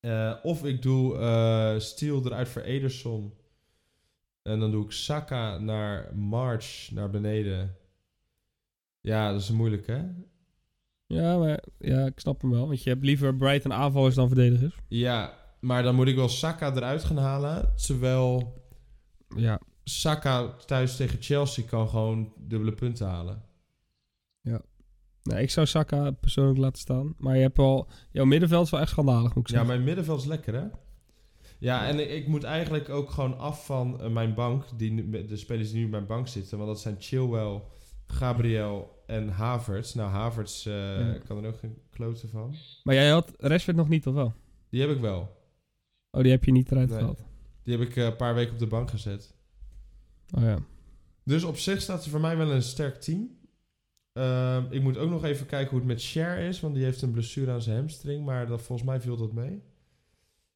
Eh, 0.00 0.34
of 0.42 0.64
ik 0.64 0.82
doe 0.82 1.18
eh 1.18 1.78
Steel 1.78 2.24
eruit 2.26 2.48
voor 2.48 2.62
Ederson. 2.62 3.34
En 4.42 4.60
dan 4.60 4.70
doe 4.70 4.84
ik 4.84 4.90
Saka 4.90 5.58
naar 5.58 6.16
March 6.16 6.90
naar 6.90 7.10
beneden. 7.10 7.76
Ja, 9.00 9.32
dat 9.32 9.40
is 9.40 9.50
moeilijk 9.50 9.86
hè? 9.86 10.02
Ja, 11.06 11.38
maar 11.38 11.64
ja, 11.78 12.06
ik 12.06 12.20
snap 12.20 12.40
hem 12.40 12.50
wel. 12.50 12.66
Want 12.66 12.82
je 12.82 12.90
hebt 12.90 13.04
liever 13.04 13.36
Brighton 13.36 13.72
aanvallers 13.72 14.14
dan 14.14 14.28
verdedigers. 14.28 14.74
Ja, 14.88 15.38
maar 15.60 15.82
dan 15.82 15.94
moet 15.94 16.08
ik 16.08 16.16
wel 16.16 16.28
Saka 16.28 16.74
eruit 16.74 17.04
gaan 17.04 17.18
halen. 17.18 17.72
Terwijl 17.76 18.58
Ja. 19.36 19.60
Saka 19.98 20.54
thuis 20.66 20.96
tegen 20.96 21.22
Chelsea 21.22 21.64
kan 21.64 21.88
gewoon 21.88 22.32
dubbele 22.36 22.72
punten 22.72 23.06
halen. 23.06 23.42
Nee, 25.22 25.42
ik 25.42 25.50
zou 25.50 25.66
Saka 25.66 26.10
persoonlijk 26.10 26.58
laten 26.58 26.78
staan. 26.80 27.14
Maar 27.18 27.36
je 27.36 27.42
hebt 27.42 27.56
wel... 27.56 27.88
Jouw 28.10 28.24
middenveld 28.24 28.64
is 28.64 28.70
wel 28.70 28.80
echt 28.80 28.90
schandalig, 28.90 29.34
moet 29.34 29.44
ik 29.44 29.50
Ja, 29.50 29.56
zeggen. 29.56 29.66
mijn 29.66 29.84
middenveld 29.84 30.20
is 30.20 30.26
lekker 30.26 30.54
hè? 30.54 30.64
Ja, 31.58 31.86
en 31.86 32.14
ik, 32.14 32.26
moet 32.26 32.44
eigenlijk 32.44 32.88
ook 32.88 33.10
gewoon 33.10 33.38
af 33.38 33.66
van 33.66 34.00
eh, 34.00 34.10
mijn 34.10 34.34
bank. 34.34 34.64
Die, 34.76 35.10
de 35.26 35.36
spelers 35.36 35.70
die 35.70 35.78
nu 35.78 35.84
op 35.84 35.90
mijn 35.90 36.06
bank 36.06 36.28
zitten. 36.28 36.56
Want 36.58 36.70
dat 36.70 36.80
zijn 36.80 36.96
Chilwell, 36.98 37.62
Gabriel 38.06 39.02
en 39.06 39.28
Havertz. 39.28 39.94
Nou, 39.94 40.10
Havertz 40.10 40.66
eh, 40.66 40.72
Ja. 40.98 41.18
kan 41.26 41.44
er 41.44 41.48
ook 41.50 41.58
geen 41.58 41.78
kloten 41.90 42.28
van. 42.28 42.54
Maar 42.82 42.94
jij 42.94 43.10
had 43.10 43.32
Rashford 43.38 43.76
nog 43.76 43.88
niet, 43.88 44.06
of 44.06 44.14
wel? 44.14 44.34
Die 44.70 44.80
heb 44.80 44.90
ik 44.90 45.00
wel. 45.00 45.36
Oh, 46.10 46.22
die 46.22 46.30
heb 46.30 46.44
je 46.44 46.52
niet 46.52 46.70
eruit 46.70 46.88
Nee. 46.88 46.98
gehaald. 46.98 47.24
Die 47.62 47.78
heb 47.78 47.88
ik 47.88 47.96
eh, 47.96 48.04
een 48.04 48.16
paar 48.16 48.34
weken 48.34 48.52
op 48.52 48.58
de 48.58 48.66
bank 48.66 48.90
gezet. 48.90 49.34
Oh 50.36 50.42
ja. 50.42 50.58
Dus 51.24 51.44
op 51.44 51.56
zich 51.56 51.80
staat 51.80 52.04
er 52.04 52.10
voor 52.10 52.20
mij 52.20 52.36
wel 52.36 52.50
een 52.50 52.62
sterk 52.62 53.00
team. 53.00 53.38
Ehm, 54.12 54.64
ik 54.70 54.82
moet 54.82 54.96
ook 54.96 55.10
nog 55.10 55.24
even 55.24 55.46
kijken 55.46 55.70
hoe 55.70 55.78
het 55.78 55.88
met 55.88 56.02
Cher 56.02 56.38
is. 56.38 56.60
Want 56.60 56.74
die 56.74 56.84
heeft 56.84 57.02
een 57.02 57.10
blessure 57.10 57.52
aan 57.52 57.62
zijn 57.62 57.76
hamstring. 57.76 58.24
Maar 58.24 58.46
dat, 58.46 58.62
volgens 58.62 58.88
mij 58.88 59.00
viel 59.00 59.16
dat 59.16 59.32
mee. 59.32 59.62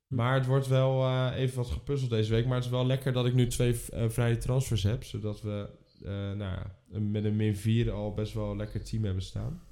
Maar 0.07 0.35
het 0.35 0.47
wordt 0.47 0.67
wel 0.67 1.03
eh, 1.03 1.33
even 1.37 1.57
wat 1.57 1.71
gepuzzeld 1.71 2.11
deze 2.11 2.31
week. 2.31 2.47
Maar 2.47 2.57
het 2.57 2.65
is 2.65 2.71
wel 2.71 2.87
lekker 2.87 3.13
dat 3.13 3.27
ik 3.27 3.35
nu 3.35 3.47
twee 3.47 3.81
eh, 3.89 4.09
vrije 4.09 4.39
transfers 4.39 4.83
heb. 4.83 5.05
Zodat 5.05 5.43
we 5.43 5.69
eh, 6.03 6.11
nou 6.11 6.39
ja, 6.39 6.79
met 6.99 7.25
een 7.25 7.37
min 7.37 7.57
4 7.57 7.93
al 7.93 8.15
best 8.15 8.33
wel 8.33 8.51
een 8.51 8.57
lekker 8.57 8.85
team 8.85 9.05
hebben 9.05 9.23
staan. 9.23 9.63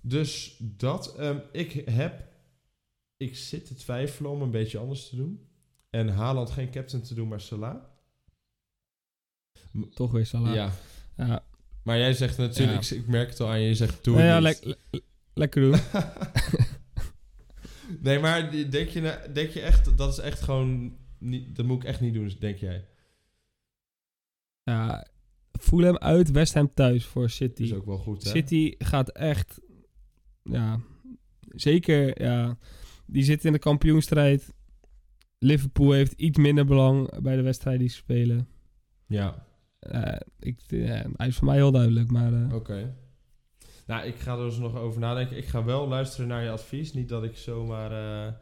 Dus 0.00 0.56
dat. 0.60 1.16
ehm, 1.16 1.38
ik 1.52 1.72
heb... 1.72 2.26
Ik 3.16 3.36
zit 3.36 3.66
te 3.66 3.74
twijfelen 3.74 4.30
om 4.30 4.42
een 4.42 4.50
beetje 4.50 4.78
anders 4.78 5.08
te 5.08 5.16
doen. 5.16 5.47
En 5.98 6.08
Haaland 6.08 6.50
geen 6.50 6.70
captain 6.70 7.02
te 7.02 7.14
doen, 7.14 7.28
maar 7.28 7.40
Salah. 7.40 7.76
Toch 9.94 10.10
weer 10.12 10.26
Salah. 10.26 10.54
Ja, 10.54 10.72
Ja, 11.16 11.44
maar 11.82 11.98
jij 11.98 12.12
zegt 12.12 12.38
natuurlijk, 12.38 12.82
Ja. 12.82 12.96
ik, 12.96 13.02
ik 13.02 13.08
merk 13.08 13.28
het 13.30 13.40
al 13.40 13.48
aan 13.48 13.60
je, 13.60 13.68
je 13.68 13.74
zegt 13.74 14.04
doe 14.04 14.14
Nou 14.16 14.26
ja, 14.26 14.42
het 14.48 14.64
le- 14.64 15.00
lekker 15.34 15.60
doen. 15.62 15.80
nee, 18.02 18.18
maar 18.18 18.50
denk 18.50 18.88
je, 18.88 19.30
denk 19.32 19.50
je 19.50 19.60
echt, 19.60 19.96
dat 19.98 20.12
is 20.12 20.18
echt 20.18 20.40
gewoon, 20.40 20.96
niet, 21.18 21.56
dat 21.56 21.66
moet 21.66 21.82
ik 21.82 21.88
echt 21.88 22.00
niet 22.00 22.14
doen, 22.14 22.32
denk 22.38 22.58
jij? 22.58 22.88
ja, 24.62 25.06
Fulham 25.60 25.96
uit, 25.96 26.30
West 26.30 26.54
Ham 26.54 26.74
thuis 26.74 27.04
voor 27.04 27.30
City. 27.30 27.62
is 27.62 27.72
ook 27.72 27.86
wel 27.86 27.98
goed, 27.98 28.24
hè? 28.24 28.30
City 28.30 28.74
gaat 28.78 29.08
echt... 29.10 29.60
Ja, 30.42 30.80
zeker, 31.40 32.22
ja. 32.22 32.58
Die 33.06 33.22
zit 33.22 33.44
in 33.44 33.52
de 33.52 33.58
kampioenstrijd. 33.58 34.54
Liverpool 35.38 35.92
heeft 35.92 36.12
iets 36.12 36.38
minder 36.38 36.64
belang 36.66 37.20
bij 37.20 37.36
de 37.36 37.42
wedstrijden 37.42 37.80
die 37.82 37.90
ze 37.90 37.96
spelen. 37.96 38.48
Ja, 39.06 39.46
Eh, 39.78 40.16
ik, 40.38 40.60
ja, 40.66 41.06
hij 41.16 41.26
is 41.26 41.36
voor 41.36 41.46
mij 41.46 41.56
heel 41.56 41.70
duidelijk, 41.72 42.10
maar... 42.10 42.32
eh, 42.32 42.54
oké. 42.54 42.94
Nou, 43.86 44.06
ik 44.06 44.14
ga 44.16 44.36
er 44.36 44.44
dus 44.44 44.58
nog 44.58 44.76
over 44.76 45.00
nadenken. 45.00 45.36
Ik 45.36 45.46
ga 45.46 45.64
wel 45.64 45.88
luisteren 45.88 46.28
naar 46.28 46.42
je 46.42 46.50
advies. 46.50 46.92
Niet 46.92 47.08
dat 47.08 47.24
ik 47.24 47.36
zomaar 47.36 47.92
eh, 48.26 48.32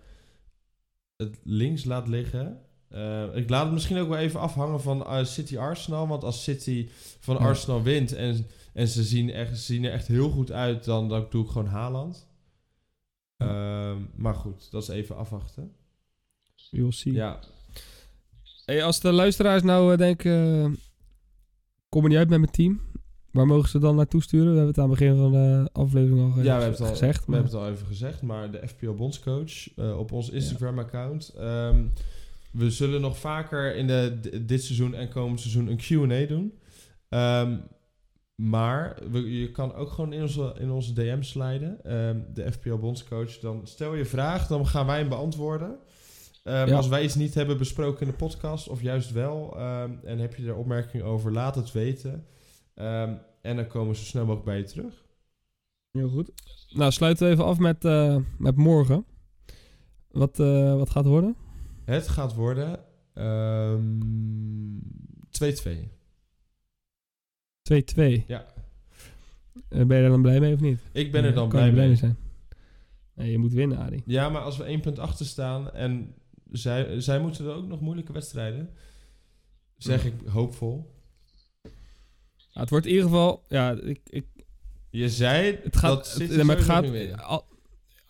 het 1.17 1.41
links 1.45 1.85
laat 1.85 2.09
liggen. 2.09 2.61
Eh, 2.89 3.37
ik 3.37 3.49
laat 3.51 3.65
het 3.65 3.73
misschien 3.73 3.99
ook 3.99 4.09
wel 4.09 4.19
even 4.19 4.41
afhangen 4.41 4.81
van 4.81 5.07
eh, 5.07 5.25
City 5.25 5.59
Arsenal. 5.59 6.09
Want 6.09 6.25
als 6.25 6.43
City 6.43 6.89
van. 7.21 7.39
Arsenal 7.39 7.83
wint 7.83 8.13
en, 8.13 8.47
en 8.73 8.89
ze, 8.89 9.03
zien 9.03 9.31
echt, 9.31 9.51
ze 9.59 9.65
zien 9.65 9.85
er 9.85 9.93
echt 9.93 10.07
heel 10.07 10.31
goed 10.31 10.53
uit, 10.53 10.85
dan, 10.85 11.09
dan 11.09 11.27
doe 11.31 11.45
ik 11.45 11.51
gewoon 11.51 11.67
Haaland. 11.69 12.29
Ehm, 13.37 14.03
maar 14.15 14.35
goed, 14.35 14.71
dat 14.71 14.83
is 14.83 14.89
even 14.89 15.17
afwachten. 15.17 15.73
We 16.71 16.81
will 16.81 16.93
see. 16.93 17.13
Ja, 17.13 17.39
Hey, 18.65 18.85
als 18.85 19.01
de 19.01 19.13
luisteraars 19.13 19.63
nou 19.63 19.93
eh, 19.93 19.99
denken... 19.99 20.33
eh, 20.65 20.71
kom 21.89 22.03
er 22.03 22.09
niet 22.09 22.19
uit 22.19 22.29
met 22.29 22.39
mijn 22.39 22.51
team. 22.51 22.81
Waar 23.31 23.47
mogen 23.47 23.69
ze 23.69 23.79
dan 23.79 23.97
naartoe 23.97 24.23
sturen? 24.23 24.47
We 24.53 24.57
hebben 24.57 24.69
het 24.69 24.79
aan 24.79 24.91
het 24.91 24.99
begin 24.99 25.17
van 25.17 25.33
de 25.33 25.69
aflevering 25.73 26.21
al, 26.35 26.43
Ja, 26.43 26.43
we 26.43 26.49
hebben 26.51 26.71
het 26.71 26.81
al 26.81 26.87
gezegd. 26.87 27.25
We 27.25 27.31
maar- 27.31 27.41
hebben 27.41 27.59
het 27.59 27.67
al 27.69 27.73
even 27.75 27.87
gezegd, 27.87 28.23
maar 28.23 28.51
de 28.51 28.69
FPL 28.69 28.91
Bondscoach 28.93 29.75
eh, 29.77 29.99
op 29.99 30.13
ons 30.13 30.31
Instagram-account. 30.31 31.29
ehm, 31.39 31.85
we 32.51 32.71
zullen 32.71 33.01
nog 33.01 33.19
vaker 33.19 33.77
in 33.77 33.87
de, 33.87 34.19
dit 34.47 34.63
seizoen 34.65 34.95
en 34.95 35.09
komend 35.09 35.41
seizoen 35.41 35.67
een 35.67 35.77
Q&A 35.77 36.27
doen. 36.27 36.53
Ehm, 37.09 37.57
maar 38.35 38.99
we, 39.11 39.39
je 39.41 39.51
kan 39.51 39.75
ook 39.75 39.91
gewoon 39.91 40.13
in 40.13 40.23
onze, 40.23 40.55
in 40.59 40.71
onze 40.71 40.93
DM 40.93 41.23
sliden, 41.23 41.85
ehm, 41.85 42.21
de 42.35 42.53
FPL 42.53 42.75
Bondscoach. 42.77 43.39
Dan 43.39 43.61
stel 43.67 43.95
je 43.95 44.05
vraag, 44.05 44.47
dan 44.47 44.67
gaan 44.67 44.87
wij 44.87 44.99
hem 44.99 45.09
beantwoorden. 45.09 45.77
Ehm, 46.47 46.69
Ja. 46.69 46.77
Als 46.77 46.89
wij 46.89 47.05
iets 47.05 47.15
niet 47.15 47.35
hebben 47.35 47.59
besproken 47.59 48.01
in 48.01 48.11
de 48.11 48.17
podcast, 48.17 48.69
of 48.69 48.83
juist 48.83 49.13
wel, 49.13 49.57
ehm, 49.59 49.91
en 50.05 50.19
heb 50.19 50.35
je 50.35 50.47
er 50.47 50.57
opmerkingen 50.57 51.07
over, 51.07 51.33
laat 51.33 51.55
het 51.55 51.73
weten. 51.73 52.27
Ehm, 52.75 53.15
en 53.43 53.57
dan 53.57 53.67
komen 53.67 53.89
we 53.89 53.97
zo 53.99 54.05
snel 54.05 54.23
mogelijk 54.25 54.45
bij 54.47 54.57
je 54.59 54.65
terug. 54.65 55.05
Heel 55.91 56.09
goed. 56.09 56.31
Nou, 56.71 56.93
sluiten 56.93 57.27
we 57.27 57.33
even 57.33 57.45
af 57.45 57.59
met, 57.59 57.85
eh, 57.85 58.17
met 58.39 58.57
morgen. 58.57 59.05
Wat, 60.11 60.41
eh, 60.41 60.75
wat 60.75 60.91
gaat 60.91 61.05
het 61.05 61.13
worden? 61.13 61.37
Het 61.85 62.09
gaat 62.09 62.35
worden 62.35 62.79
ehm, 63.15 63.99
2-2. 65.31 65.89
2-2. 67.63 68.25
Ja. 68.27 68.47
Eh, 69.69 69.85
ben 69.87 69.97
je 69.97 70.03
er 70.03 70.09
dan 70.11 70.23
blij 70.23 70.41
mee 70.41 70.55
of 70.55 70.61
niet? 70.61 70.81
Ik 70.93 71.13
ben 71.13 71.25
er 71.25 71.35
dan 71.35 71.49
blij 71.49 71.67
je 71.67 71.73
mee. 71.73 71.87
mee 71.87 71.97
zijn. 71.97 72.17
Nee, 73.15 73.31
je 73.31 73.39
moet 73.39 73.53
winnen, 73.53 73.79
Adi. 73.79 74.03
Ja, 74.07 74.29
maar 74.29 74.43
als 74.43 74.57
we 74.57 74.65
één 74.65 74.81
punt 74.81 74.99
achter 74.99 75.27
staan 75.27 75.71
en 75.73 76.15
zij, 76.51 77.01
zij 77.01 77.21
moeten 77.21 77.45
er 77.47 77.53
ook 77.55 77.67
nog 77.67 77.81
moeilijke 77.81 78.13
wedstrijden, 78.13 78.71
zeg 79.77 80.05
ik 80.05 80.15
hoopvol. 80.27 80.95
Ja, 82.37 82.61
het 82.61 82.71
wordt 82.71 82.87
in 82.87 82.93
ieder 82.93 83.09
geval... 83.09 83.45
Ja, 83.49 83.71
ik, 83.73 84.01
ik, 84.05 84.27
Je 84.91 85.09
zei 85.11 85.59
het 85.63 85.77
gaat... 85.77 86.17
dat 86.19 86.29
het, 86.29 86.43
maar 86.43 86.57
het 86.57 86.65
gaat... 86.65 87.17
al- 87.23 87.47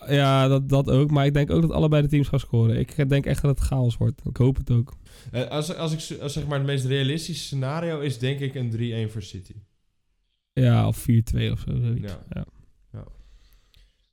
ja, 0.09 0.49
dat, 0.49 0.69
dat 0.69 0.91
ook. 0.91 1.11
Maar 1.11 1.27
ik 1.27 1.35
denk 1.35 1.51
ook 1.51 1.63
dat 1.63 1.71
allebei 1.71 2.03
de 2.03 2.09
teams 2.09 2.29
gaan 2.29 2.41
scoren. 2.41 2.79
Ik 2.79 3.09
denk 3.09 3.27
echt 3.27 3.43
dat 3.43 3.59
het 3.59 3.67
chaos 3.69 3.97
wordt. 3.97 4.21
Ik 4.25 4.37
hoop 4.37 4.57
het 4.57 4.71
ook. 4.71 4.97
Eh, 5.31 5.49
als, 5.49 5.75
als 5.75 5.93
ik 6.11 6.21
als 6.21 6.33
zeg 6.33 6.47
maar 6.47 6.59
het 6.59 6.67
meest 6.67 6.85
realistische 6.85 7.45
scenario 7.45 8.01
is, 8.01 8.19
denk 8.19 8.41
ik 8.41 8.55
een 8.55 9.09
3-1 9.09 9.13
voor 9.13 9.23
City. 9.23 9.55
Ja, 10.53 10.89
of 10.89 11.01
4-2 11.01 11.05
of 11.53 11.61
zo. 11.61 11.77
zoiets. 11.81 12.13
Ja. 12.13 12.25
Ja. 12.31 12.47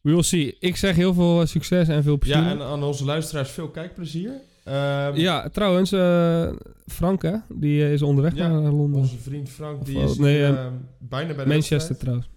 We 0.04 0.12
will 0.12 0.22
see. 0.24 0.56
Ik 0.60 0.76
zeg 0.76 0.96
heel 0.96 1.14
veel 1.14 1.42
eh, 1.42 1.48
succes 1.48 1.88
en 1.88 2.04
veel 2.04 2.18
plezier. 2.18 2.42
Ja, 2.44 2.50
en 2.50 2.62
aan 2.62 2.84
onze 2.84 3.06
luisteraars 3.06 3.50
veel 3.52 3.70
kijkplezier. 3.70 4.32
Ehm, 4.64 5.16
Ja, 5.16 5.50
trouwens, 5.50 5.92
eh, 5.92 6.52
Frank, 6.88 7.22
hè, 7.22 7.36
die 7.50 7.84
eh, 7.84 7.94
is 7.94 8.02
onderweg 8.02 8.36
Ja, 8.36 8.48
naar 8.48 8.72
Londen. 8.72 9.00
Onze 9.00 9.18
vriend 9.18 9.50
Frank, 9.50 9.86
die 9.86 9.98
Of, 9.98 10.12
is 10.12 10.18
nee, 10.18 10.36
hier, 10.36 10.58
ehm, 10.58 10.74
bijna 11.00 11.34
bij 11.34 11.44
de 11.44 11.50
Manchester 11.50 11.98
trouwens. 11.98 12.30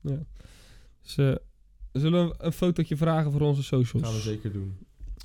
Ja. 0.00 0.18
Dus 1.02 1.14
zullen 1.92 2.28
we 2.28 2.34
een 2.38 2.52
fotootje 2.52 2.96
vragen 2.96 3.32
voor 3.32 3.40
onze 3.40 3.62
socials? 3.62 4.06
gaan 4.06 4.14
we 4.14 4.20
zeker 4.20 4.52
doen. 4.52 4.76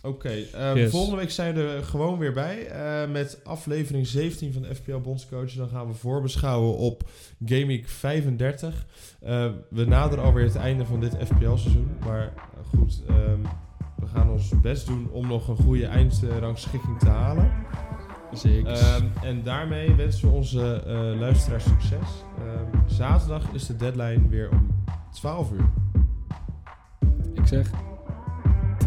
Oké, 0.01 0.29
ehm, 0.53 0.77
Yes. 0.77 0.91
volgende 0.91 1.17
week 1.17 1.31
zijn 1.31 1.55
we 1.55 1.61
er 1.61 1.83
gewoon 1.83 2.17
weer 2.17 2.33
bij 2.33 2.67
eh, 2.67 3.09
met 3.09 3.39
aflevering 3.43 4.07
17 4.07 4.53
van 4.53 4.61
de 4.61 4.75
FPL 4.75 4.97
Bondscoach. 4.97 5.51
Dan 5.53 5.69
gaan 5.69 5.87
we 5.87 5.93
voorbeschouwen 5.93 6.77
op 6.77 7.09
Game 7.45 7.65
Week 7.65 7.87
35. 7.87 8.85
Eh, 9.21 9.45
we 9.69 9.85
naderen 9.85 10.23
alweer 10.23 10.43
het 10.45 10.55
einde 10.55 10.85
van 10.85 10.99
dit 10.99 11.15
FPL-seizoen. 11.25 11.89
Maar 12.05 12.33
goed, 12.75 13.01
ehm, 13.07 13.41
we 13.99 14.05
gaan 14.13 14.29
ons 14.31 14.51
best 14.61 14.87
doen 14.87 15.09
om 15.11 15.27
nog 15.27 15.47
een 15.47 15.55
goede 15.57 15.85
eindrangschikking 15.85 16.99
te 16.99 17.09
halen. 17.09 17.51
Zeker. 18.33 18.71
Ehm, 18.71 19.05
en 19.23 19.43
daarmee 19.43 19.95
wensen 19.95 20.27
we 20.29 20.35
onze 20.35 20.83
eh, 20.85 21.19
luisteraars 21.19 21.63
succes. 21.63 22.07
Ehm, 22.37 22.77
zaterdag 22.93 23.49
is 23.53 23.65
de 23.65 23.75
deadline 23.75 24.27
weer 24.27 24.49
om 24.51 24.67
12 25.13 25.51
uur. 25.51 25.69
Ik 27.33 27.47
zeg, 27.47 27.69